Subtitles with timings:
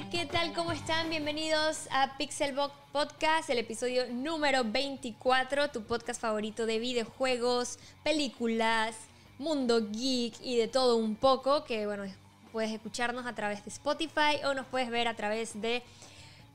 [0.00, 0.54] ¿qué tal?
[0.54, 1.10] ¿Cómo están?
[1.10, 8.96] Bienvenidos a Pixelbox Podcast, el episodio número 24, tu podcast favorito de videojuegos, películas,
[9.38, 12.04] mundo geek y de todo un poco, que bueno,
[12.52, 15.82] puedes escucharnos a través de Spotify o nos puedes ver a través de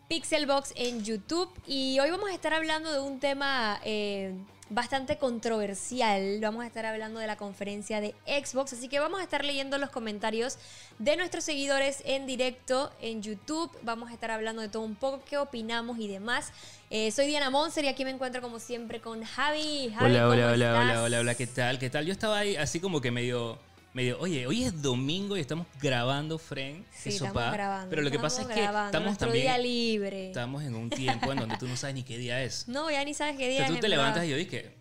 [0.07, 1.51] Pixelbox en YouTube.
[1.67, 3.79] Y hoy vamos a estar hablando de un tema...
[3.83, 4.33] Eh,
[4.69, 6.39] bastante controversial.
[6.41, 9.77] Vamos a estar hablando de la conferencia de Xbox, así que vamos a estar leyendo
[9.77, 10.57] los comentarios
[10.99, 13.71] de nuestros seguidores en directo en YouTube.
[13.83, 16.51] Vamos a estar hablando de todo un poco, qué opinamos y demás.
[16.89, 19.93] Eh, soy Diana Monser y aquí me encuentro como siempre con Javi.
[19.99, 21.79] hola, hola, hola, hola, hola, hola, ¿qué tal?
[21.79, 22.05] ¿Qué tal?
[22.05, 23.59] Yo estaba ahí así como que medio
[23.97, 26.37] medio, oye, hoy es domingo y estamos grabando.
[26.37, 27.89] Sí, estamos grabando.
[27.89, 29.45] Pero lo que pasa es que estamos también.
[29.45, 30.27] día libre.
[30.27, 32.67] Estamos en un tiempo en donde tú no sabes ni qué día es.
[32.77, 33.73] No, ya ni sabes qué día es.
[33.73, 34.71] tú te levantas y yo dije,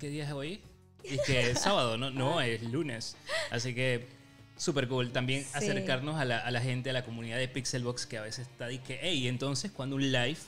[0.00, 0.60] ¿qué día es hoy?
[1.04, 3.16] Y que es sábado, no, no, es lunes.
[3.52, 4.08] Así que
[4.56, 5.12] súper cool.
[5.12, 8.48] También acercarnos a la, a la, gente, a la comunidad de Pixelbox que a veces
[8.48, 10.38] está y que, hey, entonces cuando un live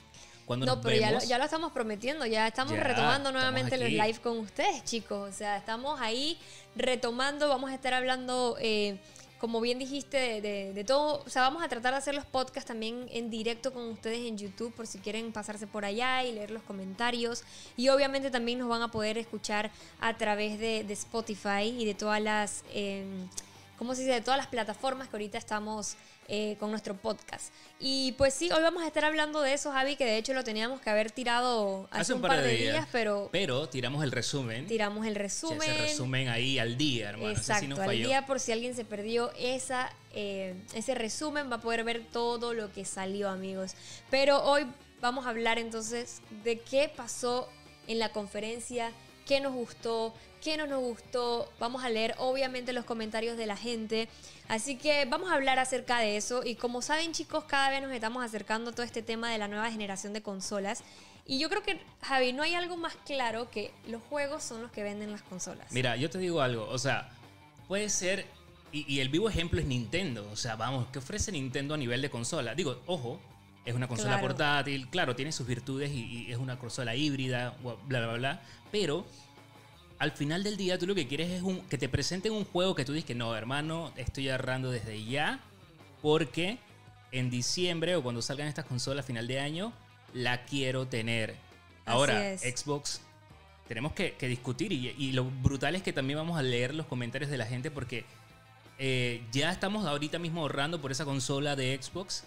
[0.48, 4.38] no, pero ya, lo, ya, lo, estamos prometiendo, ya estamos retomando nuevamente los live con
[4.38, 5.30] ustedes, chicos.
[5.30, 6.38] O sea, estamos ahí
[6.76, 8.98] retomando, vamos a estar hablando, eh,
[9.38, 11.22] como bien dijiste, de, todo.
[11.24, 14.36] O sea, vamos a tratar de hacer los podcasts también en directo con ustedes en
[14.36, 17.42] YouTube, por si quieren pasarse por allá y leer los comentarios.
[17.76, 22.20] Y obviamente también nos van a poder escuchar a través de, Spotify y de todas
[22.20, 22.64] las...
[22.72, 23.04] Eh,
[23.78, 24.14] ¿cómo se dice?
[24.14, 25.96] De todas las plataformas que ahorita estamos
[26.28, 27.52] eh, con nuestro podcast.
[27.78, 30.44] Y pues sí, hoy vamos a estar hablando de eso, Javi, que de hecho lo
[30.44, 33.28] teníamos que haber tirado hace, un par, de, días, pero...
[33.32, 34.66] Pero tiramos el resumen.
[34.66, 35.70] Tiramos el resumen.
[35.70, 37.30] ese resumen ahí al día, hermano.
[37.30, 41.84] Exacto, al día por si alguien se perdió esa, eh, ese resumen, va a poder
[41.84, 43.74] ver todo lo que salió, amigos.
[44.10, 44.66] Pero hoy
[45.00, 47.48] vamos a hablar entonces de qué pasó
[47.86, 48.92] en la conferencia
[49.24, 50.14] qué nos gustó,
[50.44, 51.50] qué no nos gustó.
[51.58, 54.08] Vamos a leer obviamente los comentarios de la gente.
[54.46, 56.42] Así que vamos a hablar acerca de eso.
[56.44, 59.48] Y como saben chicos, cada vez nos estamos acercando a todo este tema de la
[59.48, 60.84] nueva generación de consolas.
[61.26, 64.70] Y yo creo que, Javi, no hay algo más claro que los juegos son los
[64.70, 65.72] que venden las consolas.
[65.72, 66.68] Mira, yo te digo algo.
[66.68, 67.08] O sea,
[67.66, 68.26] puede ser...
[68.70, 70.28] Y, el vivo ejemplo es Nintendo.
[70.32, 72.56] O sea, vamos, ¿qué ofrece Nintendo a nivel de consola?
[72.56, 73.20] Digo, ojo,
[73.64, 78.14] es una consola portátil, claro, tiene sus virtudes y, es una consola híbrida, bla, bla,
[78.14, 79.06] bla, pero
[79.98, 82.74] al final del día tú lo que quieres es un, que te presenten un juego
[82.74, 85.40] que tú dices que no, hermano, estoy agarrando desde ya,
[86.02, 86.58] porque
[87.12, 89.72] en diciembre o cuando salgan estas consolas a final de año,
[90.12, 91.36] la quiero tener.
[91.86, 93.00] Ahora, Xbox,
[93.68, 97.38] tenemos que, discutir y, lo brutal es que también vamos a leer los comentarios de
[97.38, 98.04] la gente porque
[98.78, 102.24] eh, ya estamos ahorita mismo ahorrando por esa consola de Xbox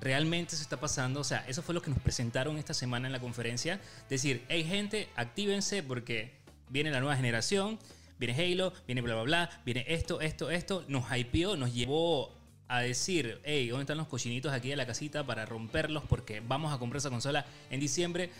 [0.00, 1.20] realmente se está pasando.
[1.20, 3.80] O sea, eso fue lo que nos presentaron esta semana en la conferencia.
[4.08, 6.32] Decir, hey gente, actívense porque
[6.68, 7.78] viene la nueva generación,
[8.18, 10.84] viene Halo, viene bla, bla, bla, viene esto, esto, esto.
[10.88, 12.32] Nos hypeó, nos llevó
[12.68, 16.04] a decir, hey, ¿dónde están los cochinitos aquí de la casita para romperlos?
[16.08, 18.30] Porque vamos a comprar esa consola en diciembre.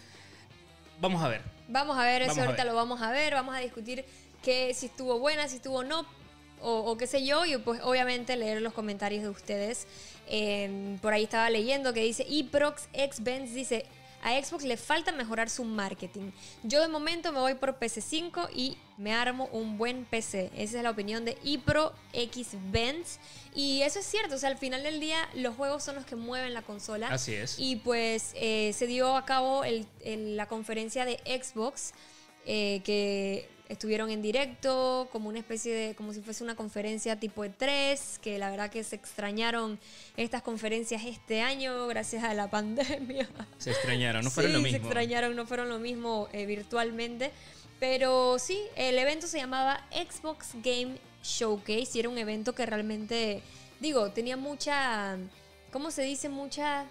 [1.00, 1.42] Vamos a ver.
[1.68, 4.04] Vamos a ver, eso ahorita lo vamos a ver, vamos a discutir
[4.42, 6.06] que si estuvo buena, si estuvo no,
[6.60, 9.86] o, qué sé yo, y pues obviamente leer los comentarios de ustedes.
[10.26, 13.84] Em, por ahí estaba leyendo que dice, Prox X Benz dice,
[14.24, 16.30] a Xbox le falta mejorar su marketing.
[16.62, 20.50] Yo de momento me voy por PC5 y me armo un buen PC.
[20.56, 23.18] Esa es la opinión de ePro X Benz.
[23.54, 26.16] Y eso es cierto, o sea, al final del día los juegos son los que
[26.16, 27.08] mueven la consola.
[27.08, 27.56] Así es.
[27.58, 29.62] Y pues eh, se dio a cabo
[30.04, 31.92] la conferencia de Xbox.
[32.46, 37.44] Eh, que estuvieron en directo, como una especie de, como si fuese una conferencia tipo
[37.44, 39.78] E3, que la verdad que se extrañaron
[40.16, 43.28] estas conferencias este año gracias a la pandemia.
[43.58, 44.78] Se extrañaron, no fueron lo mismo.
[44.78, 47.30] Se extrañaron, no fueron lo mismo eh, virtualmente.
[47.80, 53.42] Pero sí, el evento se llamaba Xbox Game Showcase y era un evento que realmente,
[53.80, 55.16] digo, tenía mucha,
[55.72, 56.28] ¿cómo se dice?
[56.28, 56.86] Mucha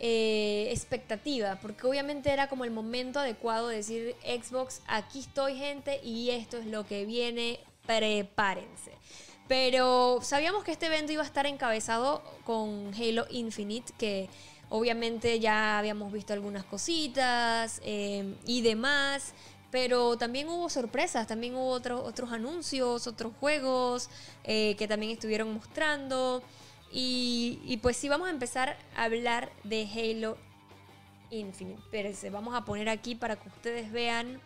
[0.00, 6.00] eh, expectativa, porque obviamente era como el momento adecuado de decir Xbox, aquí estoy gente
[6.02, 8.92] y esto es lo que viene, prepárense.
[9.48, 14.28] Pero sabíamos que este evento iba a estar encabezado con Halo Infinite, que
[14.68, 19.34] obviamente ya habíamos visto algunas cositas eh, y demás.
[19.70, 24.08] Pero también hubo sorpresas, también hubo otros otros anuncios, otros juegos
[24.44, 26.42] eh, que también estuvieron mostrando.
[26.98, 30.38] Y, pues sí, vamos a empezar a hablar de Halo
[31.28, 31.78] Infinite.
[31.78, 34.40] Espérense, vamos a poner aquí para que ustedes vean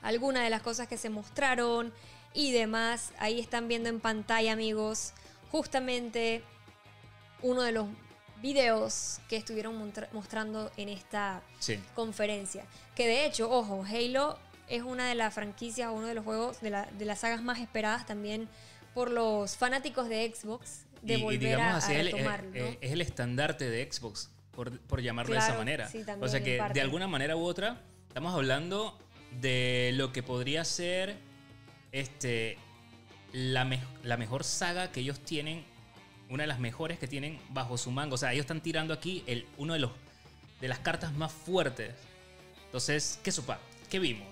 [0.00, 1.92] algunas de las cosas que se mostraron
[2.34, 3.12] y demás.
[3.18, 5.12] Ahí están viendo en pantalla, amigos,
[5.50, 6.44] justamente
[7.42, 7.88] uno de los
[8.40, 11.42] videos que estuvieron mostrando en esta
[11.96, 12.64] conferencia.
[12.94, 14.38] Que de hecho, ojo, Halo
[14.68, 18.06] es una de las franquicias, uno de los juegos, de, de las sagas más esperadas
[18.06, 18.48] también
[18.94, 22.66] por los fanáticos de Xbox de Y- digamos a, así, a el- retomarlo, eh, ¿no?
[22.66, 25.88] eh, es el estandarte de Xbox, por, por llamarlo de esa manera.
[25.88, 28.98] sí, o sea que de alguna manera u otra estamos hablando
[29.40, 31.16] de lo que podría ser
[31.92, 32.58] este,
[33.32, 35.64] la, me- la mejor saga que ellos tienen,
[36.28, 38.14] una de las mejores que tienen bajo su manga.
[38.14, 39.90] O sea, ellos están tirando aquí el, uno de, los,
[40.60, 41.92] de las cartas más fuertes.
[42.66, 43.58] Entonces, ¿qué sopa?
[43.88, 44.28] ¿Qué vimos?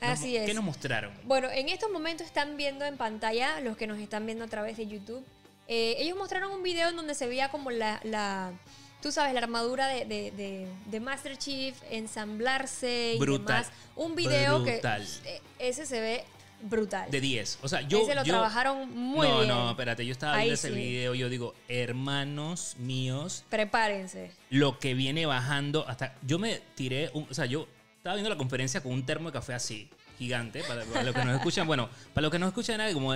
[0.00, 0.46] Nos- Así es.
[0.46, 1.12] ¿Qué nos mostraron?
[1.24, 4.76] Bueno, en estos momentos están viendo en pantalla, los que nos están viendo a través
[4.76, 5.24] de YouTube,
[5.72, 8.52] eh, ellos mostraron un video en donde se veía como la, la-
[9.00, 13.70] tú sabes, la armadura de, de- de- de Master Chief, ensamblarse y demás.
[13.96, 15.06] Un video Brutal.
[15.22, 16.24] que eh, ese se ve
[16.62, 17.10] brutal.
[17.10, 17.60] De 10.
[17.62, 18.02] O sea, yo.
[18.02, 19.48] ese lo yo- trabajaron muy no, bien.
[19.48, 24.30] no, espérate, yo estaba Ahí viendo ese video, yo digo, hermanos míos, Prepárense.
[24.50, 26.14] lo que viene bajando hasta...
[26.22, 29.34] Yo me tiré, un- o sea, yo estaba viendo la conferencia con un termo de
[29.34, 29.88] café así,
[30.18, 33.14] gigante, para, para los que nos escuchan, bueno, para los que nos escuchan, era como,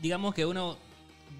[0.00, 0.78] digamos que uno,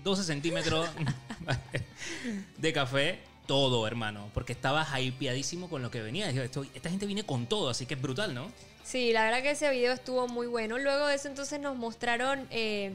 [0.04, 0.88] 12 centímetros
[2.56, 6.28] de café, todo, hermano, porque estaba hypeadísimo con lo que venía.
[6.28, 8.50] Dije, esto- esta gente viene con todo, así que es brutal, ¿no?
[8.84, 10.78] Sí, la verdad que ese video estuvo muy bueno.
[10.78, 12.92] Luego de eso entonces nos mostraron, eh,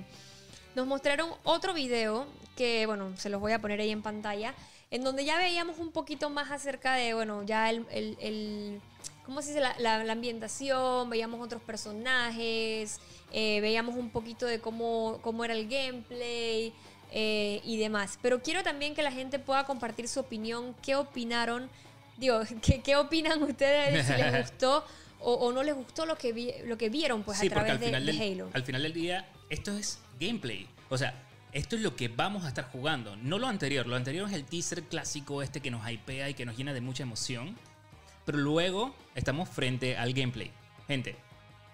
[0.75, 4.53] nos mostraron otro video que, bueno, se los voy a poner ahí en pantalla,
[4.91, 8.79] en donde ya veíamos un poquito más acerca de, bueno, ya el, el-
[9.25, 9.59] ¿cómo se dice?
[9.59, 13.00] La, la- la ambientación, veíamos otros personajes,
[13.31, 16.73] eh, veíamos un poquito de cómo, cómo era el gameplay
[17.13, 18.19] eh, y demás.
[18.21, 21.69] Pero quiero también que la gente pueda compartir su opinión, qué opinaron,
[22.18, 24.83] digo, qué, qué opinan ustedes, si les gustó
[25.21, 27.71] o, o no les gustó lo que, vi- lo que vieron pues sí, a través
[27.74, 28.50] al final, de, de del, Halo.
[28.54, 30.68] al final del día, esto es gameplay.
[30.89, 31.13] O sea,
[31.54, 33.15] esto es lo que vamos a estar jugando.
[33.15, 33.86] No lo anterior.
[33.88, 36.81] Lo anterior es el teaser clásico este que nos hypea y que nos llena de
[36.81, 37.56] mucha emoción.
[38.25, 40.51] Pero luego estamos frente al gameplay.
[40.88, 41.15] Gente,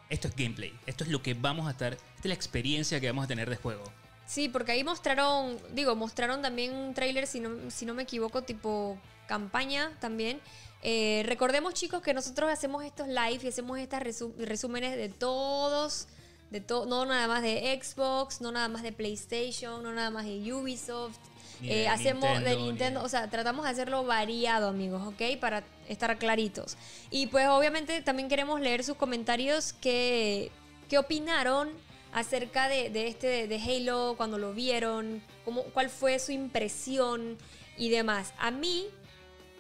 [0.10, 0.74] esto es gameplay.
[0.86, 1.94] Esto es lo que vamos a estar.
[1.94, 3.84] Esta es la experiencia que vamos a tener de juego.
[4.30, 8.44] Sí, porque ahí mostraron, digo, mostraron también un tráiler, si no, si no me equivoco,
[8.44, 8.96] tipo
[9.28, 10.40] campaña también.
[10.84, 16.08] Eh, recordemos, chicos, que nosotros hacemos estos live y hacemos estos resu- resúmenes de todos,
[16.52, 20.26] de to- no nada más de Xbox, no nada más de PlayStation, no nada más
[20.26, 21.18] de Ubisoft.
[21.62, 25.40] Ni Eh, de hacemos de Nintendo, o sea, tratamos de hacerlo variado, amigos, ¿ok?
[25.42, 26.78] Para estar claritos.
[27.10, 30.52] Y pues obviamente también queremos leer sus comentarios que,
[30.88, 31.70] que opinaron
[32.12, 37.38] acerca de, de este de, de Halo, cuando lo vieron, cómo, cuál fue su impresión
[37.78, 38.34] y demás.
[38.40, 38.86] A mí,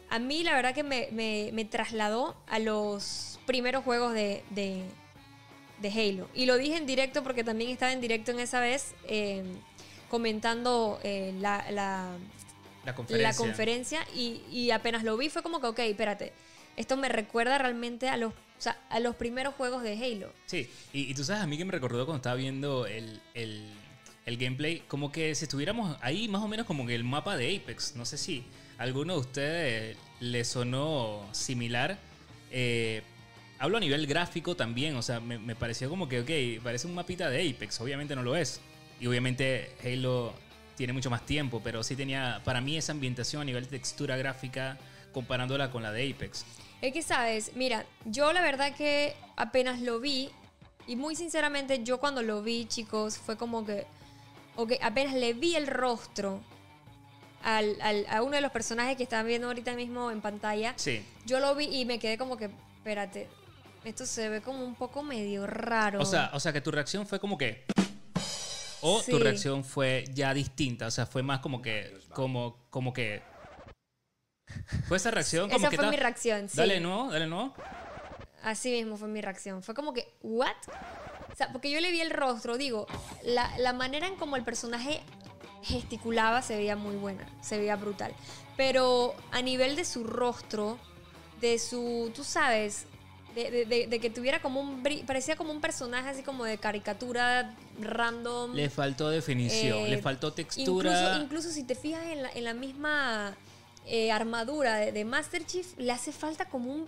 [0.09, 4.83] a mí la verdad que me, me- me trasladó a los primeros juegos de, de,
[5.89, 6.27] Halo.
[6.33, 9.43] Y lo dije en directo porque también estaba en directo en esa vez eh,
[10.09, 12.17] comentando eh, la, la,
[12.85, 13.29] La conferencia.
[13.31, 16.33] la conferencia y, y apenas lo vi fue como que, ok, espérate,
[16.75, 20.31] esto me recuerda realmente a los, o sea, a los primeros juegos de Halo.
[20.45, 23.71] Sí, y, y tú sabes a mí que me recordó cuando estaba viendo el, el-
[24.25, 27.55] el gameplay, como que si estuviéramos ahí más o menos como que el mapa de
[27.57, 27.95] Apex.
[27.95, 28.43] No sé si
[28.77, 31.97] alguno de ustedes le sonó similar.
[32.51, 33.01] Eh,
[33.57, 36.93] hablo a nivel gráfico también, o sea, me, me pareció como que, ok, parece un
[36.93, 38.61] mapita de Apex, obviamente no lo es.
[38.99, 40.33] Y obviamente Halo
[40.75, 44.77] tiene mucho más tiempo, pero sí tenía para mí esa ambientación a nivel textura gráfica
[45.11, 46.45] comparándola con la de Apex.
[46.81, 50.29] Es que, sabes, mira, yo la verdad que apenas lo vi,
[50.87, 53.85] y muy sinceramente, yo cuando lo vi, chicos, fue como que,
[54.55, 56.41] ok, apenas le vi el rostro
[57.43, 61.03] al, al- a uno de los personajes que están viendo ahorita mismo en pantalla, Sí.
[61.25, 63.27] yo lo vi y me quedé como que, espérate,
[63.83, 66.01] esto se ve como un poco medio raro.
[66.01, 67.65] O sea, o sea, que tu reacción fue como que.
[68.81, 69.11] O Sí.
[69.11, 70.87] tu reacción fue ya distinta.
[70.87, 71.97] O sea, fue más como que.
[72.13, 73.21] Como, como que.
[74.87, 75.75] Fue esa reacción como esa que.
[75.77, 76.57] fue ta- mi reacción, sí.
[76.57, 77.53] Dale no, dale no.
[78.43, 79.61] Así mismo fue mi reacción.
[79.63, 80.55] Fue como que, ¿what?
[81.31, 82.87] O sea, porque yo le vi el rostro, digo,
[83.23, 85.01] la, la manera en como el personaje
[85.63, 88.13] gesticulaba se veía muy buena, se veía brutal.
[88.57, 90.77] Pero a nivel de su rostro,
[91.41, 92.85] de su, tú sabes,
[93.35, 96.43] de, de- de- de que tuviera como un, bri- parecía como un personaje así como
[96.45, 98.53] de caricatura random.
[98.53, 100.91] Le faltó definición, Eh, le faltó textura.
[100.91, 103.35] Incluso, incluso si te fijas en la, en la misma
[103.85, 106.87] eh, armadura de, de Master Chief, le hace falta como un,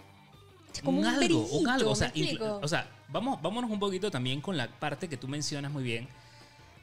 [0.83, 1.91] como un, algo, un algo.
[1.91, 5.71] O ¿me sea, o vamos, vámonos un poquito también con la parte que tú mencionas
[5.71, 6.07] muy bien.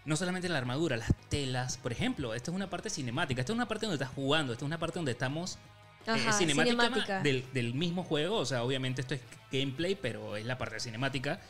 [0.05, 1.77] No solamente la armadura, las telas.
[1.77, 3.41] Por ejemplo, esta es una parte cinemática.
[3.41, 4.53] Esta es una parte donde estás jugando.
[4.53, 5.59] Esta es una parte donde estamos
[6.07, 7.23] eh, Ajá, cinemática, cinemática.
[7.23, 8.37] Del, del mismo juego.
[8.37, 9.21] O sea, obviamente esto es
[9.53, 11.41] gameplay, pero es la parte cinemática.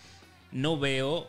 [0.51, 1.29] No veo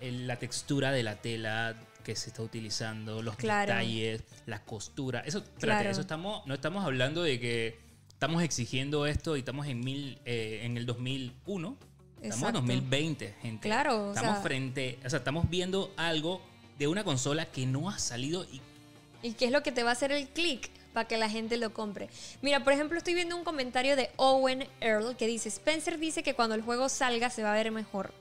[0.00, 1.76] la textura de la tela
[2.10, 3.72] que se está utilizando, los Claro.
[3.72, 5.20] detalles, la costura.
[5.20, 5.90] Eso, espérate, Claro.
[5.90, 10.62] eso estamos, no estamos hablando de que estamos exigiendo esto y estamos en, mil, eh,
[10.64, 11.76] en el 2001.
[12.16, 12.58] Estamos Exacto.
[12.58, 13.68] en 2020, gente.
[13.68, 16.42] Claro, o Estamos sea- frente, o sea, estamos viendo algo
[16.78, 18.60] de una consola que no ha salido y...
[19.22, 20.68] ¿Y qué es lo que te va a hacer el clic?
[20.92, 22.08] para que la gente lo compre.
[22.42, 26.34] Mira, por ejemplo, estoy viendo un comentario de Owen Earl que dice, Spencer dice que
[26.34, 28.12] cuando el juego salga se va a ver mejor.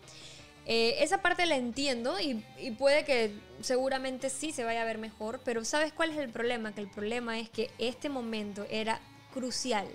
[0.71, 4.99] Eh, esa parte la entiendo y, y, puede que seguramente sí se vaya a ver
[4.99, 6.75] mejor, pero ¿sabes cuál es el problema?
[6.75, 8.99] Que el problema es que este momento era
[9.33, 9.87] crucial.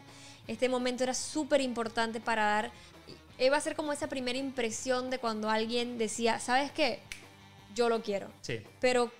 [0.48, 2.72] Este momento era súper importante para dar...
[3.38, 6.98] Iba a ser como esa primera impresión de cuando alguien decía, ¿sabes qué?
[7.76, 8.32] Yo lo quiero.
[8.40, 8.60] Sí.
[8.80, 9.12] Pero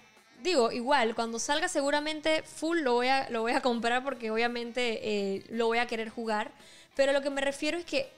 [0.42, 5.00] digo, igual, cuando salga seguramente full lo voy a, lo voy a comprar porque obviamente
[5.02, 6.50] eh, lo voy a querer jugar.
[6.96, 8.10] Pero lo que me refiero es que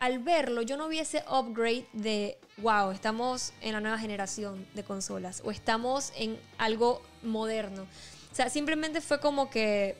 [0.00, 4.82] al verlo yo no vi ese upgrade de, wow, estamos en la nueva generación de
[4.82, 7.82] consolas o estamos en algo moderno.
[8.32, 9.96] O sea, simplemente fue como que,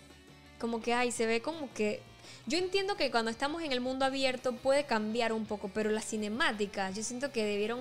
[0.58, 2.00] como que, ay, se ve como que...
[2.46, 6.00] Yo entiendo que cuando estamos en el mundo abierto puede cambiar un poco, pero la
[6.00, 7.80] cinemática, yo siento que debieron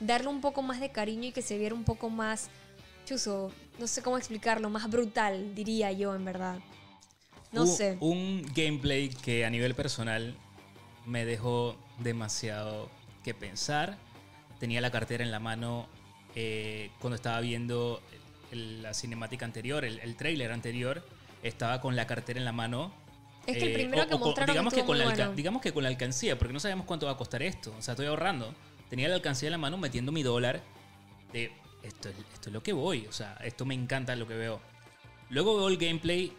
[0.00, 2.50] darle un poco más de cariño y que se viera un poco más
[3.06, 6.58] chuso, no sé cómo explicarlo, más brutal, diría yo, en verdad.
[7.52, 7.98] No sé.
[8.00, 10.36] Un gameplay que a nivel personal
[11.06, 12.90] me dejó demasiado
[13.24, 13.96] que pensar.
[14.58, 15.88] Tenía la cartera en la mano
[16.34, 18.00] eh, cuando estaba viendo
[18.52, 21.04] la cinemática anterior, el, el trailer anterior.
[21.42, 22.92] Estaba con la cartera en la mano.
[23.46, 25.88] Es que el eh, primero que mostraron digamos, que con la digamos que con la
[25.88, 27.74] alcancía, porque no sabemos cuánto va a costar esto.
[27.76, 28.54] O sea, estoy ahorrando.
[28.88, 30.60] Tenía la alcancía en la mano metiendo mi dólar
[31.32, 31.50] de
[31.82, 34.60] esto es, esto es lo que voy, o sea, esto me encanta lo que veo.
[35.30, 36.32] Luego veo el gameplay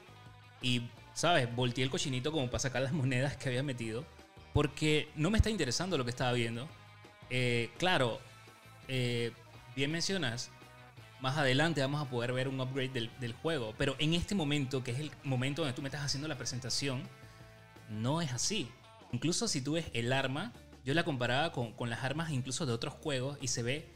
[0.61, 1.53] y, ¿sabes?
[1.53, 4.05] Volteé el cochinito como para sacar las monedas que había metido,
[4.53, 6.67] porque no me está interesando lo que estaba viendo.
[7.29, 8.19] Eh, claro,
[8.87, 9.31] eh,
[9.75, 10.51] bien mencionas,
[11.19, 14.83] más adelante vamos a poder ver un upgrade del, del, juego, pero en este momento,
[14.83, 17.01] que es el momento donde tú me estás haciendo la presentación,
[17.89, 18.69] no es así.
[19.11, 20.53] Incluso si tú ves el arma,
[20.85, 23.87] yo la comparaba con, con las armas incluso de otros juegos y se ve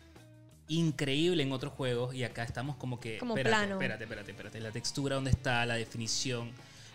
[0.69, 3.17] increíble en otros juegos y acá estamos como que...
[3.17, 3.73] Como espérate, plano.
[3.75, 4.59] Espérate, espérate, espérate.
[4.61, 5.65] La textura, ¿dónde está?
[5.65, 6.51] La definición.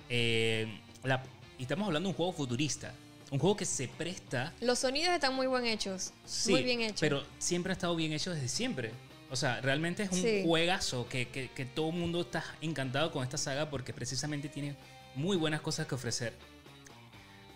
[0.09, 1.23] Eh, la,
[1.59, 2.95] y estamos hablando de un juego futurista.
[3.33, 4.53] Un juego que se presta...
[4.61, 6.13] Los sonidos están muy buen hechos.
[6.25, 7.01] Sí, muy bien hechos.
[7.01, 8.93] Pero siempre ha estado bien hecho desde siempre.
[9.31, 10.43] O sea, realmente es un Sí.
[10.45, 14.77] juegazo que, que, que todo el mundo está encantado con esta saga porque precisamente tiene
[15.15, 16.35] muy buenas cosas que ofrecer.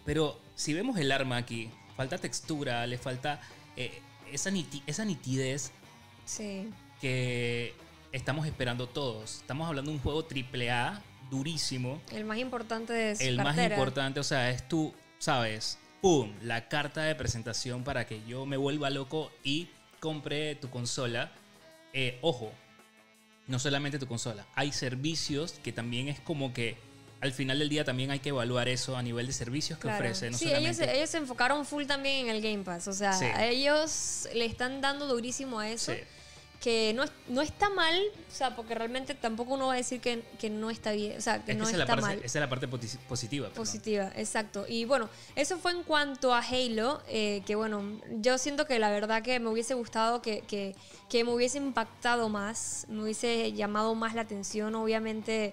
[0.06, 3.40] Pero si vemos el arma aquí, falta textura, le falta
[3.76, 4.00] eh,
[4.33, 5.73] esa, niti- esa nitidez
[6.25, 6.71] Sí.
[7.02, 7.75] que
[8.12, 9.37] estamos esperando todos.
[9.37, 13.59] Estamos hablando de un juego triple A durísimo, El más importante de su el más
[13.59, 18.56] importante, o sea, es tú, sabes, pum, la carta de presentación para que yo me
[18.56, 19.68] vuelva loco y
[20.00, 21.32] compre tu consola.
[21.92, 22.52] Eh, ojo,
[23.46, 26.76] no solamente tu consola, hay servicios que también es como que
[27.20, 29.96] al final del día también hay que evaluar eso a nivel de servicios que Claro.
[30.04, 32.88] ofrece, no sí, ellos, solamente ellos se enfocaron full también en el Game Pass.
[32.88, 33.25] O sea, Sí.
[33.25, 35.92] a ellos le están dando durísimo a eso.
[35.92, 35.99] Sí.
[36.61, 37.95] Que no, no está mal,
[38.29, 41.21] o sea, porque realmente tampoco uno va a decir que, que no está bien, o
[41.21, 42.17] sea, que Es que no esa, está parte, mal.
[42.19, 43.49] esa es la parte posi- positiva.
[43.49, 43.63] perdón.
[43.65, 44.65] Positiva, exacto.
[44.67, 47.83] Y bueno, eso fue en cuanto a Halo, eh, que bueno,
[48.21, 50.75] yo siento que la verdad que me hubiese gustado que, que,
[51.09, 55.53] que me hubiese impactado más, me hubiese llamado más la atención, obviamente.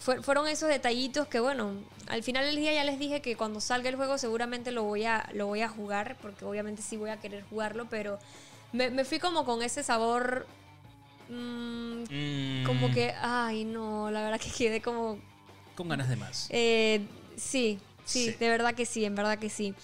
[0.00, 1.74] fue- fueron esos detallitos que bueno,
[2.08, 5.04] al final del día ya les dije que cuando salga el juego seguramente lo voy
[5.04, 8.18] a, lo voy a jugar, porque obviamente sí voy a querer jugarlo, pero
[8.72, 10.46] me, me fui como con ese sabor...
[11.28, 15.18] mm, Mm, como que, ay no, la verdad que quedé como
[15.76, 16.46] Con ganas de más.
[16.50, 17.02] eh,
[17.36, 18.36] sí, sí, Sí.
[18.40, 19.74] de verdad que sí, en verdad que sí.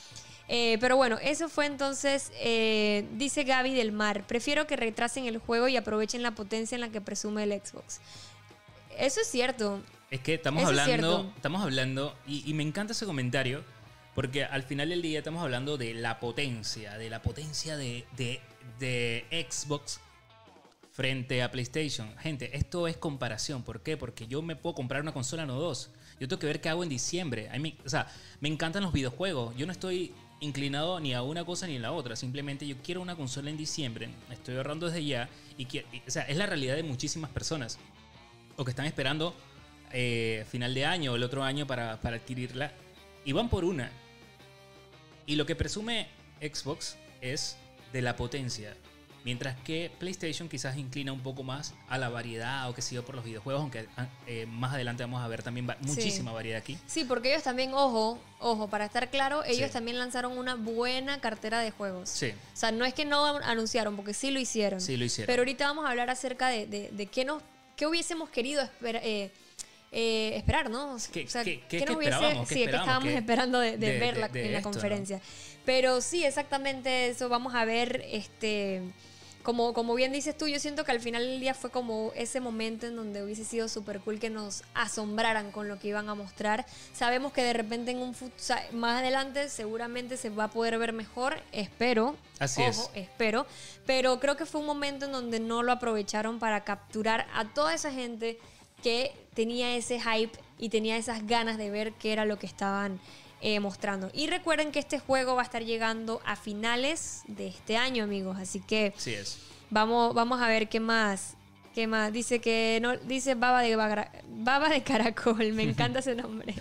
[0.48, 5.38] Eh, pero bueno, eso fue entonces, eh, dice Gaby del Mar, prefiero que retrasen el
[5.38, 8.00] juego y aprovechen la potencia en la que presume el Xbox.
[8.96, 9.82] Eso es cierto.
[10.10, 13.64] Es que estamos Eso hablando, estamos hablando, y, y me encanta ese comentario,
[14.14, 18.40] porque al final del día estamos hablando de la potencia, de la potencia de, de-
[18.78, 20.00] de Xbox
[20.92, 22.16] frente a PlayStation.
[22.18, 23.62] Gente, esto es comparación.
[23.62, 23.96] ¿Por qué?
[23.96, 25.90] Porque yo me puedo comprar una consola, no dos.
[26.18, 27.50] Yo tengo que ver qué hago en diciembre.
[27.84, 28.06] O sea,
[28.40, 29.54] me encantan los videojuegos.
[29.56, 32.16] Yo no estoy inclinado ni a una cosa ni a la otra.
[32.16, 34.08] Simplemente yo quiero una consola en diciembre.
[34.30, 35.28] Estoy ahorrando desde ya.
[35.58, 37.78] Y, quiero- o sea, es la realidad de muchísimas personas.
[38.56, 39.34] O que están esperando
[39.92, 42.72] eh, final de año o el otro año para, para adquirirla.
[43.26, 43.90] Y van por una.
[45.26, 46.06] Y lo que presume
[46.40, 47.58] Xbox es
[47.92, 48.74] de la potencia.
[49.24, 53.16] Mientras que PlayStation quizás inclina un poco más a la variedad o que yo por
[53.16, 56.78] los videojuegos, aunque ah, eh, más adelante vamos a ver también va- muchísima variedad aquí.
[56.86, 59.72] Sí, porque ellos también, ojo, ojo, para estar claro, ellos Sí.
[59.72, 62.08] también lanzaron una buena cartera de juegos.
[62.08, 64.80] Sí, O sea, no es que no anunciaron, porque sí lo hicieron.
[64.80, 65.26] sí lo hicieron.
[65.26, 67.42] Pero ahorita vamos a hablar acerca de, de, de qué, nos,
[67.74, 69.32] qué hubiésemos querido espera- eh,
[69.98, 70.94] eh, esperar, ¿no?
[70.94, 72.64] O ¿Qué- sea, qué- qué- nos hubiese- sí, que esperábamos?
[72.84, 74.62] estábamos ¿Qué- esperando de, de en la esto, ¿no?
[74.62, 75.20] conferencia.
[75.64, 77.30] Pero sí, exactamente eso.
[77.30, 78.82] Vamos a ver este
[79.42, 82.40] como, como bien dices tú, yo siento que al final del día fue como ese
[82.40, 86.16] momento en donde hubiese sido súper cool que nos asombraran con lo que iban a
[86.16, 86.66] mostrar.
[86.92, 88.14] Sabemos que de repente en un
[88.72, 92.16] más adelante seguramente se va a poder ver mejor, espero.
[92.40, 92.90] Así es.
[92.94, 93.46] Espero.
[93.86, 97.72] Pero creo que fue un momento en donde no lo aprovecharon para capturar a toda
[97.72, 98.38] esa gente
[98.86, 103.00] que tenía ese hype y tenía esas ganas de ver qué era lo que estaban
[103.40, 104.12] eh, mostrando.
[104.14, 108.38] Y recuerden que este juego va a estar llegando a finales de este año, amigos.
[108.38, 109.38] Así que sí es.
[109.70, 111.34] Vamos, vamos a ver qué más.
[111.74, 112.12] ¿Qué más?
[112.12, 116.54] Dice que no, dice baba de baba de caracol, me encanta ese nombre.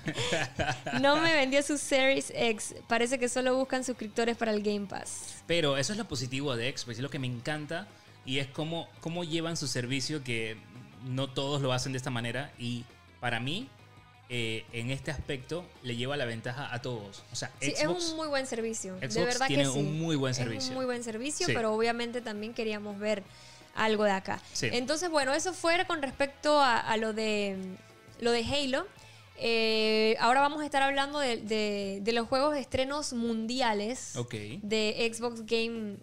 [0.99, 5.43] No me vendió su Series X, parece que solo buscan suscriptores para el Game Pass.
[5.45, 7.87] Pero eso es lo positivo de Xbox, es lo que me encanta
[8.25, 10.57] y es cómo, cómo llevan su servicio que
[11.05, 12.83] no todos lo hacen de esta manera y
[13.19, 13.69] para mí
[14.27, 17.23] eh, en este aspecto le lleva la ventaja a todos.
[17.31, 18.95] O sea, sí, es un muy buen servicio.
[18.95, 20.63] de verdad tiene un muy buen servicio.
[20.63, 23.23] Es un muy buen servicio, pero obviamente también queríamos ver
[23.75, 24.41] algo de acá.
[24.61, 27.55] Entonces, bueno, eso fue con respecto a, lo de
[28.19, 28.87] lo de Halo.
[29.37, 34.13] Eh, ahora vamos a estar hablando de, los juegos de estrenos mundiales
[34.63, 35.97] de Xbox Game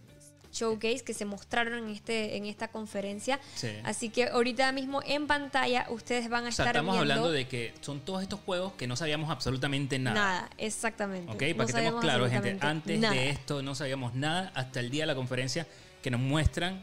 [0.53, 3.41] showcase que se mostraron en, este, en esta conferencia.
[3.85, 7.49] Así que ahorita mismo en pantalla ustedes van a o sea, estar estamos hablando de
[7.49, 10.15] que son todos estos juegos que no sabíamos absolutamente nada.
[10.15, 11.33] Nada, exactamente.
[11.33, 12.59] Ok, para que estemos claros, gente.
[12.61, 15.67] Antes de esto no sabíamos nada hasta el día de la conferencia
[16.03, 16.83] que nos muestran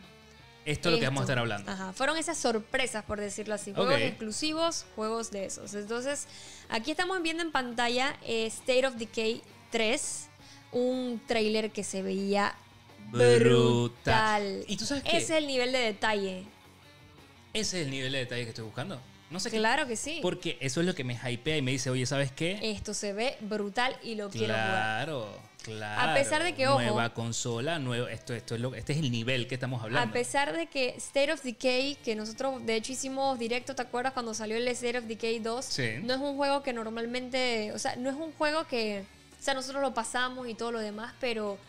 [0.66, 1.72] esto es lo que vamos a estar hablando.
[1.72, 3.74] Ajá, fueron esas sorpresas, por decirlo así.
[3.74, 5.74] Juegos exclusivos, juegos de esos.
[5.74, 6.28] Entonces,
[6.70, 10.28] aquí estamos viendo en pantalla eh, State of Decay 3,
[10.74, 12.54] un trailer que se veía
[13.12, 14.64] brutal.
[14.68, 15.18] ¿Y tú sabes qué?
[15.18, 16.46] Ese es el nivel de detalle.
[17.54, 19.00] Ese es el nivel de detalle que estoy buscando.
[19.30, 20.20] No sé claro que sí.
[20.22, 22.60] Porque eso es lo que me hypea y me dice, oye, ¿sabes qué?
[22.64, 25.06] Esto se ve brutal y lo quiero jugar.
[25.06, 25.28] Claro,
[25.62, 26.12] claro.
[26.12, 26.82] A pesar de que, ojo.
[26.82, 30.10] Nueva consola, nuevo, esto, esto es lo, este es el nivel que estamos hablando.
[30.10, 34.14] A pesar de que State of Decay, que nosotros de hecho hicimos directo, ¿te acuerdas
[34.14, 35.64] cuando salió el State of Decay 2?
[35.64, 35.90] Sí.
[36.02, 39.06] No es un juego que normalmente, o sea, no es un juego que,
[39.40, 41.60] o sea, nosotros lo pasamos y todo lo demás, pero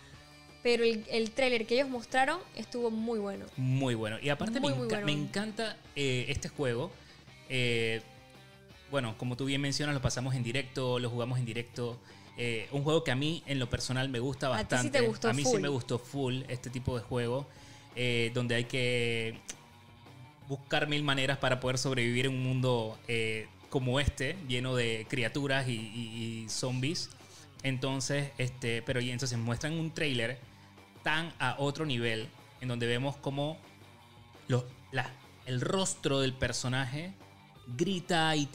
[0.63, 3.47] pero el, el tráiler que ellos mostraron estuvo muy bueno.
[3.57, 4.19] Muy bueno.
[4.21, 6.91] Y aparte me, encanta eh, este juego.
[7.49, 8.03] Eh,
[8.91, 11.99] bueno, como tú bien mencionas, lo pasamos en directo, lo jugamos en directo.
[12.37, 14.77] Eh, un juego que a mí en lo personal me gusta bastante.
[14.77, 17.47] A, ti sí te gustó a mí sí me gustó full este tipo de juego,
[18.35, 19.39] donde hay que
[20.49, 22.99] buscar mil maneras para poder sobrevivir en un mundo
[23.71, 27.09] como este, lleno de criaturas y, y, zombies.
[27.63, 30.39] Entonces, este, pero y entonces muestran un trailer
[31.03, 32.29] tan a otro nivel,
[32.61, 33.59] en donde vemos como
[35.47, 37.15] el rostro del personaje
[37.77, 38.49] grita y,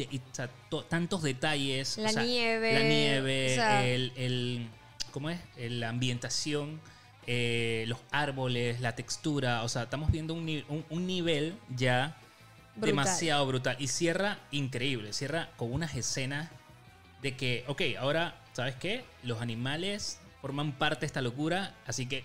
[0.89, 1.97] tantos detalles.
[1.97, 2.73] La nieve.
[2.73, 4.67] La nieve, el,
[5.11, 5.39] ¿cómo es?
[5.57, 6.79] La ambientación,
[7.27, 9.63] eh, los árboles, la textura.
[9.63, 12.17] O sea, estamos viendo un, nivel ya
[12.75, 13.77] demasiado brutal.
[13.79, 16.49] Y cierra increíble, cierra con unas escenas
[17.21, 19.05] de que, ok, ahora, ¿sabes qué?
[19.23, 22.23] Los animales forman parte de esta locura, así que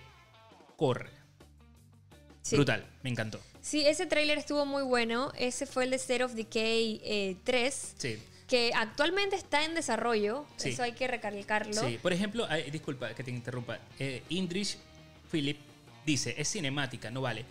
[0.80, 1.10] corre.
[2.52, 3.38] Brutal, me encantó.
[3.60, 5.30] Sí, ese tráiler estuvo muy bueno.
[5.36, 7.94] Ese fue el de State of Decay 3.
[7.98, 8.18] Sí.
[8.48, 10.46] Que actualmente está en desarrollo.
[10.64, 11.74] Eso hay que recalcarlo.
[11.74, 13.78] Sí, por ejemplo, disculpa que te interrumpa.
[13.98, 14.78] Eh, Indrich
[15.30, 15.58] Philip
[16.06, 17.44] dice: es cinemática, no vale.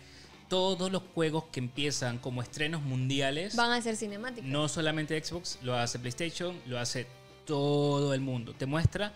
[0.48, 4.50] Todos los juegos que empiezan como estrenos mundiales van a ser cinemáticos.
[4.50, 7.06] No solamente Xbox, lo hace PlayStation, lo hace
[7.46, 8.54] todo el mundo.
[8.54, 9.14] Te muestra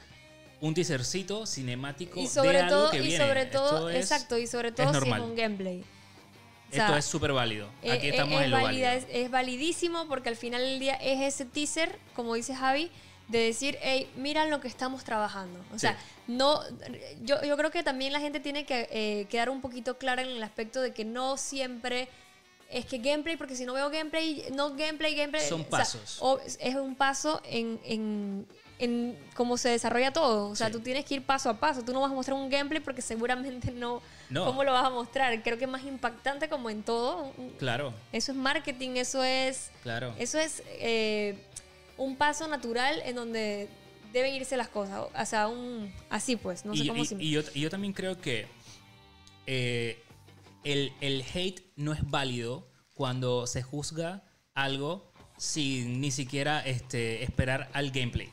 [0.61, 4.93] un teasercito cinemático y sobre de todo, que y sobre todo, exacto, y sobre todo
[4.93, 5.85] si es un gameplay.
[6.71, 7.69] Esto es súper válido.
[7.83, 8.91] Eh, Aquí estamos en lo válido.
[8.91, 12.91] Es, validísimo porque al final del día es ese teaser, como dice Javi,
[13.29, 15.61] de decir, hey, miran lo que estamos trabajando.
[15.75, 16.61] O sea, no,
[17.23, 20.29] yo, yo creo que también la gente tiene que eh, quedar un poquito clara en
[20.29, 22.09] el aspecto de que no siempre
[22.71, 25.47] es que gameplay, porque si no veo gameplay, no gameplay, gameplay.
[25.49, 26.21] Son pasos.
[26.59, 28.47] es un paso en en
[29.35, 30.49] cómo se desarrolla todo.
[30.49, 31.83] O sea, tú tienes que ir paso a paso.
[31.85, 34.45] Tú no vas a mostrar un gameplay porque seguramente no, no.
[34.45, 35.43] ¿Cómo lo vas a mostrar?
[35.43, 37.33] Creo que es más impactante como en todo.
[37.59, 37.95] Claro.
[38.13, 39.71] Eso es marketing, eso es...
[39.83, 40.15] Claro.
[40.19, 41.37] Eso es eh,
[41.97, 43.69] un paso natural en donde
[44.13, 45.07] deben irse las cosas.
[45.15, 45.93] O sea, un...
[46.11, 47.03] Así pues, no sé cómo...
[47.19, 48.47] Y, yo, y yo también creo que
[49.47, 50.03] eh,
[50.65, 57.69] el, el hate no es válido cuando se juzga algo sin ni siquiera este, esperar
[57.73, 58.31] al gameplay.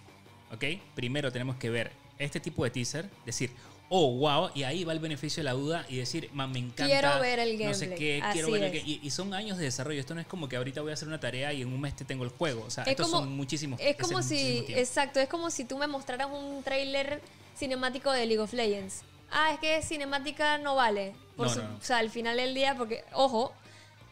[0.54, 0.64] ¿Ok?
[0.96, 3.52] Primero tenemos que ver este tipo de teaser, decir,
[3.90, 6.86] oh, wow, y ahí va el beneficio de la duda y decir, man, me encanta.
[6.86, 7.68] Quiero ver el gameplay.
[7.68, 9.00] No sé qué, quiero ver el gameplay.
[9.04, 10.00] Y, son años de desarrollo.
[10.00, 11.96] Esto no es como que ahorita voy a hacer una tarea y en un mes
[11.96, 12.64] te tengo el juego.
[12.66, 13.80] O sea, estos son muchísimos.
[13.82, 17.22] Es como si, exacto, es como si tú me mostraras un tráiler
[17.58, 19.04] cinemático de League of Legends.
[19.30, 21.14] ah, es que cinemática no vale.
[21.36, 21.78] Por No, su- no, no.
[21.78, 23.54] O sea, al final del día, porque, ojo,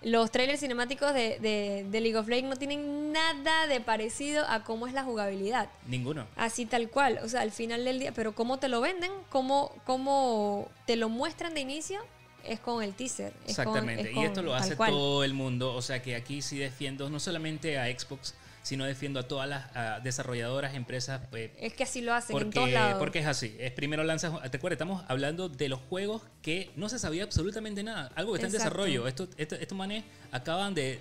[0.02, 4.64] los trailers cinemáticos de, de- de League of Legends no tienen nada de parecido a
[4.64, 5.70] cómo es la jugabilidad.
[5.88, 6.26] Ninguno.
[6.38, 9.74] Así tal cual, o sea, al final del día, pero cómo te lo venden, cómo,
[9.86, 12.00] cómo te lo muestran de inicio,
[12.46, 13.28] es con el teaser.
[13.46, 14.12] es con- Exactamente.
[14.12, 15.74] es y esto lo hace todo el mundo.
[15.76, 18.34] O sea que aquí sí defiendo no solamente a Xbox,
[18.70, 21.22] sino defiendo a todas las ah, desarrolladoras, empresas.
[21.34, 23.00] eh, Es que así lo hacen en porque, todos lados.
[23.00, 23.56] porque es así.
[23.60, 24.32] Es primero lanzas.
[24.52, 28.12] Te acuerdas, estamos hablando de los juegos que no se sabía absolutamente nada.
[28.16, 29.08] Algo que está en desarrollo.
[29.08, 31.00] Esto, esto- estos manes acaban de,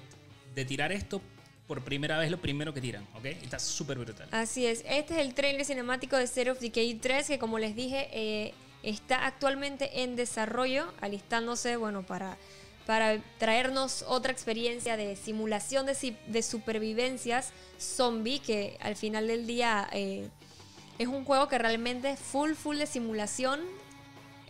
[0.55, 1.21] de tirar esto
[1.67, 3.07] por primera vez, lo primero que tiran.
[3.15, 3.27] ¿Ok?
[3.27, 4.29] Está súper brutal.
[4.31, 7.77] Así es, este es el trailer cinemático de State of Decay 3 que como les
[7.77, 12.39] dije eh, está actualmente en desarrollo, alistándose, bueno, para,
[12.88, 19.87] para traernos otra experiencia de simulación de, de supervivencias zombie que al final del día
[19.92, 20.27] eh,
[20.98, 23.61] es un juego que realmente es full, full de simulación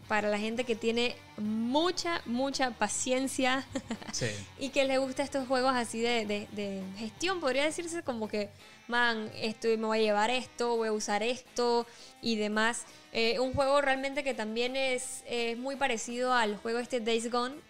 [0.06, 3.66] para la gente que tiene mucha, mucha paciencia
[4.12, 4.26] Sí.
[4.60, 8.50] y que le gusta estos juegos así de, de- de gestión, podría decirse como que,
[8.86, 11.88] man, esto me voy a llevar esto, voy a usar esto
[12.22, 12.84] y demás.
[13.12, 17.66] Eh, un juego realmente que también es, es muy parecido al juego este Days Gone.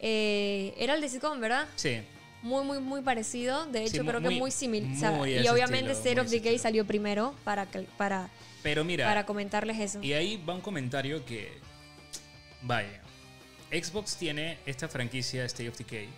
[0.00, 1.66] Eh, era el Days Gone, ¿verdad?
[1.76, 2.00] Sí.
[2.42, 3.66] Muy, muy, muy parecido.
[3.66, 5.12] De hecho, Sí, creo que muy- muy similar.
[5.14, 8.28] muy y ese obviamente State muy of Decay salió primero para, para,
[8.62, 9.06] Pero mira.
[9.06, 10.00] para comentarles eso.
[10.02, 11.58] Y ahí va un comentario que.
[12.62, 13.02] Vaya.
[13.72, 16.08] Xbox tiene esta franquicia State of Decay.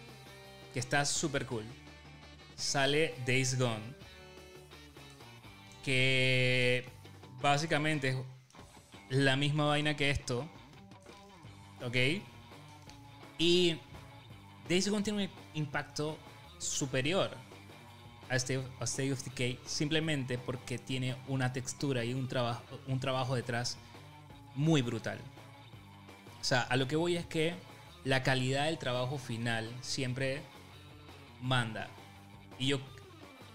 [0.74, 1.64] Que está súper cool.
[2.54, 3.82] Sale Days Gone.
[5.84, 6.84] Que
[7.40, 8.16] básicamente es
[9.08, 10.48] la misma vaina que esto.
[11.82, 11.96] ¿Ok?
[13.40, 13.78] Y
[14.68, 16.18] Days tiene un impacto
[16.58, 17.30] superior
[18.28, 22.62] a State of, a State of Decay simplemente porque tiene una textura y un trabajo,
[22.86, 23.78] un trabajo detrás
[24.54, 25.18] muy brutal.
[26.40, 27.54] O sea, a lo que voy es que
[28.04, 30.42] la calidad del trabajo final siempre
[31.40, 31.88] manda.
[32.58, 32.78] Y yo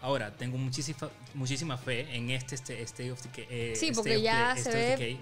[0.01, 3.45] ahora tengo muchísima, muchísima fe en este, este State of Decay.
[3.49, 5.19] eh, Sí, State porque of ya Play- se State of ve- Decay,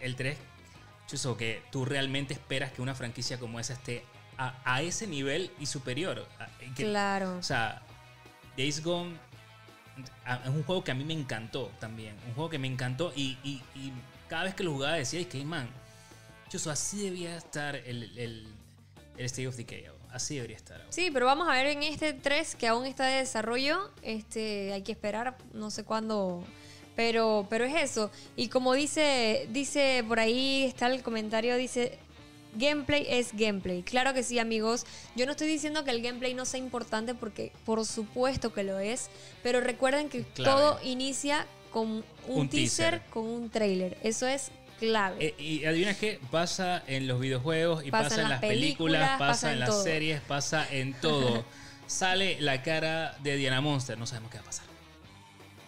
[0.00, 0.38] el 3.
[1.06, 4.04] Chuso, que tú realmente esperas que una franquicia como esa esté
[4.38, 6.26] a, a ese nivel y superior.
[6.74, 7.36] Que- Claro.
[7.38, 7.82] o sea,
[8.56, 9.16] Days Gone
[10.44, 12.16] es un juego que a mí me encantó también.
[12.26, 13.92] Un juego que me encantó y, y- y
[14.28, 15.68] cada vez que lo jugaba decía, que man,
[16.48, 18.48] chuso, así debía estar el, el,
[19.16, 19.86] el State of Decay.
[19.88, 20.80] oh, Así debería estar.
[20.80, 20.86] oh.
[20.92, 23.90] Sí, pero vamos a ver en este 3 que aún está de desarrollo.
[24.02, 26.44] Este, hay que esperar, no sé cuándo.
[26.96, 28.10] Pero, pero es eso.
[28.36, 31.98] Y como dice, dice por ahí está el comentario, dice.
[32.56, 33.82] Gameplay es gameplay.
[33.82, 34.86] Claro que sí, amigos.
[35.16, 38.78] Yo no estoy diciendo que el gameplay no sea importante porque por supuesto que lo
[38.78, 39.10] es.
[39.42, 40.50] Pero recuerden que Clave.
[40.50, 43.10] todo inicia con un, Un teaser, teaser.
[43.10, 43.98] con un trailer.
[44.04, 45.16] Eso es clave.
[45.26, 49.58] Eh, y adivina qué pasa en los videojuegos y pasa, en las películas, pasa, en,
[49.58, 51.44] las series, pasa en todo.
[51.86, 54.66] Sale la cara de Diana Monster, no sabemos qué va a pasar.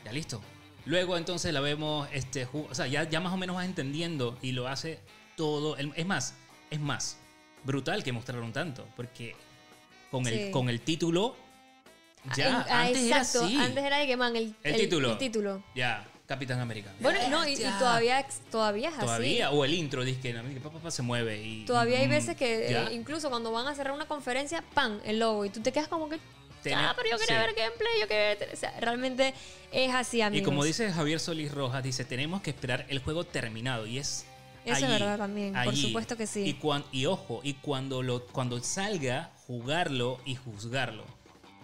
[0.05, 0.41] Ya listo.
[0.87, 4.53] Luego entonces la vemos, este, o sea, ya, ya más o menos vas entendiendo y
[4.53, 5.01] lo hace
[5.37, 5.77] todo.
[5.77, 6.35] el- Es más,
[6.71, 7.19] es más,
[7.65, 9.35] brutal que mostraron tanto, porque
[10.11, 11.37] con, el, con el título,
[12.37, 13.39] ya, Ah, antes exacto.
[13.41, 13.57] era así.
[13.61, 15.13] Antes era de que man, el, El título.
[15.13, 15.63] el título.
[15.75, 16.93] Ya, Capitán América.
[17.01, 19.05] Bueno, no, y, todavía, todavía es así.
[19.07, 21.65] Todavía, o el intro, dice que papá, papá se mueve y...
[21.67, 25.01] Todavía hay mm, veces que eh, incluso cuando van a cerrar una conferencia, ¡pam!
[25.05, 25.45] el logo.
[25.45, 26.19] Y tú te quedas como que.
[26.75, 27.47] Ah, pero yo quería sí.
[27.47, 28.51] ver gameplay, yo quería ver.
[28.53, 29.35] O sea, realmente
[29.73, 30.45] es así, Y amigos.
[30.47, 33.87] como dice Javier Solís Rojas, dice, tenemos que esperar el juego terminado.
[33.87, 34.25] Y es
[34.65, 36.43] Eso es verdad también, por supuesto que sí.
[36.45, 41.05] Y, cuan- y ojo, y cuando, lo, cuando salga, jugarlo y juzgarlo.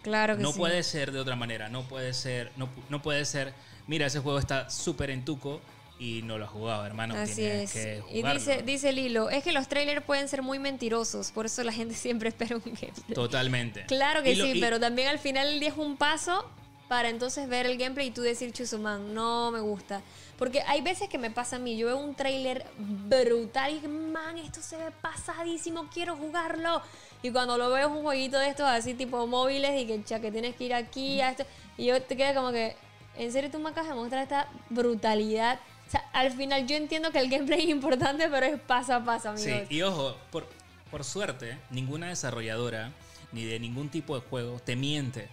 [0.03, 0.59] Claro que No sí.
[0.59, 1.69] puede ser de otra manera.
[1.69, 2.51] No puede ser,
[2.89, 3.53] no puede ser,
[3.87, 5.61] mira, ese juego está súper en tuco
[6.03, 7.15] y no lo has jugado, hermano.
[7.15, 7.73] Así es.
[7.73, 11.63] que Y dice, dice Lilo, es que los trailers pueden ser muy mentirosos, por eso
[11.63, 13.15] la gente siempre espera un gameplay.
[13.15, 13.87] Totalmente.
[13.87, 16.45] Claro que Y sí, pero también al final el día es un paso
[16.89, 20.03] para entonces ver el gameplay y tú decir, Chusuman, no me gusta.
[20.39, 24.37] Porque hay veces que me pasa a mí, yo veo un trailer brutal y man,
[24.39, 26.83] esto se ve pasadísimo, quiero jugarlo.
[27.23, 30.19] Y cuando lo veo es un jueguito de estos así tipo móviles y que, cha,
[30.19, 31.45] que tienes que ir aquí a esto.
[31.79, 32.75] Y yo te quedo como que,
[33.17, 35.61] ¿en serio tú me acabas de mostrar esta brutalidad?
[35.93, 39.29] Sea, al final yo entiendo que el gameplay es importante, pero es paso a paso,
[39.29, 39.51] amigos.
[39.69, 40.49] Sí, y ojo, por,
[40.91, 42.93] por suerte, ninguna desarrolladora
[43.33, 45.29] ni de ningún tipo de juego te miente.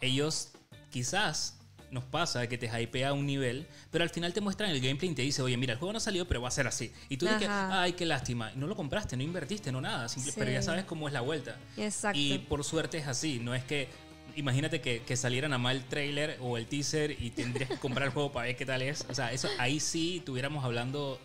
[0.00, 0.50] Ellos
[0.90, 1.54] quizás
[1.90, 5.10] nos pasa que te hypea a un nivel, pero al final te muestran el gameplay
[5.10, 6.92] y te dice, oye, mira, el juego no salió, pero va a ser así.
[7.08, 8.52] Y tú dices, ay, qué lástima.
[8.52, 10.38] Y no lo compraste, no invertiste, no nada, simple- Sí.
[10.38, 11.56] pero ya sabes cómo es la vuelta.
[11.76, 12.18] Exacto.
[12.18, 13.88] Y por suerte es así, no es que...
[14.36, 18.06] Imagínate que, que salieran a mal el trailer o el teaser y tendrías que comprar
[18.06, 19.06] el juego para ver qué tal es.
[19.08, 21.18] O sea, eso ahí sí estuviéramos hablando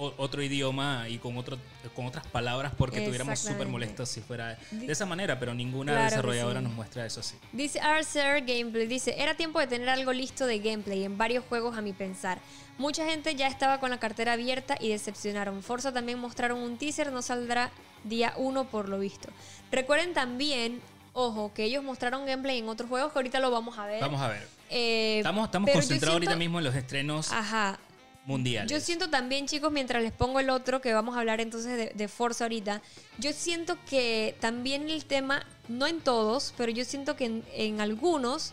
[0.00, 1.58] otro idioma y con, otro,
[1.94, 6.60] con otras palabras porque estuviéramos súper molestos si fuera de esa manera, pero ninguna desarrolladora
[6.60, 7.36] nos muestra eso así.
[7.52, 11.76] Dice Arcer Gameplay, dice, era tiempo de tener algo listo de gameplay en varios juegos
[11.76, 12.38] a mi pensar.
[12.78, 15.62] Mucha gente ya estaba con la cartera abierta y decepcionaron.
[15.62, 17.70] Forza también mostraron un teaser, no saldrá
[18.04, 19.28] día 1 por lo visto.
[19.70, 20.80] Recuerden también,
[21.12, 24.00] ojo, que ellos mostraron gameplay en otros juegos que ahorita lo vamos a ver.
[24.00, 24.46] Vamos a ver.
[24.70, 27.32] Eh, estamos estamos concentrados ahorita mismo en los estrenos.
[27.32, 27.78] Ajá.
[28.26, 28.70] Mundiales.
[28.70, 32.08] Yo siento también, chicos, mientras les pongo el otro, que vamos a hablar entonces de,
[32.08, 32.82] Forza ahorita,
[33.18, 37.80] yo siento que también el tema, no en todos, pero yo siento que en, en
[37.80, 38.52] algunos,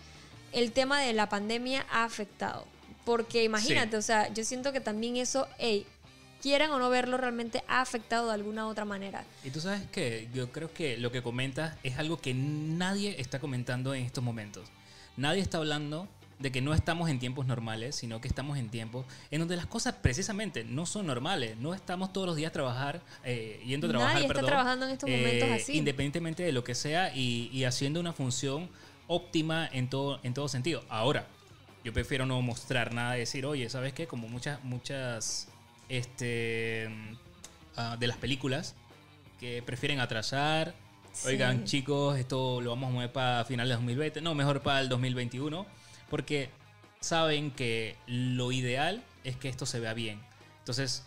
[0.53, 2.65] el tema de la pandemia ha afectado.
[3.03, 5.85] Porque imagínate, o sea, yo siento que también eso, hey,
[6.47, 9.25] quieran o no verlo, realmente ha afectado de alguna otra manera.
[9.43, 13.39] Y tú sabes que yo creo que lo que comentas es algo que nadie está
[13.39, 14.69] comentando en estos momentos.
[15.17, 16.07] Nadie está hablando
[16.39, 19.65] de que no estamos en tiempos normales, sino que estamos en tiempos en donde las
[19.65, 21.57] cosas precisamente no son normales.
[21.57, 25.09] No estamos todos los días trabajar, eh, yendo a trabajar, Nadie está trabajando en estos
[25.09, 25.77] momentos eh, así.
[25.77, 28.69] Independientemente de lo que sea y, y, haciendo una función
[29.07, 30.85] óptima en todo, en todo sentido.
[30.87, 31.27] Ahora,
[31.83, 34.07] yo prefiero no mostrar nada, decir, oye, ¿sabes qué?
[34.07, 35.49] Como muchas, muchas
[35.89, 36.89] este,
[37.75, 38.75] ah, de las películas
[39.39, 40.73] que prefieren atrasar.
[41.25, 44.21] Oigan, chicos, esto lo vamos a mover para finales de 2020.
[44.21, 45.65] No, mejor para el 2021.
[46.09, 46.49] Porque
[46.99, 50.19] saben que lo ideal es que esto se vea bien.
[50.59, 51.03] Entonces,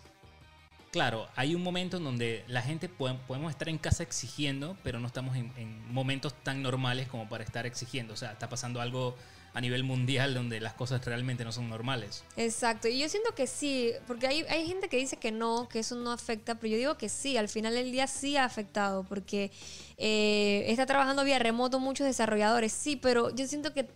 [0.90, 5.06] claro, hay un momento en donde la gente podemos estar en casa exigiendo, pero no
[5.06, 8.14] estamos en, en momentos tan normales como para estar exigiendo.
[8.14, 9.16] O sea, está pasando algo
[9.52, 12.24] a nivel mundial donde las cosas realmente no son normales.
[12.36, 15.80] Exacto, y yo siento que sí, porque hay, hay gente que dice que no, que
[15.80, 19.04] eso no afecta, pero yo digo que sí, al final del día sí ha afectado,
[19.04, 19.50] porque
[19.96, 23.88] eh, está trabajando vía remoto muchos desarrolladores, sí, pero yo siento que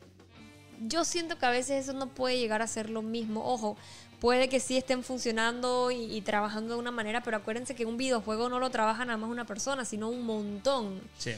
[0.86, 3.44] yo siento que a veces eso no puede llegar a ser lo mismo.
[3.44, 3.76] Ojo,
[4.20, 7.96] puede que sí estén funcionando y, y, trabajando de una manera, pero acuérdense que un
[7.96, 11.00] videojuego no lo trabaja nada más una persona, sino un montón.
[11.16, 11.32] Sí.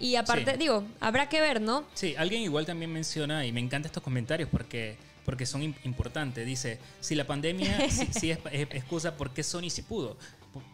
[0.00, 1.84] Y aparte, digo, habrá que ver, ¿no?
[1.94, 6.46] Sí, alguien igual también menciona, y me encantan estos comentarios porque, porque son importantes.
[6.46, 10.16] Dice, si la pandemia sí, es, excusa, ¿por qué Sony sí pudo?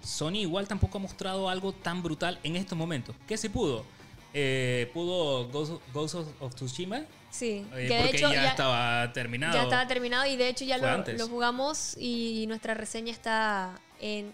[0.02, 3.16] Sony igual tampoco ha mostrado algo tan brutal en estos momentos.
[3.26, 3.84] ¿Qué sí pudo?
[4.32, 7.04] Eh, ¿Pudo Ghost, of Tsushima?
[7.30, 9.54] Sí, eh, que de hecho ya, estaba terminado.
[9.54, 14.32] Ya estaba terminado y de hecho ya lo, lo, jugamos y nuestra reseña está en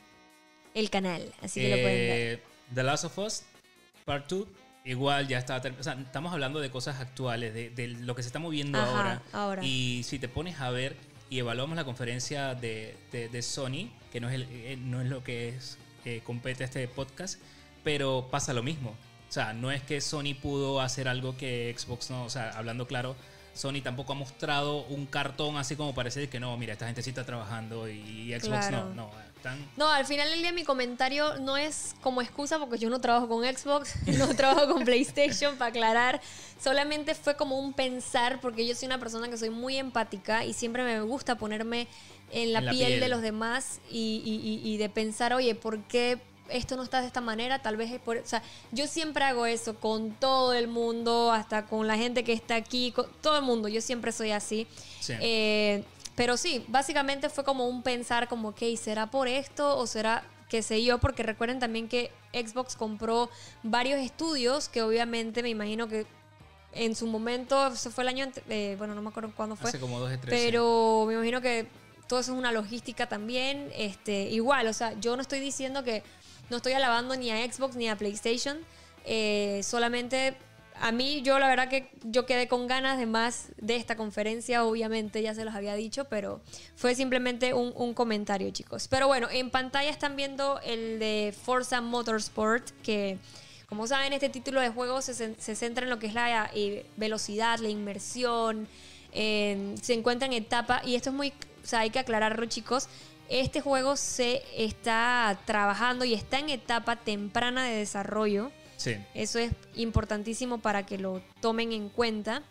[0.74, 2.38] el canal, así que lo pueden ver.
[2.38, 2.42] Eh,
[2.74, 3.42] The Last of Us
[4.04, 4.46] Part 2
[4.90, 5.62] Igual ya está.
[5.78, 9.22] O sea, estamos hablando de cosas actuales, de, lo que se está moviendo ahora.
[9.62, 10.96] Y si te pones a ver
[11.30, 15.22] y evaluamos la conferencia de, de, Sony, que no es, el, eh, no es lo
[15.22, 17.40] que es, eh, compete este podcast,
[17.84, 18.90] pero pasa lo mismo.
[19.28, 22.24] O sea, no es que Sony pudo hacer algo que Xbox no.
[22.24, 23.14] O sea, hablando claro,
[23.54, 27.10] Sony tampoco ha mostrado un cartón así como parece que no, mira, esta gente sí
[27.10, 28.94] está trabajando y Xbox no.
[28.94, 29.10] No,
[29.76, 33.28] no, al final del día mi comentario no es como excusa porque yo no trabajo
[33.28, 36.20] con Xbox, no trabajo con PlayStation, para aclarar.
[36.62, 40.52] Solamente fue como un pensar porque yo soy una persona que soy muy empática y
[40.52, 41.88] siempre me gusta ponerme
[42.32, 46.18] en la, piel, de los demás y, de pensar, oye, ¿por qué
[46.50, 47.60] esto no está de esta manera?
[47.60, 48.16] Tal vez es por...
[48.16, 52.32] O sea, yo siempre hago eso con todo el mundo, hasta con la gente que
[52.32, 53.68] está aquí, con todo el mundo.
[53.68, 54.66] Yo siempre soy así.
[55.00, 55.14] Sí.
[55.20, 55.84] Eh,
[56.14, 60.62] pero sí, básicamente fue como un pensar como, ok, ¿será por esto o será que
[60.62, 60.98] sé yo?
[60.98, 63.30] Porque recuerden también que Xbox compró
[63.62, 66.06] varios estudios que obviamente me imagino que
[66.72, 69.70] en su momento, eso fue el año, eh, bueno, no me acuerdo cuándo fue.
[69.70, 70.28] Hace como dos, tres.
[70.28, 71.66] Pero me imagino que
[72.10, 73.70] todo eso es una logística también.
[73.76, 76.02] Este, igual, o sea, yo no estoy diciendo que
[76.50, 78.58] no estoy alabando ni a Xbox ni a PlayStation.
[79.04, 80.36] Eh, solamente
[80.80, 84.64] a mí yo la verdad que yo quedé con ganas de más de esta conferencia,
[84.64, 86.40] obviamente ya se los había dicho, pero
[86.74, 88.88] fue simplemente un, comentario chicos.
[88.88, 93.18] Pero bueno, en pantalla están viendo el de Forza Motorsport, que
[93.68, 97.60] como saben este título de juego se, centra en lo que es la eh, velocidad,
[97.60, 98.66] la inmersión,
[99.12, 101.32] se encuentra en etapa, y esto es muy,
[101.70, 102.88] sea, hay que aclararlo chicos,
[103.30, 108.50] este juego se está trabajando y está en etapa temprana de desarrollo.
[109.14, 112.42] Eso es importantísimo para que lo tomen en cuenta.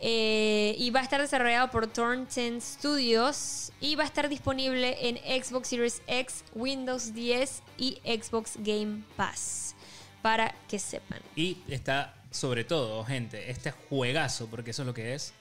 [0.00, 4.96] Eh, y va a estar desarrollado por Turn 10 Studios y va a estar disponible
[5.08, 9.74] en Xbox Series X, Windows 10 y Xbox Game Pass.
[10.22, 11.20] Para que sepan.
[11.34, 15.34] Y está, sobre todo, gente, este juegazo, porque eso es lo que es,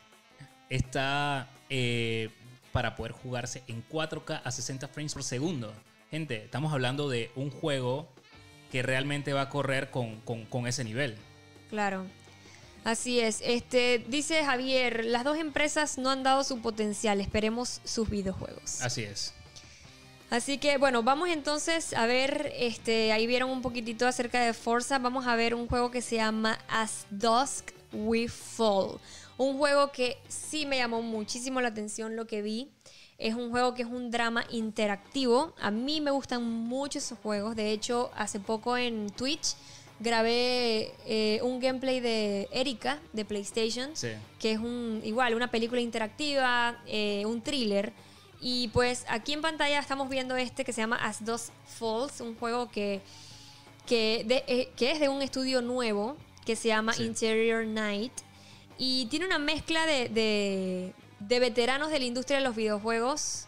[0.70, 2.30] está eh,
[2.72, 5.74] para poder jugarse en 4K a 60 frames por segundo.
[6.12, 8.08] Gente, estamos hablando de un juego
[8.72, 11.16] que realmente va a correr con, ese nivel.
[11.70, 12.06] Claro.
[12.84, 13.42] Así es.
[13.44, 17.20] Este, dice Javier, las dos empresas no han dado su potencial.
[17.20, 18.82] Esperemos sus videojuegos.
[18.82, 19.34] Así es.
[20.30, 25.00] Así que bueno, vamos entonces a ver, este, ahí vieron un poquitito acerca de Forza,
[25.00, 29.00] vamos a ver un juego que se llama As Dusk We Fall.
[29.38, 32.70] Un juego que sí me llamó muchísimo la atención lo que vi.
[33.18, 35.54] Es un juego que es un drama interactivo.
[35.60, 37.56] A mí me gustan mucho esos juegos.
[37.56, 39.56] De hecho, hace poco en Twitch
[40.00, 43.92] grabé eh, un gameplay de Erika de PlayStation,
[44.40, 47.94] que es un igual una película interactiva, eh, un thriller.
[48.40, 52.36] Y pues aquí en pantalla estamos viendo este que se llama As Dos Falls, un
[52.36, 53.02] juego que,
[53.88, 58.14] que, eh, que es de un estudio nuevo que se llama Interior Night.
[58.78, 63.48] Y tiene una mezcla de, de, veteranos de la industria de los videojuegos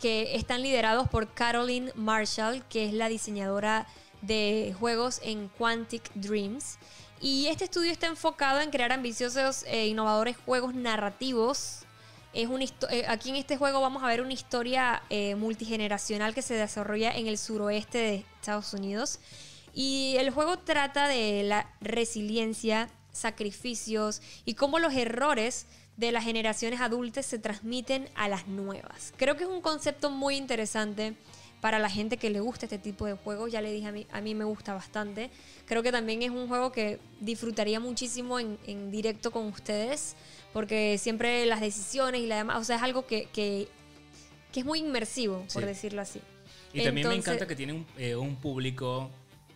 [0.00, 3.86] que están liderados por Caroline Marshall, que es la diseñadora
[4.22, 6.78] de juegos en Quantic Dreams.
[7.20, 11.80] Y este estudio está enfocado en crear ambiciosos e innovadores juegos narrativos.
[12.32, 16.42] Es un eh, aquí en este juego vamos a ver una historia eh, multigeneracional que
[16.42, 19.20] se desarrolla en el suroeste de Estados Unidos.
[19.72, 26.80] Y el juego trata de la resiliencia, sacrificios y cómo los errores de las generaciones
[26.80, 29.14] adultas se transmiten a las nuevas.
[29.16, 31.14] Creo que es un concepto muy interesante
[31.60, 33.50] para la gente que le gusta este tipo de juegos.
[33.50, 35.30] Ya le dije a mí, a mí me gusta bastante.
[35.66, 40.14] Creo que también es un juego que disfrutaría muchísimo en, directo con ustedes,
[40.52, 43.68] porque siempre las decisiones y la demás, o sea, es algo que, que,
[44.54, 46.20] es muy inmersivo, por decirlo así.
[46.72, 49.10] Y también me encanta que tiene un, eh, un público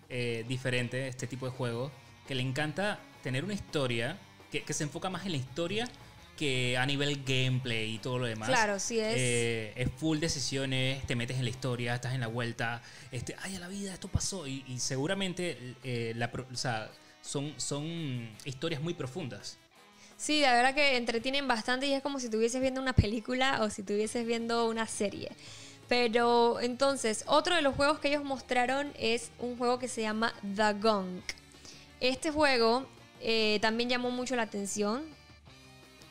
[0.09, 1.93] eh, diferente, este tipo de juegos,
[2.27, 4.19] que le encanta tener una historia
[4.51, 5.89] que, que se enfoca más en la historia
[6.39, 8.49] que a nivel gameplay y todo lo demás.
[8.49, 9.15] Claro, sí es.
[9.19, 13.57] Eh, es full decisiones, te metes en la historia, estás en la vuelta, este, ay,
[13.57, 14.47] a la vida, esto pasó.
[14.47, 19.59] Y, seguramente eh, la, o sea, son, son historias muy profundas.
[20.17, 23.71] Sí, la verdad que entretienen bastante y es como si estuvieses viendo una película o
[23.71, 25.31] si estuvieses viendo una serie.
[25.89, 30.35] Pero entonces, otro de los juegos que ellos mostraron es un juego que se llama
[30.55, 31.25] The Gunk.
[32.01, 32.87] Este juego
[33.21, 35.19] eh, también llamó mucho la atención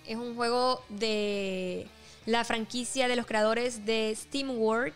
[0.07, 1.87] es un juego de
[2.25, 4.93] la franquicia de los creadores de SteamWorld.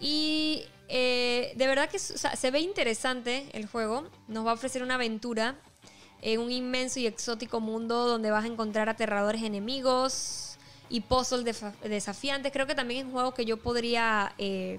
[0.00, 4.08] Y eh, de verdad que se ve interesante el juego.
[4.26, 5.56] Nos va a ofrecer una aventura
[6.22, 10.58] en un inmenso y exótico mundo donde vas a encontrar aterradores enemigos
[10.88, 12.52] y puzzles desafiantes.
[12.52, 14.34] Creo que también es un juego que yo podría...
[14.38, 14.78] Eh,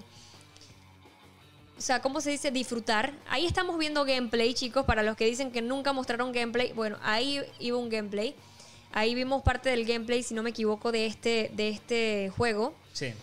[1.80, 2.52] o sea, ¿cómo se dice?
[2.52, 3.14] Disfrutar.
[3.30, 4.86] Ahí estamos viendo gameplay, chicos.
[4.86, 6.74] Para los que dicen que nunca mostraron gameplay.
[6.74, 8.36] Bueno, ahí iba un gameplay.
[8.92, 12.76] Ahí vimos parte del gameplay, si no me equivoco, de este, de este juego.
[12.92, 13.14] Sí.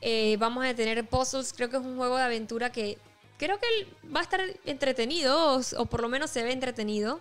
[0.00, 1.52] Eh, vamos a tener puzzles.
[1.52, 2.96] Creo que es un juego de aventura que
[3.36, 3.66] creo que
[4.08, 7.20] va a estar entretenido, o, por lo menos se ve entretenido.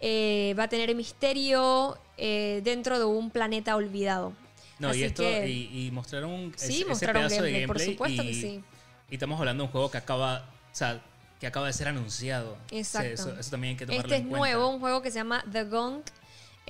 [0.00, 4.32] Eh, va a tener misterio eh, dentro de un planeta olvidado.
[4.80, 7.86] No, y esto, y, mostraron un sí, mostraron pedazo gameplay, de gameplay.
[7.86, 8.64] Por supuesto que sí.
[9.10, 11.02] Y estamos hablando de un juego que acaba, o sea,
[11.40, 12.56] que acaba de ser anunciado.
[12.70, 13.34] Exacto.
[13.38, 16.06] eso, también hay que tomarlo Este es nuevo, un juego que se llama The Gunk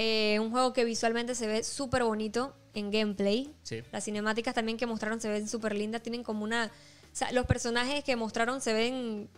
[0.00, 3.52] eh, un juego que visualmente se ve súper bonito en gameplay.
[3.90, 6.02] Las cinemáticas también que mostraron se ven súper lindas.
[6.02, 6.66] Tienen como una...
[6.66, 9.28] O sea, los personajes que mostraron se ven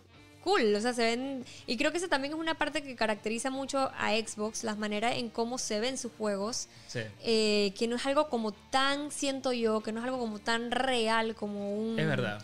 [0.43, 1.43] cool, o sea, se ven...
[1.65, 5.17] Y creo que esa también es una parte que caracteriza mucho a Xbox, las maneras
[5.17, 6.67] en cómo se ven sus juegos.
[7.23, 10.69] Eh, que no es algo como tan, siento yo, que no es algo como tan
[10.69, 11.97] real como un...
[11.97, 12.39] Es verdad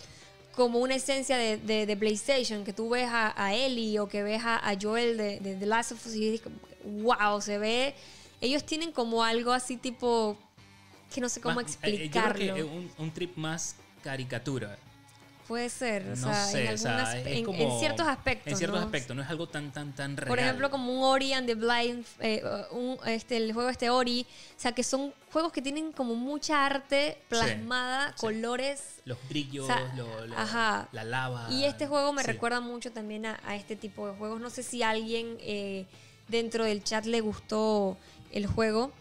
[0.57, 4.41] como una esencia de, de, PlayStation, que tú ves a, a, Ellie o que ves
[4.43, 6.51] a, Joel de, de The Last of Us y dices,
[6.83, 7.93] wow, se ve...
[8.41, 10.35] Ellos tienen como algo así tipo...
[11.13, 12.41] que no sé cómo explicarlo.
[12.41, 14.79] Eh, yo creo que un, un trip más caricatura.
[15.47, 18.51] Puede ser, o sea, en, ciertos aspectos.
[18.51, 20.27] En ciertos aspectos, no es algo tan, tan, tan real.
[20.27, 24.27] Por ejemplo, como un Ori and the Blind, eh, un, este, el juego este Ori,
[24.57, 28.99] o sea, que son juegos que tienen como mucha arte plasmada, colores.
[29.05, 31.47] Los brillos, la lava.
[31.49, 34.41] Y este juego me recuerda mucho también a, este tipo de juegos.
[34.41, 35.85] No sé si alguien eh,
[36.27, 37.97] dentro del chat le gustó
[38.33, 38.91] el juego.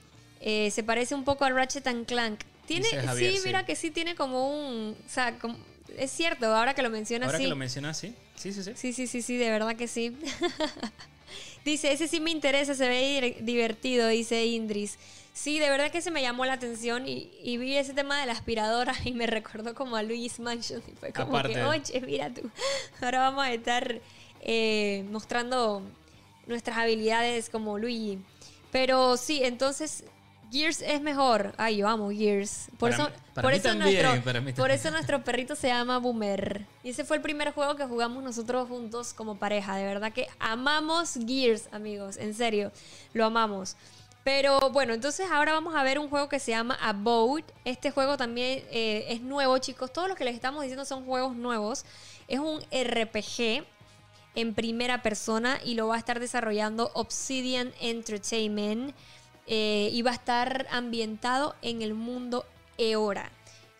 [0.40, 2.40] Eh, se parece un poco a Ratchet and Clank.
[2.66, 5.56] Tiene, sí, mira que sí tiene como un, o sea, como,
[5.96, 8.14] es cierto, ahora que lo mencionas, Ahora que lo mencionas, sí.
[8.34, 8.72] Sí, sí, sí.
[8.74, 10.16] Sí, sí, sí, sí, de verdad que sí.
[11.64, 14.98] dice, ese sí me interesa, se ve divertido, dice Indris.
[15.32, 18.32] Sí, de verdad que se me llamó la atención y, vi ese tema de la
[18.32, 20.82] aspiradora y me recordó como a Luis Mansion.
[20.90, 22.50] Y fue como que, oye, mira tú,
[23.02, 24.00] ahora vamos a estar
[24.40, 25.82] eh, mostrando
[26.46, 28.18] nuestras habilidades como Luigi.
[28.70, 30.04] Pero sí, entonces
[30.50, 31.54] Gears es mejor.
[31.56, 32.68] Ay, yo amo Gears.
[32.78, 34.10] Por eso, por, eso nuestro,
[34.56, 36.66] por eso nuestro perrito se llama Boomer.
[36.82, 39.76] Y ese fue el primer juego que jugamos nosotros juntos como pareja.
[39.76, 42.16] De verdad que amamos Gears, amigos.
[42.16, 42.72] En serio,
[43.12, 43.76] lo amamos.
[44.24, 47.44] Pero bueno, entonces ahora vamos a ver un juego que se llama Abode.
[47.64, 49.92] Este juego también eh, es nuevo, chicos.
[49.92, 51.84] Todos los que les estamos diciendo son juegos nuevos.
[52.26, 53.64] Es un RPG
[54.34, 58.94] en primera persona y lo va a estar desarrollando Obsidian Entertainment
[59.46, 62.44] eh, y va a estar ambientado en el mundo
[62.78, 63.30] Eora.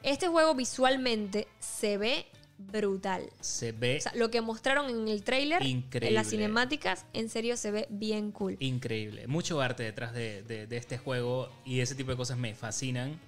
[0.03, 2.27] Este juego visualmente se ve
[2.59, 3.29] brutal.
[3.41, 7.57] Se ve O sea, lo que mostraron en el trailer, en las cinemáticas, en serio
[7.57, 8.57] se ve bien cool.
[8.61, 9.27] increíble.
[9.27, 13.19] Mucho arte detrás de, de- de este juego y ese tipo de cosas me fascinan.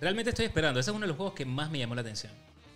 [0.00, 0.80] Realmente estoy esperando.
[0.80, 2.32] Ese es uno de los juegos que más me llamó la atención.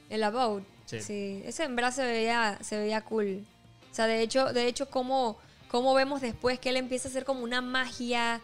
[0.09, 0.63] El About.
[0.87, 1.01] Sí.
[1.01, 1.43] Sí.
[1.45, 3.45] Ese en verdad se veía, se veía cool.
[3.91, 5.39] O sea, de hecho, de hecho, como,
[5.69, 8.41] como vemos después que él empieza a hacer como una magia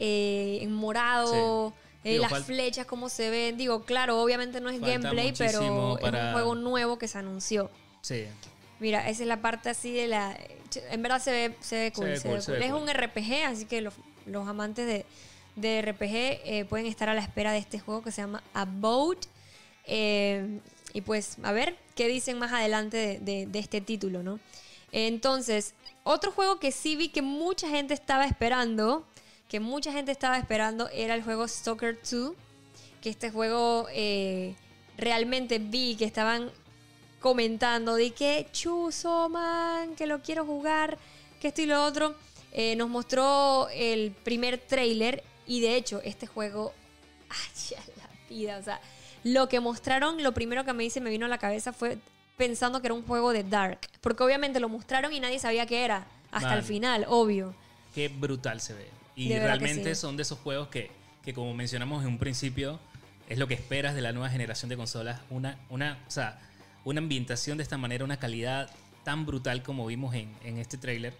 [0.00, 1.72] eh, en morado.
[2.02, 2.08] Sí.
[2.08, 3.56] eh, Digo, las flechas, cómo se ven.
[3.58, 5.70] Digo, claro, obviamente no es gameplay, pero es
[6.10, 7.70] un juego nuevo que se anunció.
[8.00, 8.24] Sí.
[8.80, 10.36] Mira, esa es la parte así de la.
[10.90, 12.06] En verdad se ve, se ve cool.
[12.06, 12.58] ve se cool, ve se cool.
[12.60, 12.82] ve Es cool.
[12.82, 13.92] un RPG, así que los,
[14.24, 15.04] los amantes de,
[15.56, 19.18] de RPG eh, pueden estar a la espera de este juego que se llama Abode.
[19.84, 20.60] Eh,
[20.94, 24.40] y pues, a ver qué dicen más adelante de, de- de este título, ¿no?
[24.92, 25.74] Entonces,
[26.04, 29.04] otro juego que sí vi que mucha gente estaba esperando,
[29.50, 32.32] que mucha gente estaba esperando, era el juego Stalker 2.
[33.02, 34.54] Que este juego eh,
[34.96, 36.52] realmente vi que estaban
[37.18, 40.96] comentando de que chuzo, man, que lo quiero jugar,
[41.40, 42.14] que esto y lo otro.
[42.52, 46.72] Eh, nos mostró el primer trailer y de hecho este juego,
[47.28, 48.80] ay, ya la vida, o sea,
[49.24, 51.98] lo que mostraron, lo primero que me dice, me vino a la cabeza fue
[52.36, 55.84] pensando que era un juego de Dark, porque obviamente lo mostraron y nadie sabía qué
[55.84, 56.58] era, hasta Man.
[56.58, 57.54] el final, obvio.
[57.94, 59.00] Qué brutal se ve.
[59.24, 60.00] Y realmente sí.
[60.00, 60.90] son de esos juegos que,
[61.22, 62.80] que, como mencionamos en un principio,
[63.28, 65.20] es lo que esperas de la nueva generación de consolas.
[65.30, 66.40] Una, una, o sea,
[66.84, 68.70] una ambientación de esta manera, una calidad
[69.04, 71.14] tan brutal como vimos en, en este tráiler.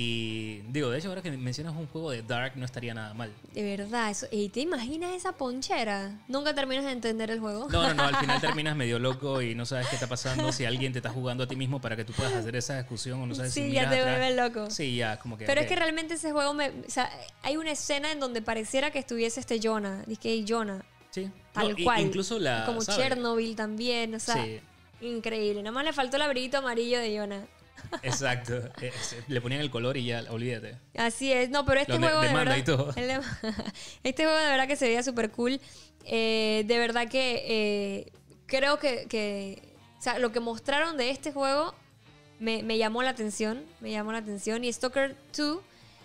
[0.00, 3.32] Y digo, de hecho, ahora que mencionas un juego de Dark, no estaría nada mal.
[3.52, 4.28] De verdad, eso.
[4.30, 6.20] ¿Y te imaginas esa ponchera?
[6.28, 7.66] Nunca terminas de entender el juego.
[7.68, 10.64] No, no, no, al final terminas medio loco y no sabes qué está pasando, si
[10.64, 13.26] alguien te está jugando a ti mismo para que tú puedas hacer esa discusión o
[13.26, 14.18] no sabes si Sí, ya te atrás.
[14.20, 14.70] vuelve loco.
[14.70, 15.46] Sí, ya, como que...
[15.46, 16.68] Pero es que realmente ese juego me.
[16.68, 17.10] O sea,
[17.42, 20.04] hay una escena en donde pareciera que estuviese este Jonah.
[20.06, 20.80] Dice que Jonah.
[21.10, 21.28] Sí.
[21.52, 22.02] Tal No, cual.
[22.02, 22.64] Incluso la...
[22.66, 23.00] Como ¿sabes?
[23.04, 24.14] Chernobyl también.
[24.14, 24.60] O sea, Sí.
[25.00, 25.60] increíble.
[25.62, 27.44] Nada más le faltó el abriguito amarillo de Jonah.
[28.02, 28.54] Exacto.
[28.80, 30.76] Eh, se- Le ponían el color y ya, olvídate.
[30.96, 31.50] Así es.
[31.50, 32.56] No, pero este juego de verdad.
[32.56, 32.90] y todo.
[34.04, 35.60] este juego de verdad que se veía súper cool.
[36.04, 38.12] Eh, de verdad que eh,
[38.46, 39.62] creo que, que-
[39.98, 41.74] O sea, lo que mostraron de este juego
[42.40, 43.64] me, me llamó la atención.
[43.80, 44.64] Me llamó la atención.
[44.64, 45.58] Y Stalker 2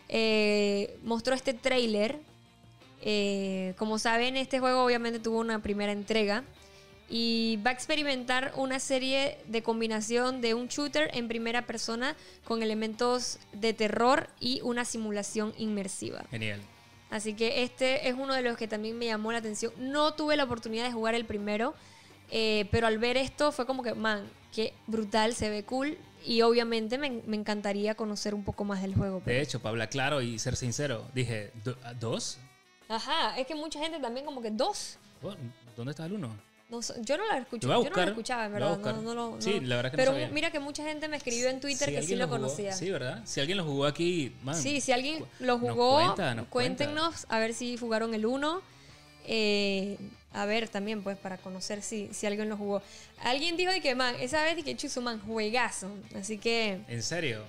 [0.10, 2.20] eh, mostró este trailer.
[3.06, 6.44] Eh, como saben, este juego obviamente tuvo una primera entrega.
[7.10, 12.64] Y va a experimentar una serie de combinación de un shooter en primera persona con
[12.64, 16.24] elementos de terror y una simulación inmersiva.
[16.32, 16.62] Genial.
[17.12, 19.72] Así que este es uno de los que también me llamó la atención.
[19.78, 21.76] No tuve la oportunidad de jugar el primero,
[22.32, 25.98] eh, pero al ver esto fue como que, man, qué brutal, se ve cool.
[26.26, 29.22] Y obviamente me, me encantaría conocer un poco más del juego.
[29.24, 32.40] pero- De hecho, para hablar claro y ser sincero, dije, "¿Do- a- ¿dos?
[32.88, 34.98] Ajá, es que mucha gente también como que dos.
[35.22, 35.36] Oh,
[35.76, 36.36] ¿Dónde está el uno?
[36.74, 38.78] No yo no la a yo no la escuchaba, en verdad.
[38.80, 39.68] No, no lo- Sí, no.
[39.68, 40.28] la verdad que no Pero sabía.
[40.30, 42.72] mira que mucha gente me escribió en Twitter Si que sí lo jugó- conocía.
[42.74, 43.22] Sí, ¿verdad?
[43.26, 44.56] Si alguien lo jugó aquí, man.
[44.56, 48.62] Sí, si alguien lo Nos jugó, cuenta, nos cuéntenos a ver si jugaron el 1.
[50.34, 52.82] a ver, también, pues, para conocer si, si alguien lo jugó.
[53.24, 55.90] Alguien dijo de que, man, esa vez de que chuzo, man, juegazo.
[56.20, 57.44] Así que, ¿En serio?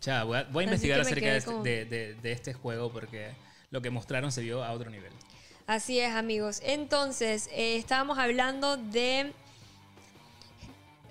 [0.00, 2.52] Cha, voy a, voy a Así investigar acerca de este, como- de- de- de este
[2.52, 3.30] juego porque
[3.70, 5.12] lo que mostraron se vio a otro nivel.
[5.70, 6.60] Así es, amigos.
[6.64, 9.32] Entonces, eh, estábamos hablando de.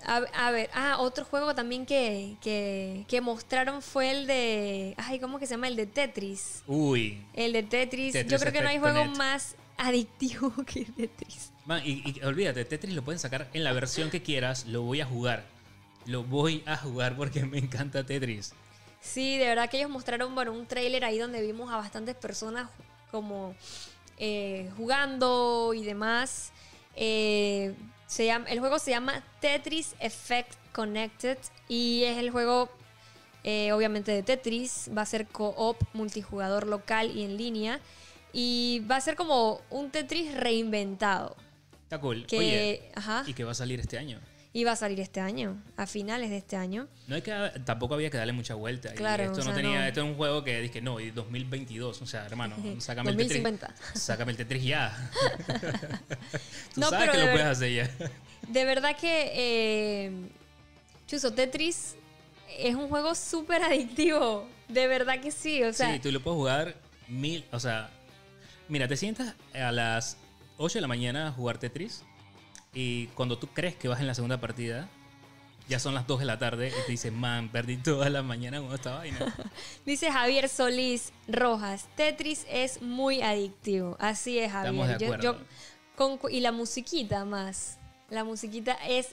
[0.04, 4.94] A, a ver, ah, otro juego también que, que, que mostraron fue el de.
[4.98, 5.68] Ay, ¿cómo que se llama?
[5.68, 6.62] El de Tetris.
[6.66, 7.22] Uy.
[7.34, 8.12] El de Tetris.
[8.12, 11.52] Tetris Yo creo que no hay juego más adictivo que Tetris.
[11.64, 15.00] Man, y, y olvídate, Tetris lo pueden sacar en la versión que quieras, lo voy
[15.00, 15.44] a jugar.
[16.06, 18.52] Lo voy a jugar porque me encanta Tetris.
[19.00, 22.68] Sí, de verdad que ellos mostraron bueno, un trailer ahí donde vimos a bastantes personas
[23.10, 23.54] como
[24.20, 26.52] eh, jugando y demás.
[26.94, 27.74] Eh,
[28.06, 32.68] se llama, el juego se llama Tetris Effect Connected y es el juego
[33.44, 34.90] eh, obviamente de Tetris.
[34.96, 37.80] Va a ser co-op, multijugador local y en línea.
[38.32, 41.34] Y va a ser como un Tetris reinventado.
[41.84, 42.26] Está cool.
[42.26, 44.20] Que, Oye, ajá, y que va a salir este año.
[44.52, 46.88] Y va a salir este año, a finales de este año.
[47.06, 47.32] No hay que,
[47.64, 48.92] tampoco había que darle mucha vuelta.
[48.92, 49.86] Y Claro, esto o no tenía, no.
[49.86, 53.66] esto es un juego que dije, no, y 2022, o sea, hermano, sácame el 2050.
[53.68, 54.02] Tetris.
[54.02, 55.10] Sácame el Tetris ya.
[56.74, 58.08] Tú No, sabes pero que de lo puedes hacer ya.
[58.48, 60.12] De verdad que eh,
[61.06, 61.94] Chuso Tetris
[62.58, 64.48] es un juego súper adictivo.
[64.68, 65.62] De verdad que sí.
[65.62, 66.74] O sea, sí, tú lo puedes jugar
[67.08, 67.90] mil, o sea,
[68.68, 70.16] mira, te sientas a las
[70.58, 72.02] 8 de la mañana a jugar Tetris
[72.74, 74.88] y cuando tú crees que vas en la segunda partida,
[75.68, 78.60] ya son las 2 de la tarde y te dices, man, perdí toda la mañana
[78.60, 79.18] con esta vaina.
[79.86, 83.96] Dice Javier Solís Rojas, Tetris es muy adictivo.
[84.00, 84.72] Así es, Javier.
[84.74, 85.38] Estamos de Yo- acuerdo.
[85.38, 87.78] yo- con- y la musiquita más.
[88.08, 89.10] La musiquita es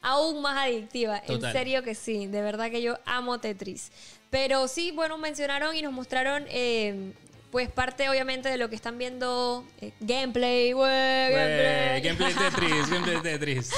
[0.00, 1.20] aún más adictiva.
[1.22, 1.50] Total.
[1.50, 2.26] En serio que sí.
[2.26, 3.92] De verdad que yo amo Tetris.
[4.30, 6.44] Pero sí, bueno, mencionaron y nos mostraron...
[6.48, 7.12] eh,
[7.52, 12.00] pues parte obviamente de lo que están viendo eh, gameplay, Güey, gameplay.
[12.00, 13.70] gameplay Tetris, gameplay Tetris.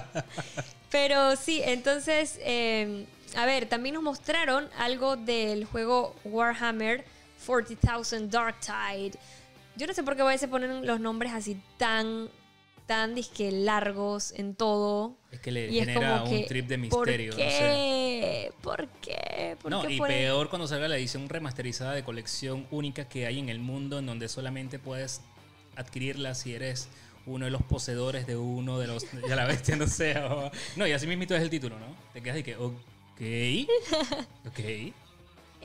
[0.90, 3.04] Pero sí, entonces, eh,
[3.36, 7.04] a ver, también nos mostraron algo del juego Warhammer
[7.46, 9.12] 40,000 Dark Tide.
[9.76, 12.30] Yo no sé por qué a veces ponen los nombres así tan,
[12.86, 15.16] tan disque largos en todo.
[15.32, 17.32] Es que le Y es genera como un que, trip de ¿por misterio.
[17.32, 17.44] no sé.
[17.44, 18.52] qué?
[18.62, 19.56] ¿Por qué?
[19.60, 23.38] ¿Por No, qué y peor cuando salga la edición remasterizada de colección única que hay
[23.38, 25.20] en el mundo, en donde solamente puedes
[25.76, 26.88] adquirirla si eres
[27.26, 29.04] uno de los poseedores de uno de los.
[29.28, 30.16] Ya la bestia, no sé.
[30.18, 31.86] o- no, y así mismito es el título, ¿no?
[32.12, 33.20] Te quedas y que, ok.
[34.46, 34.60] Ok.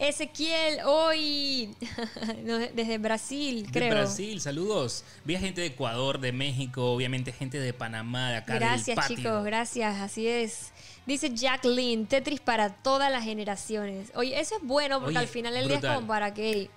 [0.02, 1.76] Ezequiel, hoy,
[2.74, 3.92] desde Brasil, De creo.
[3.92, 5.04] Brasil, saludos.
[5.26, 8.96] Vi a gente de Ecuador, de México, obviamente gente de Panamá, de acá Gracias, del
[8.96, 9.16] patio.
[9.18, 10.72] chicos, gracias, así es.
[11.06, 14.12] Dice Jacqueline, Tetris para todas las generaciones.
[14.16, 16.70] Oye, eso es bueno porque Oye, al final del día es como para que...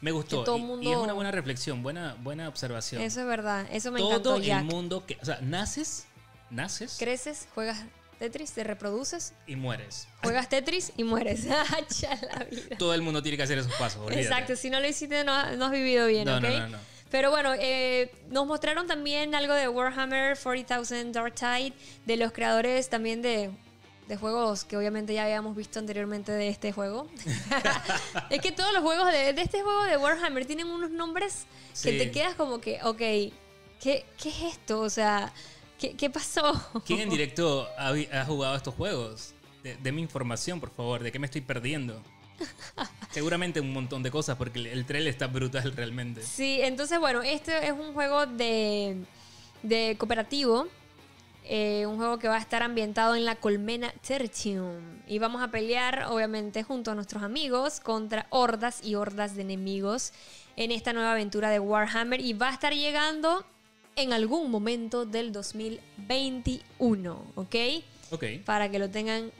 [0.00, 0.38] Me gustó.
[0.40, 3.02] que todo y- y, mundo- es una buena reflexión, buena, buena observación.
[3.02, 4.64] Eso es verdad, eso me Todo encantó, el Jack.
[4.64, 5.18] mundo que.
[5.20, 6.06] O sea, naces,
[6.50, 7.84] naces Creces, juegas
[8.20, 10.06] Tetris, te reproduces, y mueres.
[10.22, 11.46] juegas Tetris y mueres.
[11.50, 12.76] Hacha la vida.
[12.78, 14.02] Todo el mundo tiene que hacer esos pasos.
[14.02, 14.22] olvídate.
[14.22, 16.42] Exacto, si no lo hiciste no, no has vivido bien, No, ¿ok?
[16.42, 16.78] no, no, no.
[17.10, 21.72] Pero bueno, eh, nos mostraron también algo de Warhammer 40,000 Dark Tide,
[22.06, 23.50] de los creadores también de,
[24.06, 27.08] de juegos que obviamente ya habíamos visto anteriormente de este juego.
[28.30, 31.46] es que todos los juegos de, de este juego de Warhammer tienen unos nombres
[31.82, 31.98] que Sí.
[31.98, 33.32] te quedas como que, ok, ¿qué,
[33.80, 34.80] qué es esto?
[34.80, 35.32] O sea,
[35.80, 36.52] ¿qué, qué pasó?
[36.86, 37.88] ¿Quién en directo ha,
[38.20, 39.34] ha jugado estos juegos?
[39.64, 41.02] De- Deme información, por favor.
[41.02, 42.02] ¿De qué me estoy perdiendo?
[43.10, 46.22] Seguramente un montón de cosas, porque el, el trailer está brutal realmente.
[46.22, 48.96] Sí, entonces bueno, este es un juego de,
[49.62, 50.68] de cooperativo.
[51.44, 55.00] eh, un juego que va a estar ambientado en la colmena Tertium.
[55.08, 60.12] Y vamos a pelear, obviamente, junto a nuestros amigos contra hordas y hordas de enemigos
[60.56, 62.20] en esta nueva aventura de Warhammer.
[62.20, 63.44] Y va a estar llegando
[63.96, 67.54] en algún momento del 2021, ¿ok?
[68.10, 68.24] Ok.
[68.44, 69.30] Para que lo tengan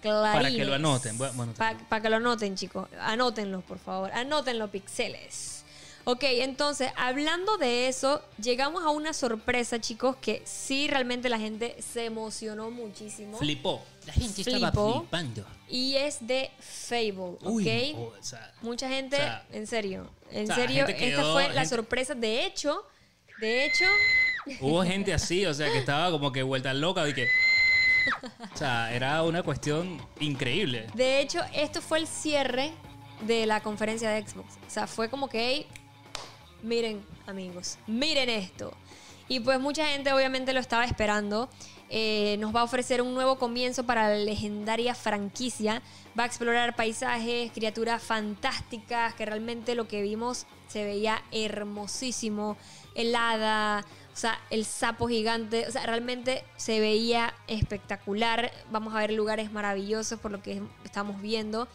[0.00, 0.42] clarines.
[0.42, 1.18] Para que lo anoten.
[1.18, 2.88] Bueno, Para que lo anoten, chicos.
[3.00, 4.10] Anótenlo, por favor.
[4.12, 5.64] Anótenlo, pixeles.
[6.06, 11.76] Ok, entonces, hablando de eso, llegamos a una sorpresa, chicos, que sí realmente la gente
[11.80, 13.38] se emocionó muchísimo.
[13.38, 13.82] flipó.
[14.06, 15.46] La gente estaba flipando.
[15.66, 17.44] Y es de Fable, ¿ok?
[17.44, 20.98] Uy, oh, o sea, Mucha gente, o sea, en serio, en o sea, serio, esta
[20.98, 22.14] quedó- fue la gente- sorpresa.
[22.14, 22.84] De hecho,
[23.40, 23.84] de hecho,
[24.60, 27.28] hubo gente así, o sea, que estaba como que vuelta loca y que.
[28.52, 30.86] O sea, era una cuestión increíble.
[30.94, 32.72] de hecho, esto fue el cierre
[33.26, 34.54] de la conferencia de Xbox.
[34.66, 35.66] O sea, fue como que, hey,
[36.62, 38.72] miren, amigos, miren esto.
[39.28, 41.48] Y pues mucha gente obviamente lo estaba esperando.
[41.90, 45.82] Eh, nos va a ofrecer un nuevo comienzo para la legendaria franquicia.
[46.18, 52.56] Va a explorar paisajes, criaturas fantásticas, que realmente lo que vimos se veía hermosísimo.
[52.94, 58.52] Helada, o sea, el sapo gigante, o sea, realmente se veía espectacular.
[58.70, 61.68] Vamos a ver lugares maravillosos por lo que estamos viendo.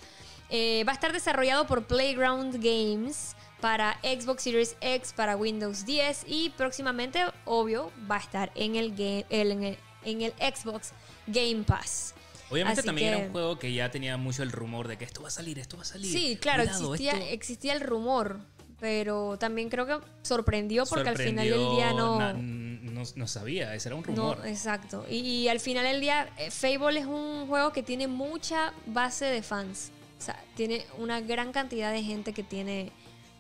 [0.49, 6.23] Eh, va a estar desarrollado por Playground Games para Xbox Series X, para Windows 10
[6.27, 10.93] y próximamente, obvio, va a estar en el, game, el- en el, en el Xbox
[11.27, 12.15] Game Pass.
[12.49, 15.05] Obviamente Así también que- era un juego que ya tenía mucho el rumor de que
[15.05, 16.11] esto va a salir, esto va a salir.
[16.11, 18.39] Sí, claro, Cuidado, existía, esto existía el rumor,
[18.79, 22.19] pero también creo que sorprendió porque al final del día no...
[22.19, 24.39] na- no, no sabía, ese era un rumor.
[24.39, 25.05] No, exacto.
[25.09, 29.23] Y, y al final del día, eh, Fable es un juego que tiene mucha base
[29.25, 29.91] de fans.
[30.17, 32.91] O sea, tiene una gran cantidad de gente que tiene,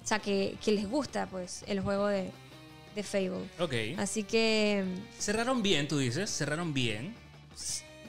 [0.01, 2.31] o sea, que, que les gusta, pues, el juego de,
[2.95, 3.49] de Fable.
[3.59, 3.73] Ok.
[3.99, 4.85] Así que
[5.19, 7.13] Cerraron bien, tú dices, cerraron bien.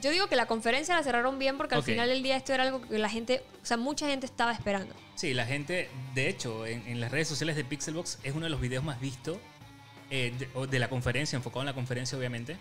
[0.01, 2.63] Yo digo que la conferencia la cerraron bien porque al final del día esto era
[2.63, 4.93] algo que la gente, o sea, mucha gente estaba esperando.
[5.15, 8.49] Sí, la gente, de hecho, en, en las redes sociales de Pixelbox es uno de
[8.49, 9.37] los videos más vistos
[10.09, 12.57] eh, de, de la conferencia, enfocado en la conferencia, obviamente.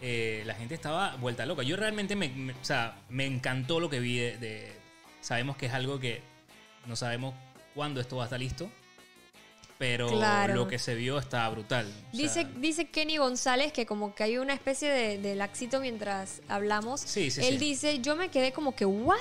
[0.00, 1.62] Eh, la gente estaba vuelta loca.
[1.64, 4.72] Yo realmente me, me- o sea, me encantó lo que vi de, de-
[5.20, 6.22] Sabemos que es algo que
[6.86, 7.34] no sabemos
[7.74, 8.70] cuándo esto va a estar listo.
[9.78, 10.54] Pero Claro.
[10.54, 11.86] lo que se vio está brutal.
[11.86, 15.80] O sea, Dice, dice Kenny González que como que hay una especie de, de laxito
[15.80, 17.00] mientras hablamos.
[17.00, 17.64] Sí, sí, Él sí.
[17.64, 19.18] dice, yo me quedé como que, ¿what?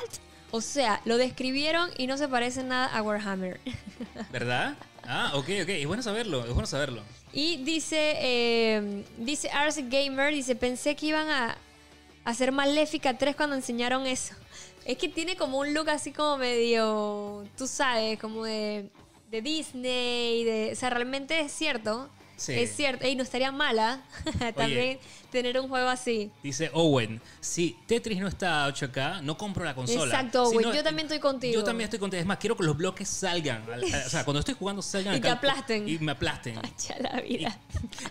[0.50, 3.60] O sea, lo describieron y no se parece nada a Warhammer.
[4.32, 4.76] ¿Verdad?
[5.04, 5.70] Ah, ok, ok.
[5.70, 7.04] Es bueno saberlo, es bueno saberlo.
[7.34, 11.56] Y dice, eh, dice Ars Gamer, dice, pensé que iban a
[12.26, 14.34] hacer Maléfica 3 cuando enseñaron eso.
[14.86, 18.90] Es que tiene como un look así como medio, tú sabes, como de,
[19.30, 22.10] de Disney, de, o sea, realmente es cierto.
[22.38, 22.54] Sí.
[22.54, 24.04] Es cierto, y no estaría mala
[24.56, 25.00] también
[25.32, 26.32] tener un juego así.
[26.44, 30.04] Dice Owen, si Tetris no está a 8K, no compro la consola.
[30.06, 31.56] Exacto, Si Owen, no- yo también estoy contigo.
[31.56, 32.22] Yo también estoy contigo.
[32.22, 33.64] Es más, quiero que los bloques salgan.
[33.72, 35.90] al- O sea, cuando estoy jugando salgan Y te aplasten.
[35.90, 36.60] Y me aplasten.
[36.88, 37.58] Ya la vida.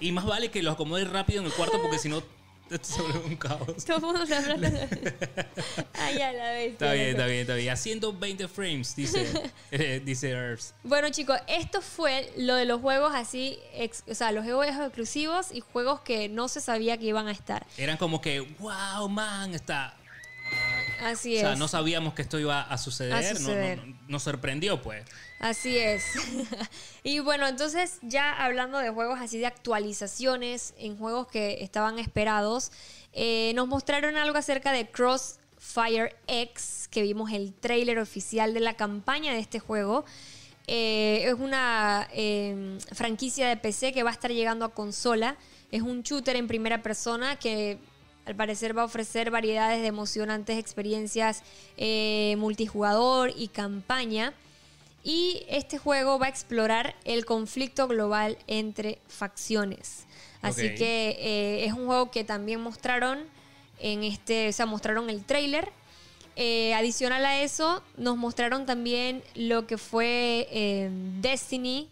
[0.00, 2.20] Y más vale que los acomode rápido en el cuarto porque si no,
[2.98, 3.84] vuelve un caos.
[3.86, 4.70] Todo el mundo se habla.
[5.94, 6.72] Ay, a la vez.
[6.72, 7.70] Está bien, está bien, está bien.
[7.70, 9.26] A 120 frames, dice,
[9.70, 10.72] eh, dice Earth.
[10.82, 15.52] Bueno, chicos, esto fue lo de los juegos así, ex- o sea, los juegos exclusivos
[15.52, 17.66] y juegos que no se sabía que iban a estar.
[17.76, 19.96] Eran como que, wow, man, está.
[21.02, 21.40] Así O es.
[21.42, 23.12] sea, no sabíamos que esto iba a suceder.
[23.12, 23.86] A no- no- suceder.
[23.86, 25.04] no- nos sorprendió, pues.
[25.40, 26.04] Así es.
[27.02, 32.72] y bueno, entonces ya hablando de juegos así de actualizaciones en juegos que estaban esperados,
[33.12, 38.74] eh, nos mostraron algo acerca de Crossfire X, que vimos el tráiler oficial de la
[38.74, 40.04] campaña de este juego.
[40.68, 45.36] Eh, es una eh, franquicia de PC que va a estar llegando a consola.
[45.70, 47.78] Es un shooter en primera persona que
[48.26, 51.42] al parecer va a ofrecer variedades de emocionantes experiencias
[51.76, 54.34] eh, multijugador y campaña.
[55.02, 60.04] Y este juego va a explorar el conflicto global entre facciones.
[60.42, 63.24] Así que eh, es un juego que también mostraron
[63.78, 65.70] en este, o sea, mostraron el trailer.
[66.38, 71.88] Eh, adicional a eso, nos mostraron también lo que fue eh, Destiny,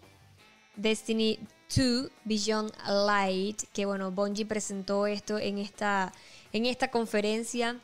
[0.76, 1.38] Destiny
[1.74, 6.12] 2 Beyond Light, que bueno, Bungie presentó esto en esta,
[6.52, 7.80] en esta conferencia.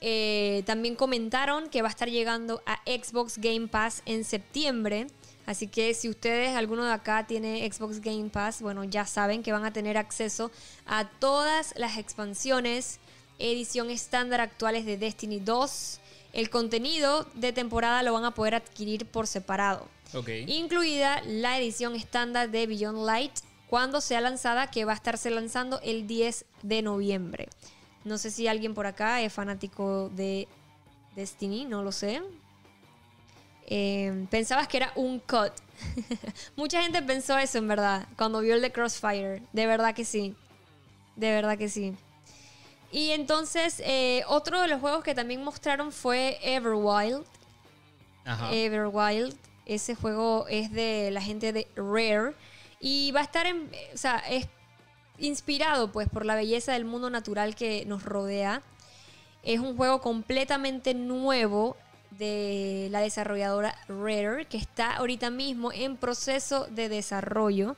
[0.00, 5.06] Eh, también comentaron que va a estar llegando a Xbox Game Pass en septiembre.
[5.46, 9.52] Así que si ustedes, alguno de acá tiene Xbox Game Pass, bueno, ya saben que
[9.52, 10.50] van a tener acceso
[10.86, 12.98] a todas las expansiones,
[13.38, 16.00] edición estándar actuales de Destiny 2.
[16.32, 20.28] El contenido de temporada lo van a poder adquirir por separado Ok.
[20.46, 23.32] incluida la edición estándar de Beyond Light
[23.68, 27.48] cuando sea lanzada, que va a estarse lanzando el 10 de noviembre.
[28.04, 30.46] No sé si alguien por acá es fanático de
[31.16, 32.22] Destiny, no lo sé.
[33.66, 35.52] Eh, pensabas que era un cut.
[36.56, 39.42] Mucha gente pensó eso en verdad, cuando vio el de Crossfire.
[39.52, 40.36] De verdad que sí.
[41.16, 41.94] De verdad que sí.
[42.92, 47.24] Y entonces, eh, otro de los juegos que también mostraron fue Everwild.
[48.24, 48.52] Ajá.
[48.52, 49.34] Everwild.
[49.66, 52.34] Ese juego es de la gente de Rare.
[52.80, 53.70] Y va a estar en.
[53.92, 54.48] O sea, es
[55.18, 58.62] inspirado pues por la belleza del mundo natural que nos rodea.
[59.42, 61.76] Es un juego completamente nuevo
[62.10, 67.76] de la desarrolladora Rare, que está ahorita mismo en proceso de desarrollo.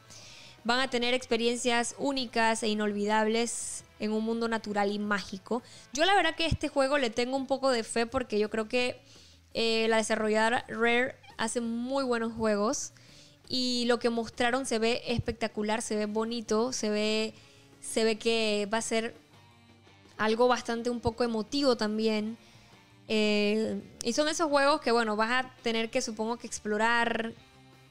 [0.65, 5.63] Van a tener experiencias únicas e inolvidables en un mundo natural y mágico.
[5.93, 8.51] Yo la verdad que a este juego le tengo un poco de fe porque yo
[8.51, 9.01] creo que
[9.55, 12.93] eh, la desarrolladora Rare hace muy buenos juegos
[13.49, 17.35] y lo que mostraron se ve espectacular, se ve bonito, se ve,
[17.81, 19.15] se ve que va a ser
[20.19, 22.37] algo bastante un poco emotivo también.
[23.09, 27.33] Eh, y son esos juegos que, bueno, vas a tener que, supongo que explorar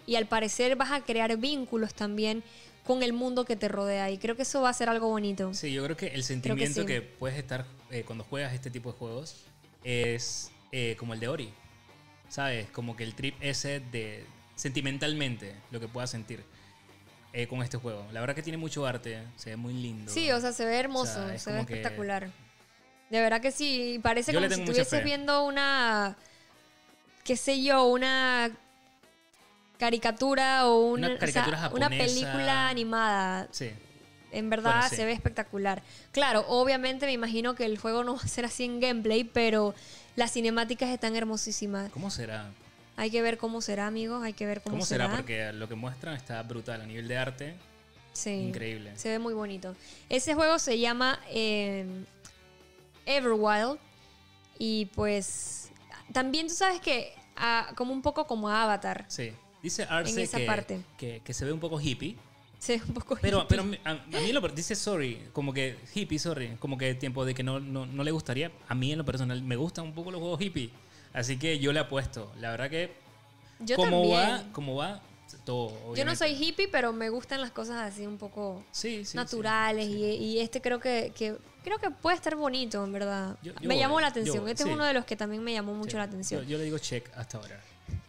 [0.05, 2.43] y al parecer vas a crear vínculos también
[2.83, 4.11] con el mundo que te rodea.
[4.11, 5.53] Y creo que eso va a ser algo bonito.
[5.55, 6.87] Sí, yo creo que el sentimiento sí.
[6.87, 9.37] que, puedes estar eh, cuando juegas este tipo de juegos
[9.83, 11.53] es eh, como el de Ori.
[12.29, 12.69] ¿Sabes?
[12.71, 14.25] Como que el trip ese de
[14.55, 16.43] sentimentalmente lo que puedas sentir
[17.33, 18.05] eh, con este juego.
[18.11, 20.11] La verdad que tiene mucho arte, se ve muy lindo.
[20.11, 22.29] Sí, o sea, se ve hermoso, O sea, es se ve que- espectacular.
[23.09, 26.17] De verdad que sí, parece Yo como si estuvieses viendo una,
[27.23, 28.51] qué sé yo, una
[29.77, 31.89] caricatura o una, Una o sea, caricatura una japonesa.
[32.05, 33.47] película animada.
[33.51, 33.71] Sí.
[34.31, 34.95] En verdad Bueno, sí.
[34.97, 35.83] se ve espectacular.
[36.11, 39.73] Claro, obviamente me imagino que el juego no va a ser así en gameplay, pero
[40.17, 41.91] las cinemáticas están hermosísimas.
[41.91, 42.49] ¿Cómo será?
[42.97, 45.15] Hay que ver cómo será, amigos, hay que ver cómo, ¿Cómo será?
[45.15, 47.55] Porque lo que muestran está brutal a nivel de arte.
[48.13, 48.31] Sí.
[48.31, 48.97] Increíble.
[48.97, 49.75] Se ve muy bonito.
[50.09, 51.85] Ese juego se llama eh,
[53.05, 53.77] Everwild.
[54.57, 55.69] Y pues
[56.11, 59.05] también tú sabes que ah, como un poco como Avatar.
[59.07, 59.31] Sí.
[59.61, 60.27] Dice Arce
[60.97, 62.17] que, que se ve un poco hippie.
[62.59, 63.47] Se ve un poco Pero, hippie.
[63.49, 67.33] pero a, a mí lo dice sorry, como que hippie, sorry, como que tiempo de
[67.35, 68.51] que no, no, no le gustaría.
[68.67, 70.71] A mí en lo personal me gustan un poco los juegos hippie.
[71.13, 72.31] Así que yo le apuesto.
[72.39, 72.93] La verdad que
[73.59, 74.13] Yo como también.
[74.19, 75.01] va, como va,
[75.45, 75.95] todo.
[75.95, 79.17] Yo no soy hippie, pero me gustan las cosas así un poco Sí, sí, sí,
[79.17, 79.85] naturales.
[79.87, 79.93] sí.
[79.93, 83.37] Y, y este creo que, que creo que puede estar bonito, en verdad.
[83.43, 84.39] Yo- yo me voy, llamó la atención.
[84.41, 84.69] voy, este sí.
[84.69, 86.41] es uno de los que también me llamó mucho Sí, la atención.
[86.43, 87.61] Yo, yo le digo check hasta ahora.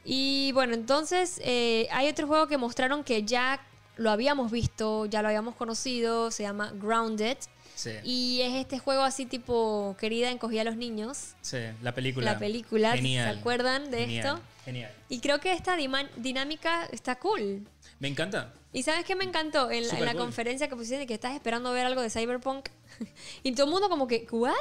[0.04, 3.60] Y bueno, entonces eh, hay otro juego que mostraron que ya
[3.98, 7.36] lo habíamos visto, ya lo habíamos conocido, se llama Grounded.
[7.74, 7.92] Sí.
[8.02, 11.34] Y es este juego así tipo querida encogía a los niños.
[11.42, 12.32] Sí, la película.
[12.32, 13.32] La película, Genial.
[13.32, 14.40] ¿se acuerdan de Genial, esto?
[14.64, 14.92] Genial.
[15.08, 17.66] Y creo que esta dinámica está cool.
[18.00, 18.52] Me encanta.
[18.72, 19.70] ¿Y sabes qué me encantó?
[19.70, 20.22] En la, en Súper la cool.
[20.22, 22.68] conferencia que pusieron de que estás esperando ver algo de Cyberpunk.
[23.42, 24.54] y todo el mundo como que, ¿what?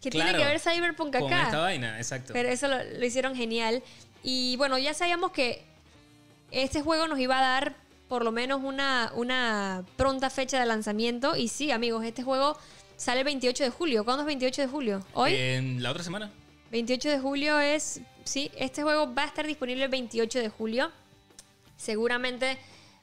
[0.00, 1.44] ¿Qué tiene que ver Cyberpunk Con acá?
[1.44, 2.32] esta vaina, exacto.
[2.32, 3.82] Pero eso lo, lo hicieron genial.
[4.22, 5.64] Y bueno, ya sabíamos que
[6.50, 7.83] este juego nos iba a dar
[8.14, 11.34] por lo menos una, una pronta fecha de lanzamiento.
[11.34, 12.56] Y sí, amigos, este juego
[12.96, 14.04] sale el 28 de julio.
[14.04, 15.04] ¿Cuándo es 28 de julio?
[15.14, 15.34] ¿Hoy?
[15.34, 16.30] En la otra semana.
[16.70, 18.02] 28 de julio es...
[18.22, 20.92] Sí, este juego va a estar disponible el 28 de julio.
[21.76, 22.56] Seguramente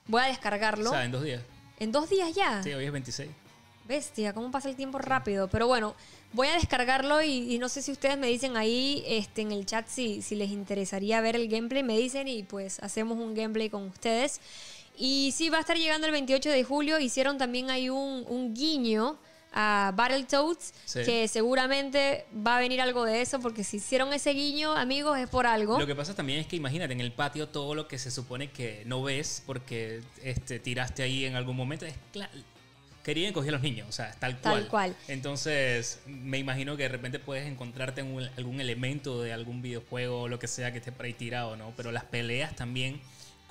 [0.08, 0.92] voy a descargarlo.
[0.92, 1.42] O sea, en dos días.
[1.78, 2.64] En dos días ya.
[2.64, 3.30] Sí, hoy es 26.
[3.90, 5.50] Bestia, cómo pasa el tiempo rápido.
[5.50, 5.94] Pero bueno,
[6.32, 9.66] voy a descargarlo y, y no sé si ustedes me dicen ahí este, en el
[9.66, 11.84] chat si, si les interesaría ver el gameplay.
[11.84, 14.40] Me dicen y pues hacemos un gameplay con ustedes.
[15.04, 17.00] Y sí, va a estar llegando el 28 de julio.
[17.00, 19.18] Hicieron también ahí un, un guiño
[19.52, 21.00] a Battletoads, Sí.
[21.04, 25.28] que seguramente va a venir algo de eso, porque si hicieron ese guiño, amigos, es
[25.28, 25.80] por algo.
[25.80, 28.52] Lo que pasa también es que imagínate en el patio todo lo que se supone
[28.52, 31.86] que no ves porque este, tiraste ahí en algún momento.
[31.86, 31.96] Es
[33.04, 34.54] Querían coger a los niños, o sea, tal cual.
[34.62, 34.96] Tal cual.
[35.08, 40.22] Entonces, me imagino que de repente puedes encontrarte en un- algún elemento de algún videojuego
[40.22, 41.74] o lo que sea que esté por ahí tirado, ¿no?
[41.76, 43.02] Pero las peleas también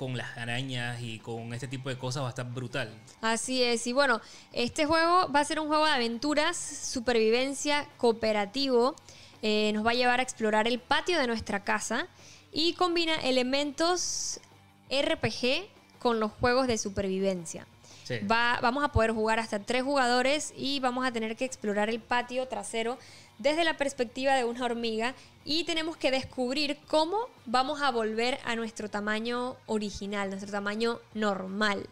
[0.00, 2.88] con las arañas y con este tipo de cosas va a estar brutal.
[3.20, 4.22] Así es, y bueno,
[4.54, 8.96] este juego va a ser un juego de aventuras, supervivencia, cooperativo.
[9.42, 12.06] Eh, nos va a llevar a explorar el patio de nuestra casa
[12.50, 14.40] y combina elementos
[14.90, 17.66] RPG con los juegos de supervivencia.
[18.04, 18.20] Sí.
[18.20, 22.00] Va- vamos a poder jugar hasta tres jugadores y vamos a tener que explorar el
[22.00, 22.96] patio trasero
[23.40, 25.14] desde la perspectiva de una hormiga
[25.46, 27.16] y tenemos que descubrir cómo
[27.46, 31.88] vamos a volver a nuestro tamaño original, nuestro tamaño normal.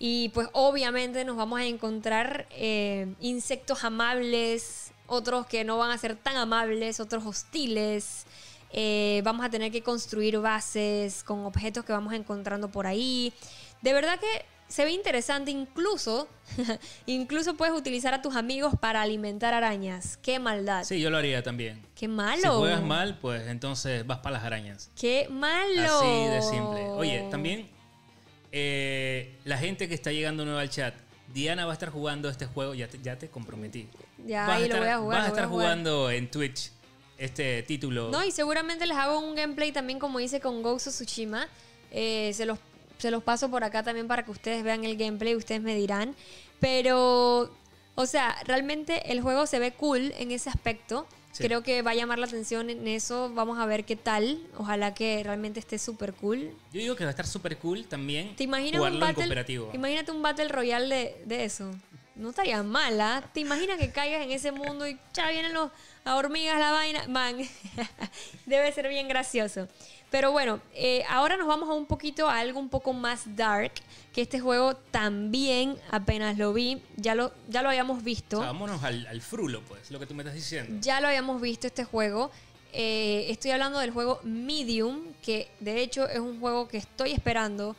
[0.00, 5.98] Y pues obviamente nos vamos a encontrar eh, insectos amables, otros que no van a
[5.98, 8.26] ser tan amables, otros hostiles.
[8.72, 13.32] Eh, vamos a tener que construir bases con objetos que vamos encontrando por ahí.
[13.80, 16.28] De verdad que se ve interesante, incluso,
[17.06, 20.16] incluso puedes utilizar a tus amigos para alimentar arañas.
[20.22, 20.84] Qué maldad.
[20.84, 21.84] Sí, yo lo haría también.
[21.94, 22.40] Qué malo.
[22.40, 24.90] Si juegas mal, pues entonces vas para las arañas.
[24.98, 25.98] Qué malo.
[25.98, 26.82] Así de simple.
[26.90, 27.68] Oye, también
[28.52, 30.94] eh, la gente que está llegando nueva al chat,
[31.34, 33.88] Diana va a estar jugando este juego, ya te, ya te comprometí.
[34.24, 36.70] Ya, vas ahí a lo voy a jugar, Vas a estar jugando en Twitch
[37.18, 38.10] este título.
[38.10, 41.48] No, y seguramente les hago un gameplay también como hice con Ghost of Tsushima.
[41.92, 42.58] Eh, se, los,
[43.00, 46.14] se los paso por acá también para que ustedes vean el gameplay, ustedes me dirán.
[46.60, 47.50] Pero,
[47.94, 51.06] o sea, realmente el juego se ve cool en ese aspecto.
[51.32, 51.44] Sí.
[51.44, 53.30] Creo que va a llamar la atención en eso.
[53.32, 54.40] Vamos a ver qué tal.
[54.58, 56.50] Ojalá que realmente esté súper cool.
[56.72, 59.14] Yo digo que va a estar súper cool también ¿Te imaginas un battle?
[59.24, 59.70] cooperativo.
[59.72, 61.70] Imagínate un battle royale de, de eso.
[62.14, 63.22] No estaría mala.
[63.32, 65.70] ¿Te imaginas que caigas en ese mundo y ya vienen los
[66.04, 67.06] las hormigas, la vaina?
[67.08, 67.36] Man,
[68.46, 69.68] debe ser bien gracioso.
[70.10, 73.72] Pero bueno, eh, ahora nos vamos a un poquito a algo un poco más dark.
[74.12, 78.38] Que este juego también, apenas lo vi, ya lo, ya lo habíamos visto.
[78.38, 80.78] O sea, vámonos al, al frulo, pues, lo que tú me estás diciendo.
[80.80, 82.30] Ya lo habíamos visto este juego.
[82.72, 87.76] Eh, estoy hablando del juego Medium, que de hecho es un juego que estoy esperando.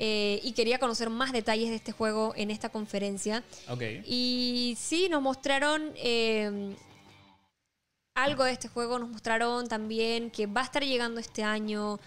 [0.00, 3.42] Eh, y quería conocer más detalles de este juego en esta conferencia.
[3.68, 3.82] Ok.
[4.06, 6.76] Y sí, nos mostraron eh,
[8.14, 11.98] algo de este juego, nos mostraron también que va a estar llegando este año.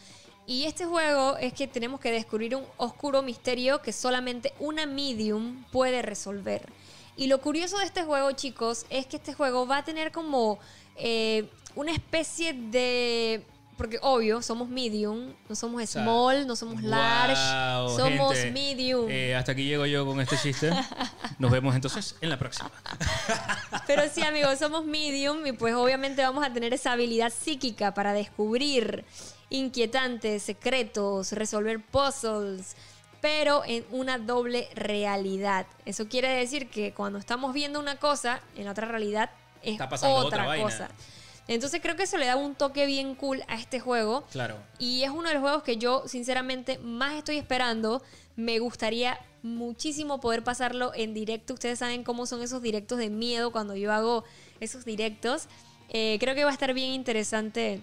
[0.48, 5.66] Y este juego es que tenemos que descubrir un oscuro misterio que solamente una medium
[5.72, 6.72] puede resolver.
[7.18, 10.60] Y lo curioso de este juego, chicos, es que este juego va a tener como
[10.96, 13.46] eh, una especie de...
[13.78, 19.08] Porque obvio, somos medium, no somos sea, small, no somos large, Wow, somos gente, medium.
[19.10, 20.72] eh, hasta aquí llego yo con este chiste.
[21.40, 22.70] Nos vemos entonces en la próxima.
[23.88, 28.14] Pero sí, amigos, somos medium y pues obviamente vamos a tener esa habilidad psíquica para
[28.14, 29.04] descubrir
[29.50, 32.76] inquietantes, secretos, resolver puzzles,
[33.20, 35.66] pero en una doble realidad.
[35.86, 39.30] Eso quiere decir que cuando estamos viendo una cosa, en la otra realidad
[39.62, 40.90] es Está pasando otra, otra vaina.
[41.52, 44.24] Entonces creo que eso le da un toque bien cool a este juego.
[44.32, 44.56] Claro.
[44.80, 48.02] Y es uno de los juegos que yo, sinceramente, más estoy esperando.
[48.38, 51.54] Me gustaría muchísimo poder pasarlo en directo.
[51.54, 54.24] Ustedes saben cómo son esos directos de miedo cuando yo hago
[54.62, 55.50] esos directos.
[55.90, 57.82] Eh, creo que va a estar bien interesante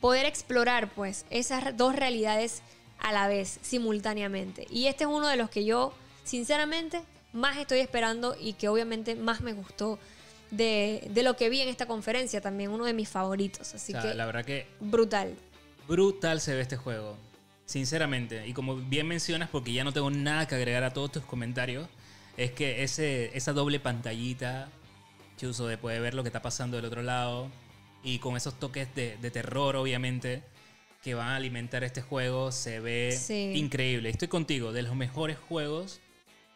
[0.00, 2.62] poder explorar, pues, esas dos realidades
[3.00, 4.64] a la vez, simultáneamente.
[4.70, 9.16] Y este es uno de los que yo, sinceramente, más estoy esperando y que obviamente
[9.16, 9.98] más me gustó
[10.50, 13.74] de, de lo que vi en esta conferencia también, uno de mis favoritos.
[13.74, 15.34] Así O sea, que la verdad que brutal.
[15.88, 17.16] brutal se ve este juego.
[17.66, 18.46] Sinceramente.
[18.46, 21.88] Y como bien mencionas, porque ya no tengo nada que agregar a todos tus comentarios,
[22.36, 24.68] es que ese, esa doble pantallita,
[25.36, 27.50] Chuso, de poder ver lo que está pasando del otro lado,
[28.04, 30.42] y con esos toques de, de terror, obviamente,
[31.02, 33.52] que van a alimentar este juego, se ve Sí.
[33.56, 34.10] increíble.
[34.10, 36.00] Estoy contigo, de los mejores juegos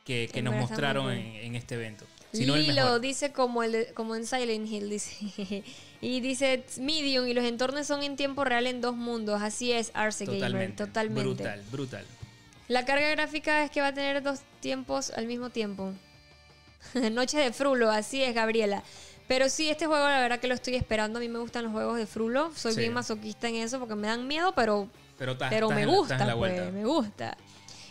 [0.05, 2.05] que, que nos mostraron en este evento.
[2.33, 5.64] El Lilo dice como, el como en Silent Hill, dice.
[6.01, 9.43] y dice Medium y los entornos son en tiempo real en dos mundos.
[9.43, 11.22] Así es, Arce Gamer, Totalmente.
[11.22, 12.05] Brutal, brutal.
[12.68, 15.93] La carga gráfica es que va a tener dos tiempos al mismo tiempo.
[17.12, 18.83] Noche de Frulo, así es, Gabriela.
[19.26, 21.18] Pero sí, este juego la verdad que lo estoy esperando.
[21.18, 22.53] A mí me gustan los juegos de Frulo.
[22.57, 22.81] Soy Sí.
[22.81, 26.37] bien masoquista en eso porque me dan miedo, pero, Pero, ta- pero estás me gusta,
[26.37, 27.37] pues, me gusta.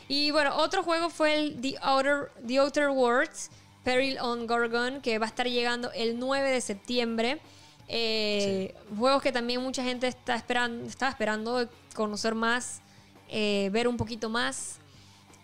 [0.10, 3.52] Y bueno, otro juego fue el The Outer, The Outer Worlds,
[3.84, 7.40] Peril on Gorgon, que va a estar llegando el 9 de septiembre.
[7.88, 12.82] Eh, Juegos que también mucha gente está esperando, está esperando conocer más,
[13.30, 14.78] eh, ver un poquito más.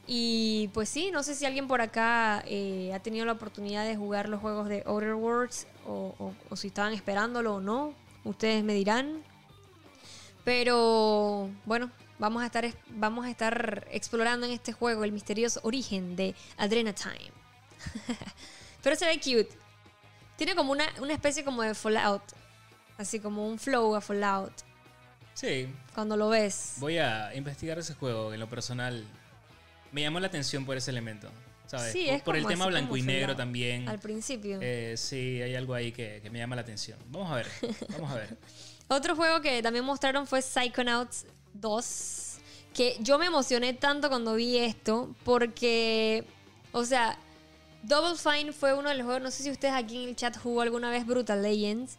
[0.08, 3.96] Y pues sí, no sé si alguien por acá eh, ha tenido la oportunidad de
[3.96, 7.94] jugar los juegos de Outer Worlds o, o- o si estaban esperándolo o no.
[8.24, 9.24] Ustedes me dirán.
[10.44, 16.16] Pero bueno, vamos a estar, vamos a estar explorando en este juego el misterioso origen
[16.16, 17.32] de Adrena Time.
[18.84, 19.50] Pero se ve cute.
[20.38, 22.24] Tiene como una, una especie como de Fallout.
[22.98, 24.54] Así como un flow a Fallout.
[25.34, 26.76] Sí, Cuando lo ves.
[26.78, 29.06] Voy a investigar ese juego en lo personal.
[29.92, 31.30] Me llamó la atención por ese elemento.
[31.68, 31.92] ¿Sabes?
[31.92, 33.38] Sí, por, es por el tema blanco y negro Fallout.
[33.38, 33.90] también.
[33.90, 34.60] Al principio.
[34.62, 36.98] Eh, sí, hay algo ahí que, que me llama la atención.
[37.08, 37.48] Vamos a ver.
[37.90, 38.38] Vamos a ver.
[38.88, 42.38] Otro juego que también mostraron fue Psychonauts 2.
[42.74, 45.14] Que yo me emocioné tanto cuando vi esto.
[45.26, 46.24] Porque,
[46.72, 47.18] o sea,
[47.88, 49.22] Double Fine fue uno de los juegos.
[49.24, 51.98] No sé si ustedes aquí en el chat jugó alguna vez Brutal Legends.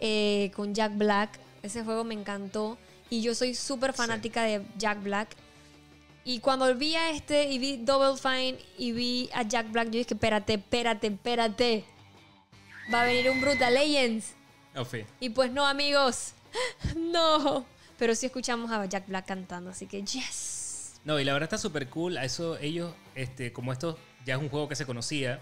[0.00, 1.38] eh, con Jack Black.
[1.62, 2.76] Ese juego me encantó.
[3.08, 5.34] Y yo soy súper fanática de Jack Black.
[6.24, 9.98] Y cuando vi a este y vi Double Fine y vi a Jack Black, yo
[9.98, 11.84] dije, espérate, espérate, espérate.
[12.92, 14.34] Va a venir un Brutal Legends.
[14.74, 15.04] Oh, sí.
[15.20, 16.32] Y pues no, amigos.
[16.96, 17.64] No.
[17.98, 21.00] Pero sí escuchamos a Jack Black cantando, así que yes.
[21.04, 22.18] No, y la verdad está súper cool.
[22.18, 23.96] A eso ellos, este, como esto
[24.26, 25.40] ya es un juego que se conocía,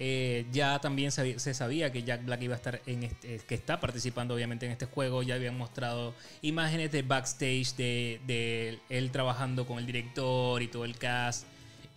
[0.00, 3.78] eh, ya también se sabía que Jack Black iba a estar en este, que está
[3.78, 5.22] participando obviamente en este juego.
[5.22, 10.84] Ya habían mostrado imágenes de backstage de, de él trabajando con el director y todo
[10.84, 11.46] el cast.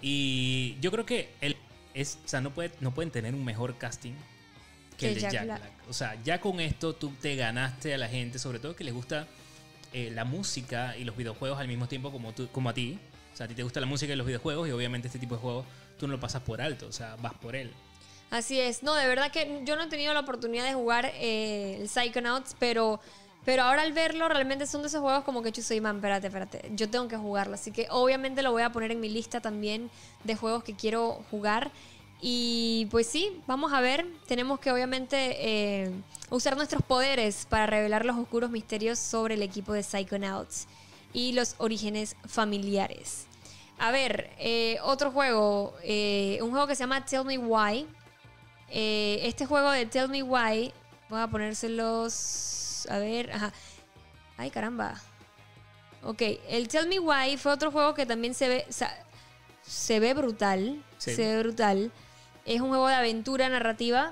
[0.01, 1.57] Y yo creo que él
[1.95, 4.13] es, o sea, no, puede, no pueden tener un mejor casting
[4.95, 5.61] que, el de Jack, Black.
[5.89, 8.93] O sea, ya con esto tú te ganaste a la gente, sobre todo que les
[8.93, 9.27] gusta
[9.93, 12.99] eh, la música y los videojuegos al mismo tiempo como, tú, como a ti.
[13.33, 15.35] O sea, a ti te gusta la música y los videojuegos y obviamente este tipo
[15.35, 15.65] de juegos
[15.97, 17.73] tú no lo pasas por alto, o sea, vas por él.
[18.29, 18.83] Así es.
[18.83, 22.55] No, de verdad que yo no he tenido la oportunidad de jugar eh, el Psychonauts,
[22.59, 22.99] pero,
[23.45, 26.27] pero ahora al verlo realmente son de esos juegos como que yo soy, man, espérate,
[26.27, 27.55] espérate, yo tengo que jugarlo.
[27.55, 29.89] Así que obviamente lo voy a poner en mi lista también
[30.23, 31.71] de juegos que quiero jugar.
[32.19, 34.05] Y pues sí, vamos a ver.
[34.27, 35.91] Tenemos que obviamente eh,
[36.29, 40.67] usar nuestros poderes para revelar los oscuros misterios sobre el equipo de Psychonauts
[41.13, 43.26] y los orígenes familiares.
[43.80, 47.88] A ver, eh, otro juego, eh, un juego que se llama Tell Me Why.
[48.69, 50.73] Eh, este juego de Tell Me Why,
[51.09, 53.53] voy a ponérselos, a ver, ajá.
[54.38, 54.99] Ay, caramba.
[56.03, 58.91] Ok, el Tell Me Why fue otro juego que también se ve, o sea,
[59.63, 61.13] se ve brutal, Sí.
[61.15, 61.91] se ve brutal.
[62.45, 64.11] Es un juego de aventura narrativa.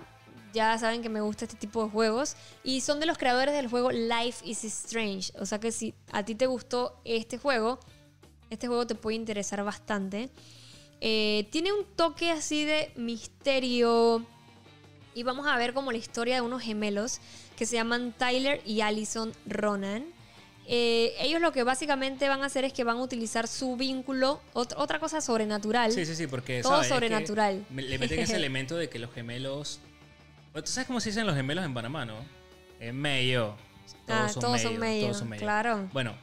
[0.53, 2.35] Ya saben que me gusta este tipo de juegos.
[2.63, 5.33] Y son de los creadores del juego Life is Strange.
[5.39, 7.79] O sea que si a ti te gustó este juego,
[8.49, 10.29] este juego te puede interesar bastante.
[11.01, 14.25] Eh, tiene un toque así de misterio.
[15.13, 17.19] Y vamos a ver como la historia de unos gemelos
[17.55, 20.03] que se llaman Tyler y Allison Ronan.
[20.67, 24.41] Eh, ellos lo que básicamente van a hacer es que van a utilizar su vínculo,
[24.53, 25.91] ot- otra cosa sobrenatural.
[25.91, 26.87] Sí, sí, sí, porque Todo ¿sabes?
[26.87, 27.65] Es que sobrenatural.
[27.73, 29.79] le meten ese elemento de que los gemelos...
[30.53, 32.15] ¿Tú sabes cómo se dicen los gemelos en Panamá, no?
[32.79, 33.55] Es medio.
[34.07, 35.41] Ah, todos son medio, todos son medio.
[35.41, 35.89] claro.
[35.93, 36.15] Bueno,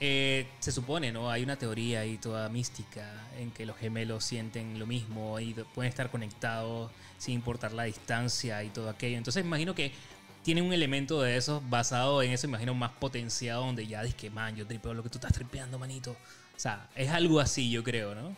[0.00, 1.30] eh, se supone, ¿no?
[1.30, 5.64] Hay una teoría ahí toda mística en que los gemelos sienten lo mismo y de-
[5.64, 9.16] pueden estar conectados sin importar la distancia y todo aquello.
[9.16, 9.92] Entonces imagino que
[10.42, 14.30] tiene un elemento de eso basado en eso, imagino más potenciado, donde ya dices que,
[14.30, 16.10] man, yo tripeo lo que tú estás tripeando, manito.
[16.12, 18.36] O sea, es algo así, yo creo, ¿no?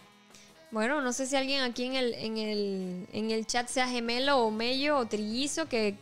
[0.71, 4.39] Bueno, no sé si alguien aquí en el, en el, en el chat sea gemelo
[4.39, 5.97] o mello o trillizo que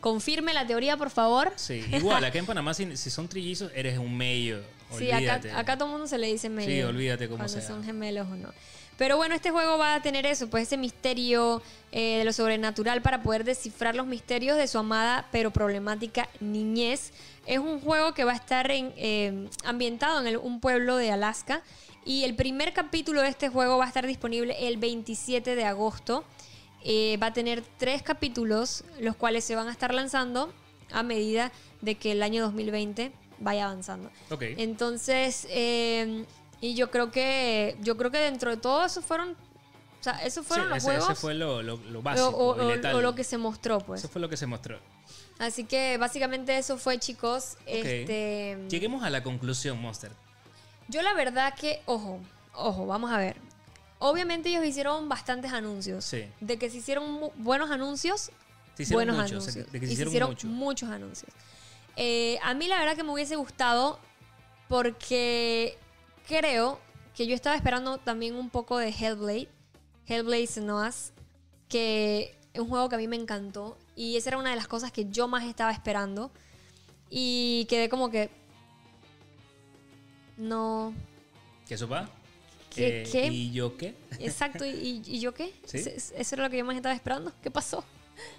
[0.00, 1.52] confirme la teoría, por favor.
[1.56, 4.62] Sí, igual, acá en Panamá, si, si son trillizos, eres un medio.
[4.98, 6.68] Sí, acá, acá todo el mundo se le dice medio.
[6.68, 7.62] Sí, olvídate cómo Cuando sea.
[7.66, 8.50] son gemelos o no.
[8.98, 11.62] Pero bueno, este juego va a tener eso, pues ese misterio
[11.92, 17.12] eh, de lo sobrenatural para poder descifrar los misterios de su amada pero problemática niñez.
[17.46, 21.10] Es un juego que va a estar en, eh, ambientado en el- un pueblo de
[21.10, 21.62] Alaska.
[22.04, 26.24] Y el primer capítulo de este juego va a estar disponible el 27 de agosto.
[26.84, 30.52] Eh, va a tener tres capítulos, los cuales se van a estar lanzando
[30.92, 34.10] a medida de que el año 2020 vaya avanzando.
[34.30, 34.42] Ok.
[34.58, 36.24] Entonces, eh,
[36.60, 40.46] y yo creo que yo creo que dentro de todo eso fueron, o sea, esos
[40.46, 43.78] fueron Sí, los ese, juegos ese fue lo, lo- básico, o- lo que se mostró,
[43.80, 44.00] pues.
[44.02, 44.78] Eso fue lo que se mostró.
[45.38, 47.56] Así que básicamente eso fue, chicos.
[47.66, 50.12] Este, Lleguemos a la conclusión, Monster.
[50.88, 52.20] yo la verdad que, ojo,
[52.54, 53.36] ojo, vamos a ver.
[53.98, 56.04] Obviamente ellos hicieron bastantes anuncios.
[56.04, 56.24] Sí.
[56.40, 58.30] De que se hicieron buenos anuncios,
[58.76, 59.72] Se hicieron buenos muchos, anuncios.
[59.72, 61.30] de que se y hicieron se hicieron muchos anuncios.
[61.96, 63.98] Eh, a mí la verdad que me hubiese gustado
[64.68, 65.76] porque
[66.26, 66.80] creo
[67.14, 69.48] que yo estaba esperando también un poco de Hellblade.
[70.06, 71.12] Hellblade Senua's,
[71.68, 73.76] que es un juego que a mí me encantó.
[73.94, 76.30] Y esa era una de las cosas que yo más estaba esperando.
[77.10, 78.30] Y quedé como que...
[80.36, 80.94] No...
[81.66, 82.08] ¿Qué eso va?
[82.74, 83.26] ¿Qué- Eh, qué?
[83.26, 83.94] ¿Y yo qué?
[84.18, 85.52] Exacto, ¿y, y yo qué?
[85.72, 87.32] Eso era lo que yo más estaba esperando.
[87.42, 87.84] ¿Qué pasó?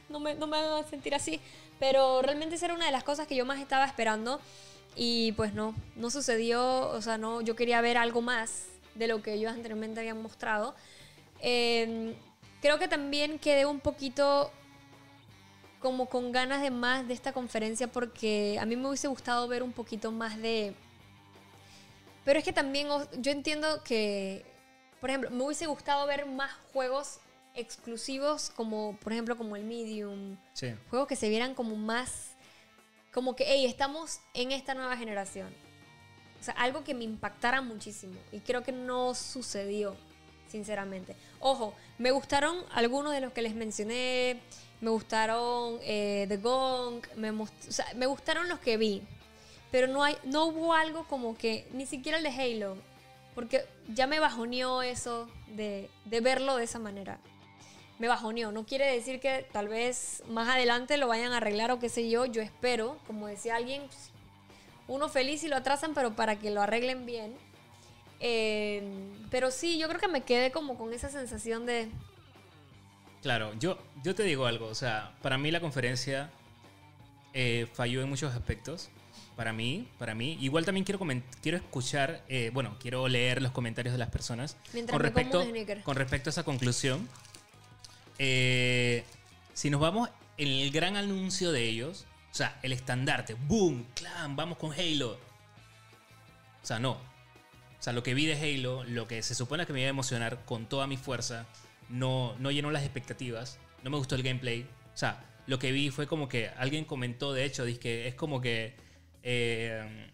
[0.09, 1.39] No me, no me hagan sentir así.
[1.79, 4.39] Pero realmente esa era una de las cosas que yo más estaba esperando.
[4.95, 6.89] Y pues no, no sucedió.
[6.89, 10.75] O sea, no, yo quería ver algo más de lo que ellos anteriormente habían mostrado.
[11.39, 12.15] Eh,
[12.61, 14.51] creo que también quedé un poquito
[15.83, 19.61] como con ganas de más de esta conferencia porque a mí me hubiese gustado ver
[19.61, 20.73] un poquito más de...
[22.23, 24.45] Pero es que también yo entiendo que,
[25.01, 27.19] por ejemplo, me hubiese gustado ver más juegos
[27.55, 30.37] exclusivos como, por ejemplo, como el Medium.
[30.53, 30.73] Sí.
[30.89, 32.31] Juegos que se vieran como más...
[33.13, 35.53] Como que, hey, estamos en esta nueva generación.
[36.41, 38.15] O sea, algo que me impactara muchísimo.
[38.31, 39.95] Y creo que no sucedió,
[40.47, 41.15] sinceramente.
[41.39, 44.41] Ojo, me gustaron algunos de los que les mencioné.
[44.81, 47.05] Me gustaron eh, The Gong.
[47.15, 49.03] Me, o sea, me gustaron los que vi.
[49.71, 52.77] Pero no, hay, no hubo algo como que, ni siquiera el de Halo.
[53.35, 57.19] Porque ya me bajoneó eso de, de verlo de esa manera.
[57.99, 58.51] Me bajoneó.
[58.51, 62.09] No quiere decir que tal vez más adelante lo vayan a arreglar o qué sé
[62.09, 62.25] yo.
[62.25, 64.11] Yo espero, como decía alguien, pues,
[64.87, 67.35] uno feliz si lo atrasan, pero para que lo arreglen bien.
[68.19, 68.83] Eh,
[69.29, 71.89] pero sí, yo creo que me quedé como con esa sensación de...
[73.21, 74.67] Claro, yo, yo te digo algo.
[74.67, 76.29] O sea, para mí la conferencia
[77.33, 78.89] eh, falló en muchos aspectos.
[79.35, 80.37] Para mí, para mí.
[80.41, 80.99] Igual también quiero,
[81.41, 85.43] quiero escuchar, eh, bueno, quiero leer los comentarios de las personas Mientras con respecto,
[85.83, 87.09] con respecto a esa conclusión.
[88.19, 89.03] Eh,
[89.53, 94.35] si nos vamos en el gran anuncio de ellos, o sea, el estandarte, boom, clan,
[94.35, 95.11] vamos con Halo.
[95.11, 96.93] O sea, no.
[96.93, 99.89] O sea, lo que vi de Halo, lo que se supone que me iba a
[99.89, 101.45] emocionar con toda mi fuerza,
[101.89, 103.59] no, no llenó las expectativas.
[103.83, 104.61] No me gustó el gameplay.
[104.93, 108.15] O sea, lo que vi fue como que alguien comentó, de hecho, dice que es
[108.15, 108.75] como que
[109.21, 110.11] eh,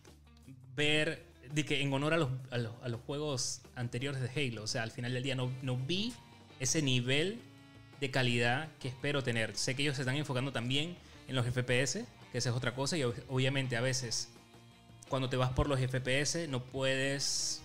[0.76, 4.64] ver, de que en honor a los, a, los, a los juegos anteriores de Halo,
[4.64, 6.14] o sea, al final del día no, no vi
[6.60, 7.39] ese nivel
[8.00, 9.56] de calidad que espero tener.
[9.56, 10.95] Sé que ellos se están enfocando también
[11.28, 14.30] en los FPS, que esa es otra cosa, y ob- obviamente a veces
[15.10, 17.62] cuando te vas por los FPS no puedes,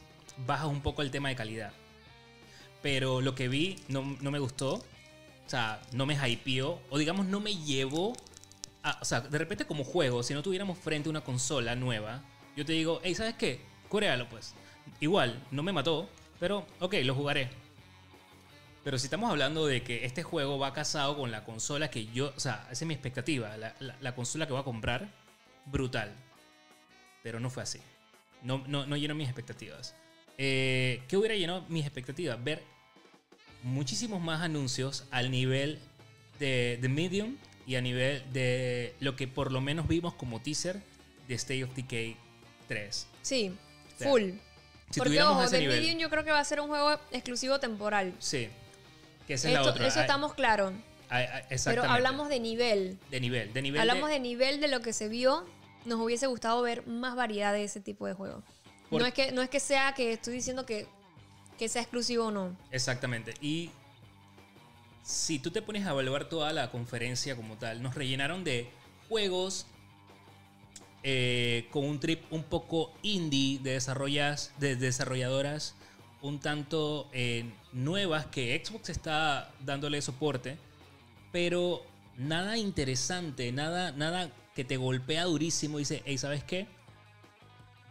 [0.46, 1.72] bajas un poco el tema de calidad.
[2.82, 4.82] Pero lo que vi no, no me gustó, o
[5.50, 8.14] sea, no me hypeó, o digamos no me llevó
[8.82, 12.22] a, o sea, de repente como juego, si no tuviéramos frente a una consola nueva,
[12.56, 13.60] yo te digo, hey, ¿sabes qué?
[13.88, 14.54] Coréalo pues.
[15.00, 16.08] Igual, no me mató,
[16.38, 17.48] pero ok, lo jugaré.
[18.84, 22.32] Pero si estamos hablando de que este juego va casado con la consola que yo,
[22.36, 25.08] o sea, esa es mi expectativa, la, la- la consola que voy a comprar,
[25.66, 26.12] brutal.
[27.22, 27.80] Pero no fue así.
[28.42, 29.94] No, no, no llenó mis expectativas.
[30.36, 32.42] Eh, ¿Qué hubiera llenado mis expectativas?
[32.44, 32.62] Ver
[33.62, 35.78] muchísimos más anuncios al nivel
[36.38, 40.82] de, de Medium y a nivel de lo que por lo menos vimos como teaser
[41.26, 42.16] de State of Decay
[42.68, 43.06] 3.
[43.22, 43.54] Sí,
[43.96, 44.32] sea, full.
[44.90, 45.80] Si Porque, ojo, nivel.
[45.80, 48.12] Medium yo creo que va a ser un juego exclusivo temporal.
[48.18, 48.48] Sí.
[49.26, 49.86] Que esa es la Esto- otra.
[49.86, 50.72] eso estamos claros.
[51.64, 52.98] Pero hablamos de nivel.
[53.10, 53.52] de nivel.
[53.52, 55.46] De nivel Hablamos de- de nivel de lo que se vio.
[55.84, 58.42] Nos hubiese gustado ver más variedad de ese tipo de juegos.
[58.90, 60.86] Por- No, es que, no es que sea que estoy diciendo que,
[61.58, 62.56] que sea exclusivo o no.
[62.70, 63.34] Exactamente.
[63.40, 63.70] Y
[65.02, 68.68] si tú te pones a evaluar toda la conferencia como tal, nos rellenaron de
[69.08, 69.66] juegos
[71.02, 75.74] eh, con un trip un poco indie de, desarrollas, de desarrolladoras
[76.24, 80.58] un tanto eh, nuevas que Xbox está dándole soporte,
[81.32, 81.82] pero
[82.16, 86.66] nada interesante, nada, nada que te golpea durísimo y dice, hey, ¿sabes qué?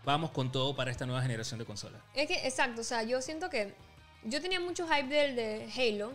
[0.06, 2.02] vamos con todo para esta nueva generación de consolas.
[2.14, 3.74] Es que, exacto, o sea, yo siento que
[4.24, 6.14] yo tenía mucho hype del de Halo.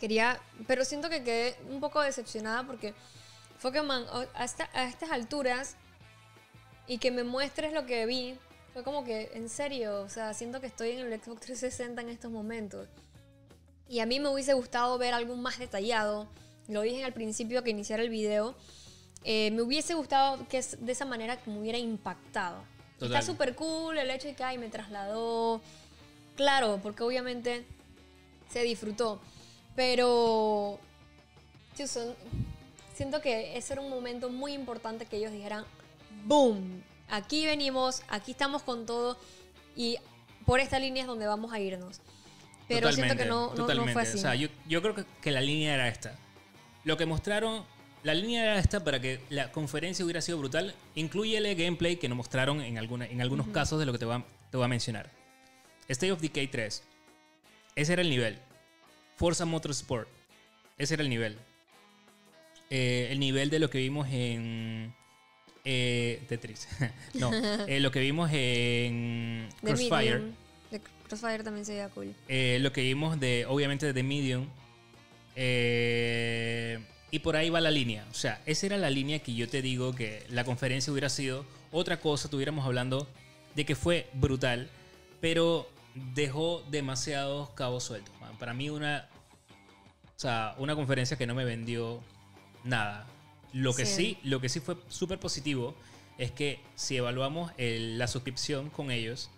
[0.00, 2.94] Quería, pero siento que quedé un poco decepcionada porque
[3.58, 5.76] fue que, man, a, a estas alturas
[6.86, 8.38] y que me muestres lo que vi,
[8.78, 12.10] fue como que, en serio, o sea, siento que estoy en el Xbox 360 en
[12.10, 12.86] estos momentos.
[13.88, 16.28] Y a mí me hubiese gustado ver algo más detallado.
[16.68, 18.54] Lo dije al principio que iniciara el video.
[19.24, 22.62] Eh, me hubiese gustado que de esa manera me hubiera impactado.
[23.00, 25.60] Está súper cool el hecho de que ay, me trasladó.
[26.36, 27.64] Claro, porque obviamente
[28.48, 29.20] se disfrutó.
[29.74, 30.78] Pero
[32.94, 35.64] siento que ese era un momento muy importante que ellos dijeran,
[36.26, 36.84] ¡boom!
[37.10, 39.18] Aquí venimos, aquí estamos con todo
[39.76, 39.96] y
[40.44, 42.00] por esta línea es donde vamos a irnos.
[42.68, 43.50] Pero siento que no,
[43.92, 44.18] fue así.
[44.18, 46.14] O sea, yo, yo creo que, que la línea era esta.
[46.84, 47.64] Lo que mostraron
[48.02, 50.74] la línea era esta para que la conferencia hubiera sido brutal.
[50.94, 54.04] Incluye el gameplay que nos mostraron en, alguna, en algunos casos de lo que te
[54.04, 55.10] voy, a, te voy a mencionar.
[55.88, 56.82] State of Decay 3.
[57.74, 58.38] Ese era el nivel.
[59.16, 60.08] Forza Motorsport.
[60.76, 61.38] Ese era el nivel.
[62.70, 64.94] Eh, el nivel de lo que vimos en
[65.70, 66.66] eh, Tetris.
[67.14, 67.30] no,
[67.68, 70.22] eh, lo que vimos en Crossfire.
[71.06, 72.14] Crossfire también se veía cool.
[72.28, 74.46] Eh, lo que vimos de, obviamente, de The Medium.
[75.36, 76.78] Eh,
[77.10, 78.06] y por ahí va la línea.
[78.10, 81.44] O sea, esa era la línea que yo te digo que la conferencia hubiera sido
[81.70, 82.28] otra cosa.
[82.28, 83.06] Estuviéramos hablando
[83.54, 84.70] de que fue brutal,
[85.20, 85.68] pero
[86.14, 88.14] dejó demasiados cabos sueltos.
[88.38, 89.08] Para mí una,
[90.16, 92.02] o sea, una conferencia que no me vendió
[92.64, 93.06] nada.
[93.52, 95.74] Lo que sí, lo que sí fue súper positivo
[96.18, 99.30] es que si evaluamos la suscripción con ellos,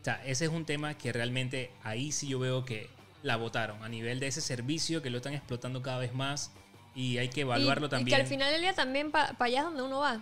[0.00, 2.88] o sea, ese es un tema que realmente ahí sí yo veo que
[3.22, 6.52] la votaron a nivel de ese servicio que lo están explotando cada vez más
[6.94, 8.08] y hay que evaluarlo también.
[8.08, 10.20] Y que al final del día también para allá donde uno va.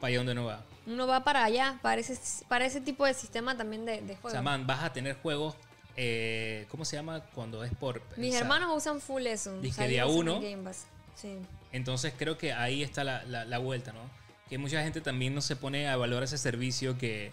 [0.00, 0.64] Para allá donde uno va.
[0.86, 4.24] Uno va para allá, para ese, para ese tipo de sistema también de, de juegos.
[4.24, 5.54] O sea, man, vas a tener juegos,
[5.96, 7.20] eh, ¿cómo se llama?
[7.34, 8.02] Cuando es por...
[8.16, 9.58] Mis hermanos usan full eso.
[9.60, 10.40] Dije día uno.
[11.14, 11.38] Sí.
[11.72, 14.00] Entonces creo que ahí está la, la, vuelta, ¿no?
[14.48, 17.32] Que mucha gente también no se pone a evaluar ese servicio que,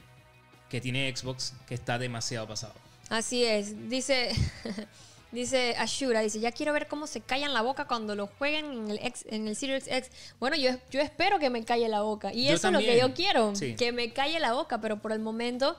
[0.70, 2.74] que tiene Xbox, que está demasiado pasado.
[3.10, 3.90] Así es.
[3.90, 4.32] Dice...
[5.32, 8.90] Dice Ashura, dice, ya quiero ver cómo se callan la boca cuando lo jueguen en
[8.90, 10.10] el, X, en el Series X.
[10.40, 12.34] Bueno, yo, yo espero que me calle la boca.
[12.34, 15.20] Y eso es lo que yo quiero, que me calle la boca, pero por el
[15.20, 15.78] momento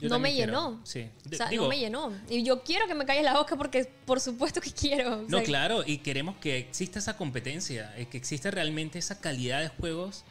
[0.00, 0.80] no me llenó.
[0.84, 1.08] Sí.
[1.30, 2.12] O sea, no me llenó.
[2.28, 5.24] Y yo quiero que me calle la boca porque por supuesto que quiero.
[5.28, 9.68] no, claro, y queremos que exista esa competencia, eh, que exista realmente esa calidad de
[9.68, 10.24] juegos.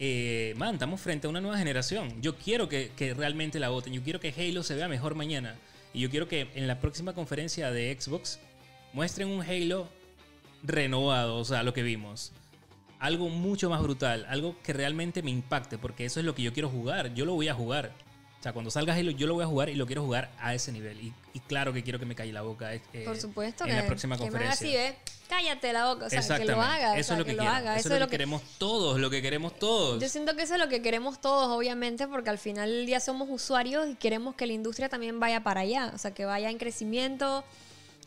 [0.00, 2.22] Eh, man, estamos frente a una nueva generación.
[2.22, 3.92] Yo quiero que, que realmente la voten.
[3.92, 5.56] Yo quiero que Halo se vea mejor mañana.
[5.92, 8.38] Y yo quiero que en la próxima conferencia de Xbox
[8.92, 9.88] muestren un Halo
[10.62, 12.32] renovado, o sea, lo que vimos.
[12.98, 16.52] Algo mucho más brutal, algo que realmente me impacte, porque eso es lo que yo
[16.52, 17.14] quiero jugar.
[17.14, 17.92] Yo lo voy a jugar.
[18.38, 20.54] O sea, cuando salga Halo, yo lo voy a jugar y lo quiero jugar a
[20.54, 21.00] ese nivel.
[21.00, 22.72] Y, claro que quiero que me calle la boca.
[22.74, 24.52] Eh, Por supuesto en que, la próxima conferencia.
[24.52, 24.96] así, ¿eh?
[25.28, 26.96] Cállate la boca, o sea, que lo haga.
[26.96, 27.76] Eso es lo que, lo haga.
[27.76, 30.00] Eso, es lo que queremos todos, lo que queremos todos.
[30.00, 33.00] Yo siento que eso es lo que queremos todos, obviamente, porque al final del día
[33.00, 35.90] somos usuarios y queremos que la industria también vaya para allá.
[35.94, 37.44] O sea, que vaya en crecimiento,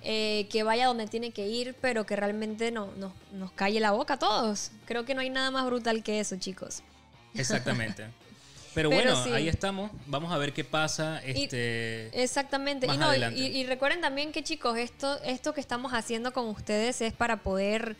[0.01, 3.91] eh, que vaya donde tiene que ir, pero que realmente no, no, nos calle la
[3.91, 4.71] boca a todos.
[4.85, 6.81] Creo que no hay nada más brutal que eso, chicos.
[7.35, 8.07] Exactamente.
[8.73, 9.91] Pero, bueno, ahí estamos.
[10.07, 11.21] Vamos a ver qué pasa.
[11.25, 12.87] Este, exactamente.
[13.35, 17.97] y, recuerden también que, chicos, esto, esto que estamos haciendo con ustedes es para poder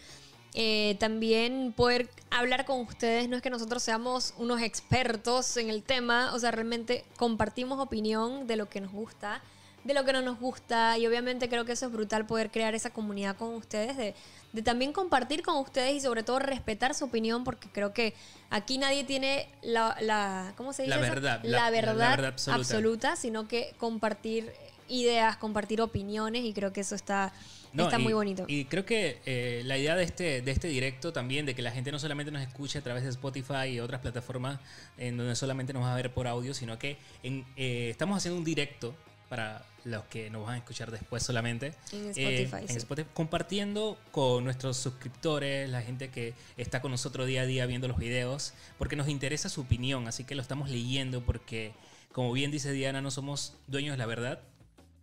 [0.53, 3.29] eh, también poder hablar con ustedes.
[3.29, 6.33] No es que nosotros seamos unos expertos en el tema.
[6.33, 9.41] O sea, realmente compartimos opinión de lo que nos gusta,
[9.83, 10.97] de lo que no nos gusta.
[10.97, 14.15] Y obviamente creo que eso es brutal poder crear esa comunidad con ustedes de
[14.53, 18.13] de también compartir con ustedes y sobre todo respetar su opinión, porque creo que
[18.49, 20.95] aquí nadie tiene la, la ¿cómo se dice?
[20.95, 21.41] La verdad.
[21.43, 23.15] La, verdad, absoluta.
[23.15, 24.51] sino que compartir
[24.89, 27.31] ideas, compartir opiniones y creo que eso está,
[27.77, 28.43] está muy bonito.
[28.49, 31.71] Y creo que eh, la idea de este, de este directo también, de que la
[31.71, 34.59] gente no solamente nos escuche a través de Spotify y otras plataformas
[34.97, 38.37] en donde solamente nos va a ver por audio, sino que en, eh, estamos haciendo
[38.37, 38.93] un directo
[39.31, 41.73] para los que nos van a escuchar después solamente.
[41.93, 43.09] En eh, Spotify.
[43.13, 47.97] compartiendo con nuestros suscriptores, la gente que está con nosotros día a día viendo los
[47.97, 51.71] videos, porque nos interesa su opinión, así que lo estamos leyendo porque,
[52.11, 54.41] como bien dice Diana, no somos dueños de la verdad.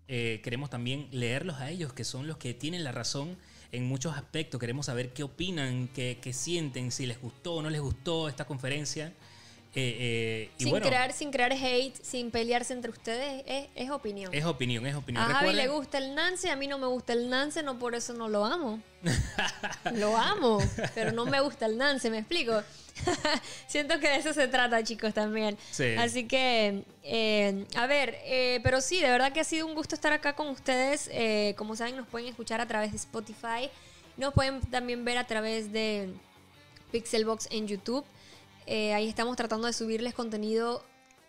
[0.09, 3.38] Eh, queremos también leerlos a ellos, que son los que tienen la razón
[3.72, 4.60] en muchos aspectos.
[4.60, 8.44] Queremos saber qué opinan, qué, qué sienten, si les gustó o no les gustó esta
[8.44, 9.14] conferencia.
[9.80, 13.44] Eh, sin, crear, sin crear hate, sin pelearse entre ustedes,
[13.74, 14.34] es, opinión.
[14.34, 15.24] Es opinión, es opinión.
[15.24, 17.94] A Javi le gusta el Nance, a mí no me gusta el Nance, no por
[17.94, 18.80] eso no lo amo.
[19.94, 20.59] lo amo,
[20.94, 22.62] pero no me gusta el Nance, ¿me explico?
[23.66, 25.56] Siento que de eso se trata, chicos, también.
[25.98, 29.94] Así que, eh, a ver, eh, pero sí, de verdad que ha sido un gusto
[29.94, 31.09] estar acá con ustedes.
[31.12, 33.70] Eh, como saben, nos pueden escuchar a través de Spotify.
[34.16, 36.12] Nos pueden también ver a través de
[36.90, 38.05] Pixelbox en YouTube.
[38.69, 40.82] Ahí estamos tratando de subirles contenido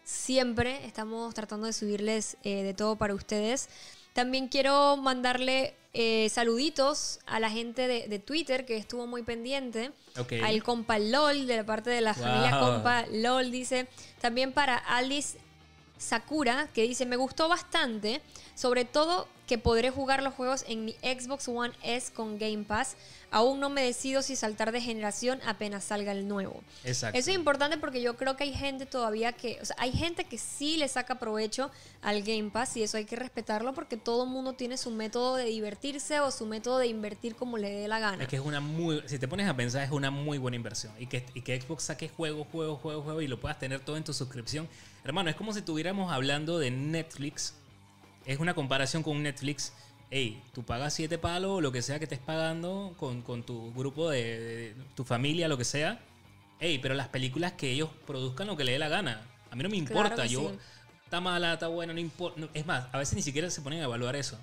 [0.04, 0.86] siempre.
[0.86, 3.70] Estamos tratando de subirles de todo para ustedes.
[4.14, 9.92] También quiero mandarle eh, saluditos a la gente de, Twitter que estuvo muy pendiente.
[10.44, 13.88] Al compa LOL, de la parte de la familia compa LOL, dice.
[14.22, 15.38] También para Alice
[15.98, 18.22] Sakura, que dice, me gustó bastante,
[18.56, 22.96] sobre todo que podré jugar los juegos en mi Xbox One S con Game Pass.
[23.32, 26.62] Aún no me decido si saltar de generación apenas salga el nuevo.
[26.84, 27.18] Exacto.
[27.18, 30.26] Eso es importante porque yo creo que hay gente todavía que, o sea, hay gente
[30.26, 31.72] que sí le saca provecho
[32.04, 35.36] al Game Pass y eso hay que respetarlo porque todo el mundo tiene su método
[35.36, 38.22] de divertirse o su método de invertir como le dé la gana.
[38.22, 40.94] Es que es una muy, si te pones a pensar, es una muy buena inversión.
[41.00, 43.98] Y que, y que Xbox saque juego, juego, juego, juego y lo puedas tener todo
[43.98, 44.70] en tu suscripción.
[45.04, 47.56] Hermano, es como si estuviéramos hablando de Netflix
[48.30, 49.74] es una comparación con Netflix.
[50.12, 54.12] Hey, tú pagas siete palos o lo que sea que estés pagando con, tu grupo
[54.12, 56.00] de, tu familia, lo que sea.
[56.60, 59.26] Hey, pero las películas que ellos produzcan lo que le dé la gana.
[59.50, 60.28] A mí no me importa.
[60.28, 60.52] Yo,
[61.04, 62.48] está mala, está buena, no importa.
[62.54, 64.38] es más, a veces ni siquiera se ponen a evaluar eso.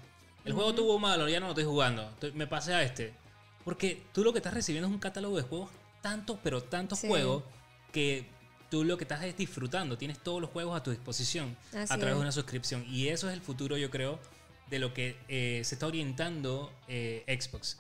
[0.45, 2.13] El juego tuvo malo, ya no lo estoy jugando.
[2.35, 3.15] me pasé a este.
[3.65, 7.45] Porque tú lo que estás recibiendo es un catálogo de juegos, tantos, pero tantos juegos,
[7.93, 8.27] que
[8.71, 12.15] tú lo que estás es disfrutando, tienes todos los juegos a tu disposición a través
[12.15, 12.85] de una suscripción.
[12.89, 14.19] Y eso es el futuro, yo creo,
[14.71, 17.79] de lo que eh, se está orientando eh, Xbox.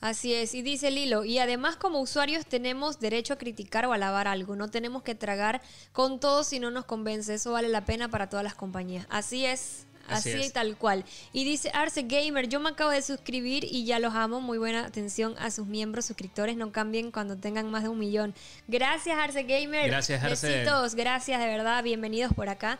[0.00, 4.28] Así es, y dice Lilo, y además como usuarios tenemos derecho a criticar o alabar
[4.28, 5.60] algo, no tenemos que tragar
[5.92, 9.08] con todo si no nos convence, eso vale la pena para todas las compañías.
[9.10, 11.04] Así es, Así, y tal cual.
[11.32, 14.40] Y dice Arce Gamer, yo me acabo de suscribir y ya los amo.
[14.40, 16.56] Muy buena atención a sus miembros, suscriptores.
[16.56, 18.34] No cambien cuando tengan más de un millón.
[18.66, 19.88] Gracias, Arce Gamer.
[19.88, 20.48] Gracias, Arce.
[20.48, 21.82] Besitos, gracias, de verdad.
[21.82, 22.78] Bienvenidos por acá.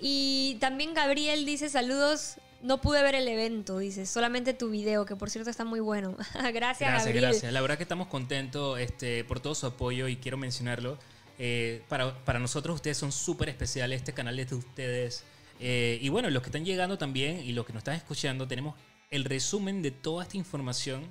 [0.00, 2.36] Y también Gabriel dice saludos.
[2.62, 6.16] No pude ver el evento, dice, solamente tu video, que por cierto está muy bueno.
[6.34, 7.24] gracias, gracias, Gabriel.
[7.24, 10.98] Gracias, La verdad que estamos contentos este, por todo su apoyo y quiero mencionarlo.
[11.38, 15.24] Eh, para, para nosotros ustedes son súper especiales, este canal es de ustedes.
[15.60, 18.74] Eh, y bueno, los que están llegando también y los que nos están escuchando, tenemos
[19.10, 21.04] el resumen de toda esta información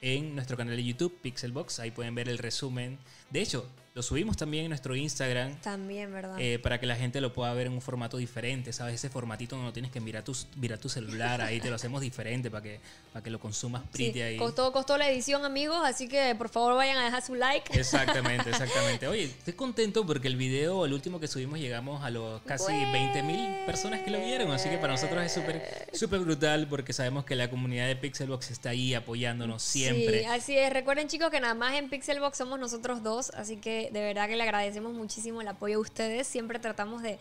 [0.00, 1.80] en nuestro canal de YouTube, Pixelbox.
[1.80, 2.98] Ahí pueden ver el resumen.
[3.30, 5.58] De hecho, lo subimos también en nuestro Instagram.
[5.62, 6.38] También, ¿verdad?
[6.38, 8.96] Eh, para que la gente lo pueda ver en un formato diferente, ¿sabes?
[8.96, 12.50] Ese formatito no tienes que mirar tu, mirar tu celular, ahí te lo hacemos diferente
[12.50, 12.78] para que,
[13.10, 14.36] para que lo consumas pretty ahí.
[14.36, 17.72] Costó, costó la edición, amigos, así que por favor vayan a dejar su like.
[17.72, 19.08] Exactamente, exactamente.
[19.08, 23.22] Oye, estoy contento porque el video, el último que subimos, llegamos a los casi 20
[23.22, 27.24] mil personas que lo vieron, así que para nosotros es súper súper brutal porque sabemos
[27.24, 30.20] que la comunidad de Pixelbox está ahí apoyándonos siempre.
[30.20, 30.70] Sí, así es.
[30.70, 34.36] Recuerden, chicos, que nada más en Pixelbox somos nosotros dos, así que de verdad que
[34.36, 36.26] le agradecemos muchísimo el apoyo a ustedes.
[36.26, 37.18] Siempre tratamos de,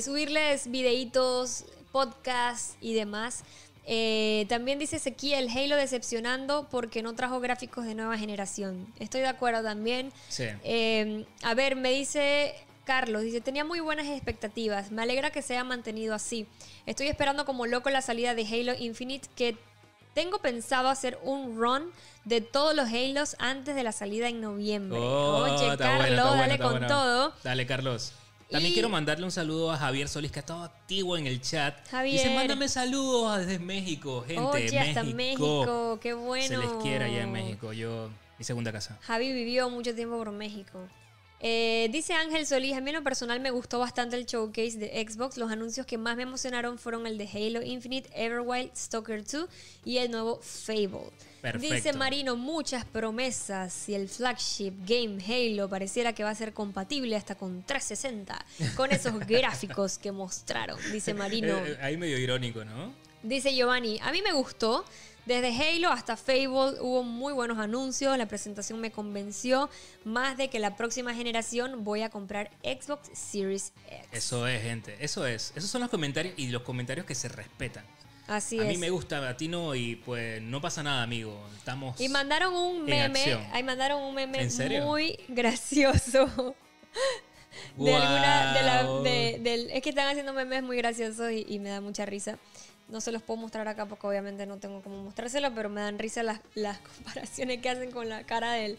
[0.00, 3.44] subirles videitos, podcasts y demás.
[3.88, 8.86] Eh, también dice Ezequiel, Halo decepcionando porque no trajo gráficos de nueva generación.
[8.98, 10.12] Estoy de acuerdo también.
[10.38, 12.54] Eh, a ver, me dice
[12.84, 14.92] Carlos, dice, tenía muy buenas expectativas.
[14.92, 16.46] Me alegra que se haya mantenido así.
[16.86, 19.56] Estoy esperando como loco la salida de Halo Infinite que
[20.16, 21.92] tengo pensado hacer un run
[22.24, 24.98] de todos los Halos antes de la salida en noviembre.
[24.98, 27.34] Oh, Oye, Carlos, dale con todo.
[27.44, 28.14] Dale, Carlos.
[28.50, 31.86] También quiero mandarle un saludo a Javier Solís, que ha estado activo en el chat.
[31.90, 32.14] Javier.
[32.18, 34.40] Dice, mándame saludos desde México, gente.
[34.40, 34.80] Oye, México.
[34.80, 36.48] hasta México, qué bueno.
[36.48, 38.98] Se les quiere allá en México, yo, mi segunda casa.
[39.02, 40.80] Javi vivió mucho tiempo por México.
[41.40, 45.06] Eh, dice Ángel Solís, a mí en lo personal me gustó bastante el showcase de
[45.06, 45.36] Xbox.
[45.36, 49.48] Los anuncios que más me emocionaron fueron el de Halo Infinite, Everwild, Stalker 2
[49.84, 51.10] y el nuevo Fable.
[51.60, 57.14] Dice Marino, muchas promesas y el flagship game Halo pareciera que va a ser compatible
[57.14, 58.44] hasta con 360
[58.74, 61.58] con esos gráficos que mostraron, dice Marino.
[61.58, 62.92] Eh, ahí medio irónico, ¿no?
[63.22, 64.84] Dice Giovanni, a mí me gustó.
[65.26, 69.68] Desde Halo hasta Fable hubo muy buenos anuncios, la presentación me convenció
[70.04, 74.08] más de que la próxima generación voy a comprar Xbox Series X.
[74.12, 75.52] Eso es, gente, eso es.
[75.56, 77.84] Esos son los comentarios y los comentarios que se respetan.
[78.28, 81.44] Así a mí me gusta, a ti no, y pues no pasa nada, amigo.
[81.56, 82.00] Estamos.
[82.00, 83.34] Y mandaron un meme.
[83.52, 84.48] Ahí mandaron un meme
[84.84, 86.54] muy gracioso.
[87.76, 88.52] de alguna.
[88.54, 92.38] De la, de, es que están haciendo memes muy graciosos y me da mucha risa.
[92.88, 95.98] No se los puedo mostrar acá porque obviamente no tengo cómo mostrárselo, pero me dan
[95.98, 98.78] risa las, las comparaciones que hacen con la cara del,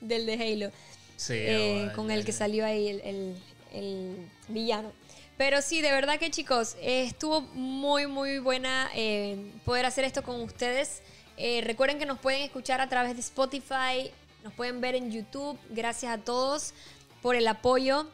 [0.00, 0.72] del de Halo.
[1.16, 4.92] Sí, eh, con el que salió ahí el, el- el villano.
[5.36, 10.22] Pero sí, de verdad que chicos, eh, estuvo muy, muy buena eh, poder hacer esto
[10.22, 11.02] con ustedes.
[11.36, 14.10] Eh, recuerden que nos pueden escuchar a través de Spotify,
[14.42, 15.58] nos pueden ver en YouTube.
[15.70, 16.72] Gracias a todos
[17.22, 18.06] por el apoyo.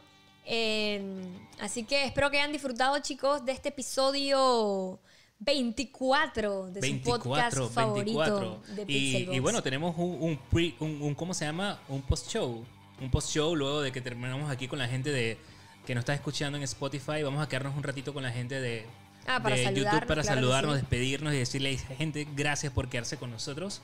[1.59, 4.99] Así que espero que hayan disfrutado, chicos, de este episodio
[5.39, 8.75] 24 de su podcast 24, favorito 24.
[8.75, 11.79] de Y, bueno, tenemos un, un, pre- un- un- ¿cómo se llama?
[11.89, 12.63] Un post-show.
[13.01, 15.37] Un post-show luego de que terminamos aquí con la gente de
[15.85, 17.21] que nos está escuchando en Spotify.
[17.23, 18.85] Vamos a quedarnos un ratito con la gente de,
[19.27, 20.81] Ah, para de YouTube para claro saludarnos, sí.
[20.81, 23.81] despedirnos y decirle gente gracias por quedarse con nosotros.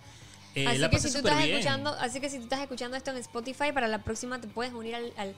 [0.56, 1.58] Eh, así, la que pasé si tú súper estás bien.
[1.60, 4.74] escuchando, así que si tú estás escuchando esto en Spotify, para la próxima te puedes
[4.74, 5.36] unir al, al,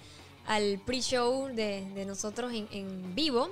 [0.48, 3.50] al pre-show de, de nosotros en, en vivo.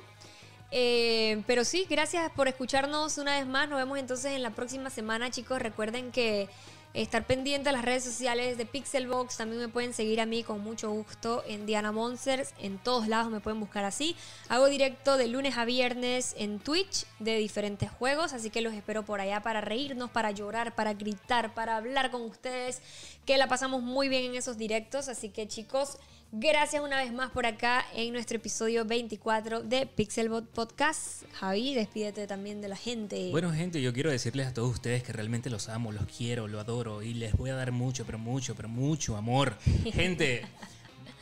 [0.71, 3.67] Eh, pero sí, gracias por escucharnos una vez más.
[3.69, 5.61] Nos vemos entonces en la próxima semana, chicos.
[5.61, 6.49] Recuerden que
[6.93, 9.37] estar pendiente a las redes sociales de Pixelbox.
[9.37, 12.53] También me pueden seguir a mí con mucho gusto en Diana Monsters.
[12.59, 14.15] En todos lados me pueden buscar así.
[14.49, 18.33] Hago directo de lunes a viernes en Twitch de diferentes juegos.
[18.33, 22.21] Así que los espero por allá para reírnos, para llorar, para gritar, para hablar con
[22.21, 22.81] ustedes.
[23.25, 25.07] Que la pasamos muy bien en esos directos.
[25.07, 25.97] Así que chicos,
[26.31, 31.23] gracias una vez más por acá en nuestro episodio 24 de Pixelbot Podcast.
[31.33, 33.29] Javi, despídete también de la gente.
[33.31, 36.59] Bueno, gente, yo quiero decirles a todos ustedes que realmente los amo, los quiero, lo
[36.59, 39.57] adoro y les voy a dar mucho, pero mucho, pero mucho amor.
[39.93, 40.45] Gente,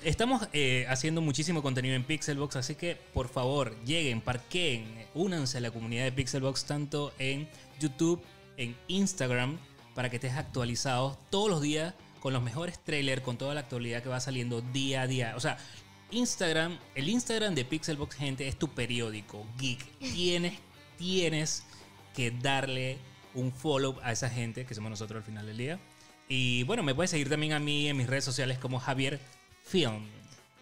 [0.04, 5.62] estamos eh, haciendo muchísimo contenido en Pixelbox, así que por favor, lleguen, parqueen, únanse a
[5.62, 7.50] la comunidad de Pixelbox tanto en
[7.80, 8.22] YouTube,
[8.58, 9.58] en Instagram,
[9.96, 14.04] para que estés actualizado todos los días con los mejores trailers, con toda la actualidad
[14.04, 15.34] que va saliendo día a día.
[15.36, 15.58] O sea,
[16.12, 19.86] Instagram, el Instagram de Pixelbox, gente, es tu periódico geek.
[20.00, 20.54] Tienes,
[20.98, 21.64] tienes
[22.16, 22.98] que darle
[23.34, 25.80] un follow a esa gente que somos nosotros al final del día.
[26.28, 29.20] Y bueno, me puedes seguir también a mí en mis redes sociales como Javier
[29.64, 30.08] Film.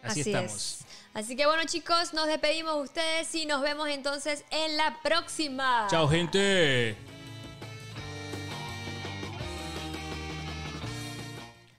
[0.02, 0.54] Así, estamos.
[0.54, 0.86] es.
[1.14, 5.88] Así que bueno chicos, nos despedimos de ustedes y nos vemos entonces en la próxima.
[5.90, 7.17] Chao, gente.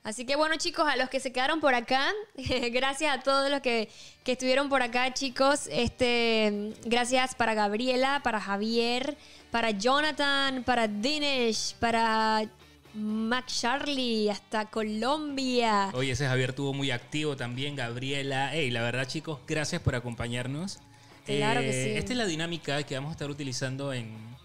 [0.09, 2.15] Así que bueno chicos, a los que se quedaron por acá,
[2.73, 3.91] gracias a todos los que,
[4.25, 9.19] que estuvieron por acá chicos, este, gracias para Gabriela, para Javier,
[9.51, 12.49] para Jonathan, para Dinesh, para
[12.95, 15.91] Mac Charlie, hasta Colombia.
[15.93, 18.49] Oye, ese Javier tuvo muy activo también, Gabriela.
[18.55, 20.79] Hey, la verdad, chicos, gracias por acompañarnos.
[21.27, 21.91] Eh, Claro que sí.
[21.91, 24.38] Esta es la dinámica que vamos a estar utilizando en.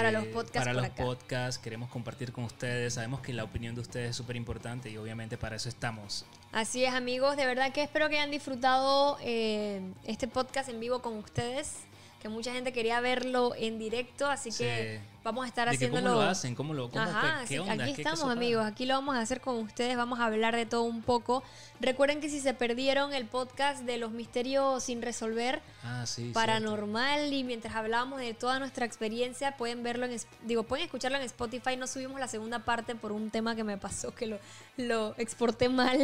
[0.00, 1.04] Para eh, los podcasts Para por los acá.
[1.04, 2.94] podcasts, queremos compartir con ustedes.
[2.94, 6.24] Sabemos que la opinión de ustedes es súper importante y obviamente para eso estamos.
[6.52, 11.00] Así es amigos, de verdad que espero que hayan disfrutado eh, este podcast en vivo
[11.02, 11.76] con ustedes,
[12.20, 15.08] que mucha gente quería verlo en directo, así que Sí.
[15.24, 16.10] vamos a estar De que haciéndolo.
[16.14, 16.54] ¿Cómo lo hacen?
[16.54, 17.72] ¿Cómo lo cómo, Ajá, qué, sí, qué onda?
[17.72, 20.54] aquí ¿Qué- qué estamos amigos, aquí lo vamos a hacer con ustedes, vamos a hablar
[20.54, 21.42] de todo un poco.
[21.80, 26.30] Recuerden que si se perdieron el podcast de los misterios sin resolver, Ah, sí.
[26.34, 31.24] paranormal y mientras hablábamos de toda nuestra experiencia, pueden verlo en, digo, pueden escucharlo en
[31.24, 34.38] Spotify, no subimos la segunda parte por un tema que me pasó que lo,
[34.76, 35.98] lo exporté mal.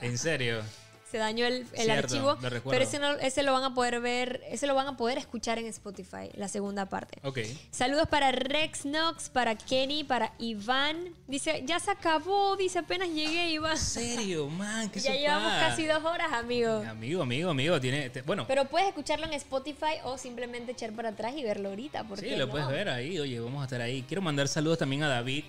[0.00, 0.62] En serio.
[1.10, 4.42] Se dañó el, el Cierto, archivo, pero ese, no- ese lo van a poder ver,
[4.50, 7.18] ese lo van a poder escuchar en Spotify, la segunda parte.
[7.22, 7.38] Ok.
[7.70, 11.14] Saludos para Rex Knox, para Kenny, para Iván.
[11.26, 13.72] Dice, ya se acabó, dice, apenas llegué, Iván.
[13.72, 14.90] ¿En serio, man?
[14.90, 16.84] ¿Qué Ya llevamos casi dos horas, amigo.
[16.86, 17.80] Amigo, amigo, amigo.
[17.80, 21.70] Tiene, te- bueno, Pero puedes escucharlo en Spotify o simplemente echar para atrás y verlo
[21.70, 22.04] ahorita.
[22.04, 22.52] ¿por Sí, lo no?
[22.52, 23.18] puedes ver ahí.
[23.18, 24.02] Oye, vamos a estar ahí.
[24.06, 25.44] Quiero mandar saludos también a David.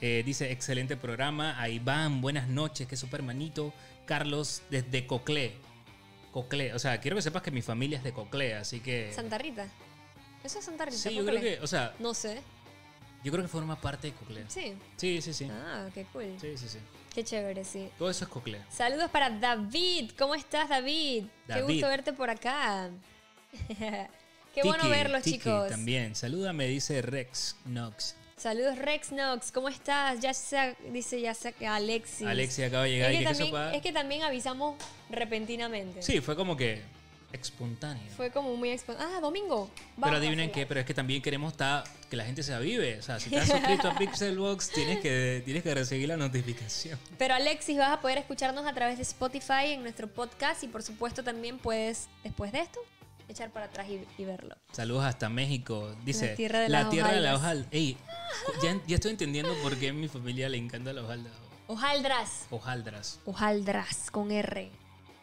[0.00, 1.58] Eh, dice, excelente programa.
[1.60, 2.86] A Iván, buenas noches.
[2.86, 3.72] Qué super manito.
[4.04, 5.54] Carlos, desde Coclé.
[6.32, 6.74] Coclé.
[6.74, 9.12] O sea, quiero que sepas que mi familia es de Coclé, así que...
[9.14, 9.66] Santa Rita.
[10.42, 10.96] Eso es Santa Rita.
[10.98, 11.56] Sí, yo ¿por creo qué?
[11.56, 12.40] que, o sea, No sé.
[13.22, 14.44] yo creo que forma parte de Coclé.
[14.48, 14.74] Sí.
[14.96, 15.48] Sí, sí, sí.
[15.50, 16.36] Ah, qué cool.
[16.40, 16.78] Sí, sí, sí.
[17.14, 17.88] Qué chévere, sí.
[17.96, 18.60] Todo eso es Coclé.
[18.70, 20.10] Saludos para David.
[20.18, 21.24] ¿Cómo estás, David?
[21.46, 21.74] Qué David.
[21.74, 22.90] gusto verte por acá.
[24.54, 25.68] Qué bueno verlos, Tiki chicos.
[25.68, 26.14] también.
[26.14, 28.16] Salúdame, dice Rex Knox.
[28.44, 29.50] Saludos, Rex Knox.
[29.52, 30.20] ¿Cómo estás?
[30.20, 32.26] Ya se, dice ya se, Alexis.
[32.26, 33.10] Alexia acaba de llegar.
[33.10, 34.76] Es ¿Y que, también, es que también avisamos
[35.08, 36.02] repentinamente.
[36.02, 36.82] Sí, fue como que
[37.32, 38.02] espontáneo.
[38.14, 39.70] Fue como muy expo- Ah, domingo.
[39.98, 41.54] Pero adivinen qué, pero es que también queremos
[42.10, 42.98] que la gente se avive.
[42.98, 46.98] O sea, si estás suscrito a Pixelbox, tienes que, tienes que recibir la notificación.
[47.16, 50.82] Pero Alexis, vas a poder escucharnos a través de Spotify en nuestro podcast y por
[50.82, 52.78] supuesto también puedes, después de esto,
[53.28, 54.56] echar para atrás y, y verlo.
[54.72, 55.94] Saludos hasta México.
[56.04, 57.68] Dice, La tierra de la las tierra de la hojaldra.
[57.70, 57.96] Ey,
[58.62, 61.32] ya, ya estoy entendiendo por qué a mi familia le encanta la hojaldra.
[61.66, 62.46] Hojaldras.
[62.50, 63.20] Hojaldras.
[63.24, 64.70] Hojaldras con R.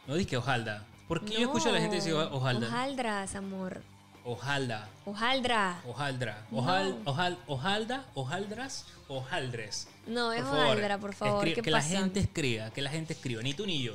[0.08, 0.86] No dije hojalda.
[1.08, 2.68] ¿Por qué yo escucho a la gente decir hojalda?
[2.68, 3.82] Hojaldras, amor.
[4.24, 4.88] Ojalda.
[5.06, 5.82] Ojaldra.
[5.88, 6.46] Ojaldra.
[6.52, 6.60] No.
[6.60, 9.88] Ojal, ojal, ojalda, ojaldras, ojaldres.
[10.08, 11.44] No, es Por favor, hojaldra, por favor.
[11.46, 11.90] escri- ¿Qué que pasa?
[11.94, 13.42] la gente escriba, que la gente escriba.
[13.42, 13.94] Ni tú ni yo.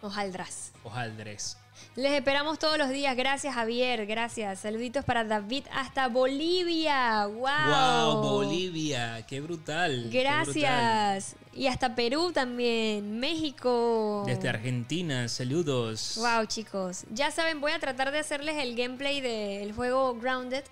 [0.00, 0.72] Ojaldras.
[0.84, 1.56] Ojaldres.
[1.96, 3.16] Les esperamos todos los días.
[3.16, 4.06] Gracias, Javier.
[4.06, 4.60] Gracias.
[4.60, 7.26] Saluditos para David hasta Bolivia.
[7.26, 7.40] ¡Wow!
[7.40, 8.22] ¡Wow!
[8.22, 9.24] Bolivia.
[9.26, 10.08] ¡Qué brutal!
[10.10, 10.54] qué brutal.
[10.54, 11.36] Gracias.
[11.52, 13.18] Y hasta Perú también.
[13.20, 14.24] México.
[14.26, 16.16] Desde Argentina, saludos.
[16.16, 17.04] Wow, chicos.
[17.10, 20.64] Ya saben, voy a tratar de hacerles el gameplay del juego Grounded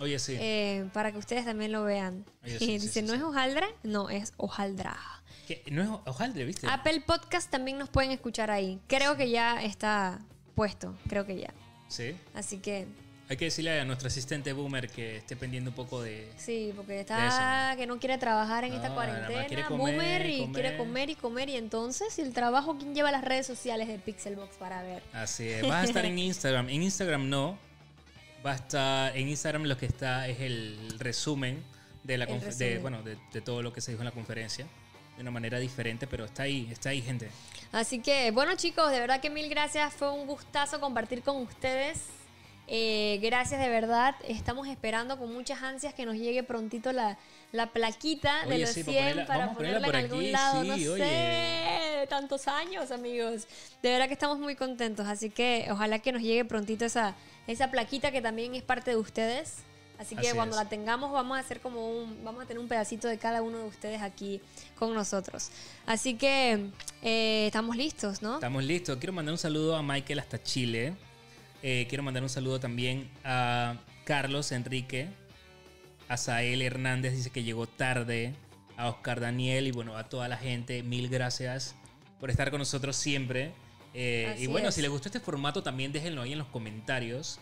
[0.00, 0.36] Oye, sí.
[0.38, 2.24] eh, para que ustedes también lo vean.
[2.44, 3.66] Oye, sí, sí, Dice, sí, ¿no es hojaldra?
[3.82, 4.96] No, es hojaldra.
[5.70, 6.66] No es hojaldre, ¿viste?
[6.68, 8.78] Apple Podcast también nos pueden escuchar ahí.
[8.86, 10.20] Creo que ya está
[10.58, 10.94] puesto.
[11.08, 11.54] Creo que ya.
[11.88, 12.16] Sí.
[12.34, 12.86] Así que
[13.28, 16.28] Hay que decirle a nuestro asistente Boomer que esté pendiente un poco de...
[16.36, 20.38] Sí, porque está que no quiere trabajar en esta No, cuarentena, quiere comer, boomer, y
[20.40, 20.52] comer.
[20.52, 21.48] quiere comer y comer.
[21.50, 25.02] Y entonces, ¿y el trabajo quién lleva las redes sociales de Pixelbox para ver?
[25.12, 25.62] Así es.
[25.62, 26.68] Vas a estar en Instagram.
[26.70, 27.56] En Instagram no.
[28.44, 29.16] Va a estar...
[29.16, 31.62] En Instagram lo que está es el resumen
[32.02, 32.82] de la de, resumen.
[32.82, 34.66] bueno, de, de todo lo que se dijo en la conferencia.
[35.16, 37.28] De una manera diferente, pero está ahí, está ahí, gente.
[37.72, 39.92] Así que, bueno, chicos, de verdad que mil gracias.
[39.94, 42.02] Fue un gustazo compartir con ustedes.
[42.70, 44.14] Eh, gracias de verdad.
[44.26, 47.16] Estamos esperando con muchas ansias que nos llegue prontito la,
[47.52, 50.20] la plaquita de los sí, 100 para ponerla- para vamos a ponerla ponerla en algún
[50.20, 50.62] aquí, lado.
[50.62, 51.04] sí, no oye.
[51.04, 53.46] sé, tantos años, amigos.
[53.82, 55.06] De verdad que estamos muy contentos.
[55.06, 57.14] Así que ojalá que nos llegue prontito esa,
[57.46, 59.56] esa plaquita que también es parte de ustedes.
[59.98, 60.62] Así que Así cuando es.
[60.62, 63.58] la tengamos vamos a hacer como un, vamos a tener un pedacito de cada uno
[63.58, 64.40] de ustedes aquí
[64.78, 65.50] con nosotros.
[65.86, 66.70] Así que
[67.02, 68.34] eh, estamos listos, ¿no?
[68.34, 68.96] Estamos listos.
[68.98, 70.94] Quiero mandar un saludo a Michael hasta Chile.
[71.62, 75.08] Eh, quiero mandar un saludo también a Carlos Enrique.
[76.08, 78.34] A Sael Hernández dice que llegó tarde.
[78.76, 80.84] A Oscar Daniel y bueno, a toda la gente.
[80.84, 81.74] Mil gracias
[82.20, 83.52] por estar con nosotros siempre.
[83.94, 84.76] Eh, y bueno, es.
[84.76, 87.40] si les gustó este formato también déjenlo ahí en los comentarios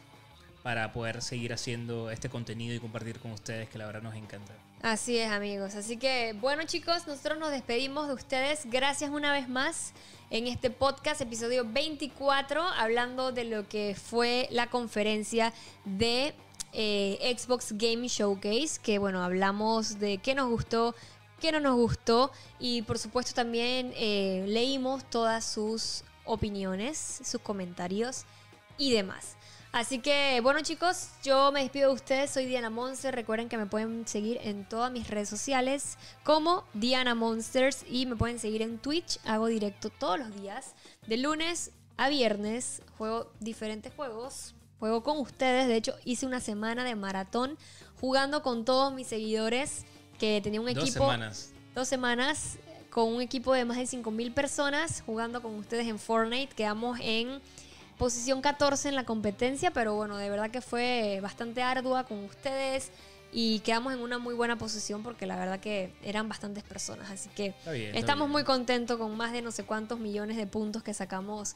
[0.67, 4.53] para poder seguir haciendo este contenido y compartir con ustedes que la verdad nos encanta.
[4.83, 5.77] Así es, amigos.
[5.77, 8.63] Así que, bueno, chicos, nosotros nos despedimos de ustedes.
[8.65, 9.93] Gracias una vez más
[10.29, 15.53] en este podcast, episodio 24, hablando de lo que fue la conferencia
[15.85, 16.35] de
[16.73, 18.81] eh, Xbox Game Showcase.
[18.83, 20.97] Que, bueno, hablamos de qué nos gustó,
[21.41, 22.33] qué no nos gustó.
[22.59, 28.25] Y, por supuesto, también eh, leímos todas sus opiniones, sus comentarios
[28.79, 29.36] y demás.
[29.77, 33.67] Así que, bueno chicos, yo me despido de ustedes, soy Diana Monster, recuerden que me
[33.67, 38.79] pueden seguir en todas mis redes sociales como Diana Monsters y me pueden seguir en
[38.79, 40.75] Twitch, hago directo todos los días,
[41.07, 46.83] de lunes a viernes, juego diferentes juegos, juego con ustedes, de hecho hice una semana
[46.83, 47.59] de maratón
[48.01, 49.85] jugando con todos mis seguidores
[50.19, 51.53] que tenía un equipo Dos semanas.
[51.75, 52.57] dos semanas
[52.89, 56.55] con un equipo de más de 5.000 personas jugando con ustedes en Fortnite.
[56.55, 57.43] Quedamos en
[57.99, 62.91] posición 14 en la competencia, pero bueno, de verdad que fue bastante ardua con ustedes
[63.33, 67.11] y quedamos en una muy buena posición porque la verdad que eran bastantes personas.
[67.11, 70.83] Así que bien, estamos muy contentos con más de no sé cuántos millones de puntos
[70.83, 71.55] que sacamos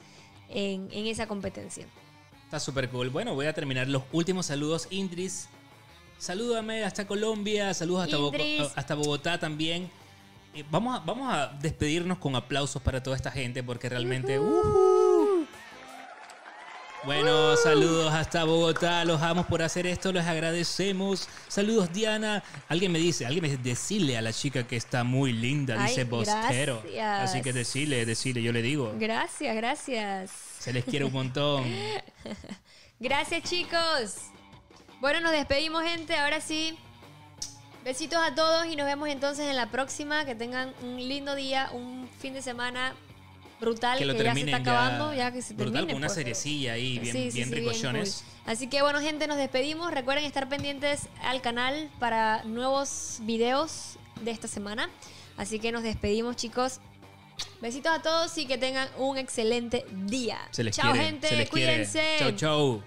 [0.49, 1.87] en, en esa competencia.
[2.45, 3.11] Está súper cool.
[3.11, 4.89] Bueno, voy a terminar los últimos saludos.
[4.91, 5.49] Indris,
[6.19, 8.33] salúdame hasta Colombia, saludos hasta, Bo-
[8.75, 9.89] hasta Bogotá también.
[10.53, 14.39] Eh, vamos, a, vamos a despedirnos con aplausos para toda esta gente porque realmente...
[14.41, 15.20] ¡Ujú!
[17.05, 21.28] Bueno, saludos hasta Bogotá, los amos por hacer esto, les agradecemos.
[21.48, 22.43] Saludos Diana.
[22.68, 25.89] Alguien me dice, alguien me dice, decirle a la chica que está muy linda, Ay,
[25.89, 26.82] dice Bostero.
[26.82, 27.31] gracias.
[27.31, 28.93] Así que decirle, decirle, yo le digo.
[28.98, 30.31] Gracias, gracias.
[30.59, 31.64] Se les quiere un montón.
[33.01, 34.16] Gracias, chicos.
[35.01, 36.14] Bueno, nos despedimos, gente.
[36.14, 36.78] Ahora sí.
[37.82, 40.27] Besitos a todos y nos vemos entonces en la próxima.
[40.27, 42.93] Que tengan un lindo día, un fin de semana
[43.61, 45.93] brutal que ya se está acabando, ya que se brutal termine.
[45.93, 46.15] con una pues.
[46.16, 48.24] seriecilla ahí bien, Sí, sí, bien sí, ricochones.
[48.45, 48.53] cool.
[48.53, 49.93] Así que bueno, gente, nos despedimos.
[49.93, 54.89] Recuerden estar pendientes al canal para nuevos videos de esta semana.
[55.37, 56.81] Así que nos despedimos, chicos.
[57.62, 60.39] Besitos a todos y que tengan un excelente día.
[60.51, 61.28] Se les Chao, quiere, gente.
[61.28, 61.73] se les quiere.
[61.73, 62.16] Cuídense.
[62.19, 62.82] Chau, chau.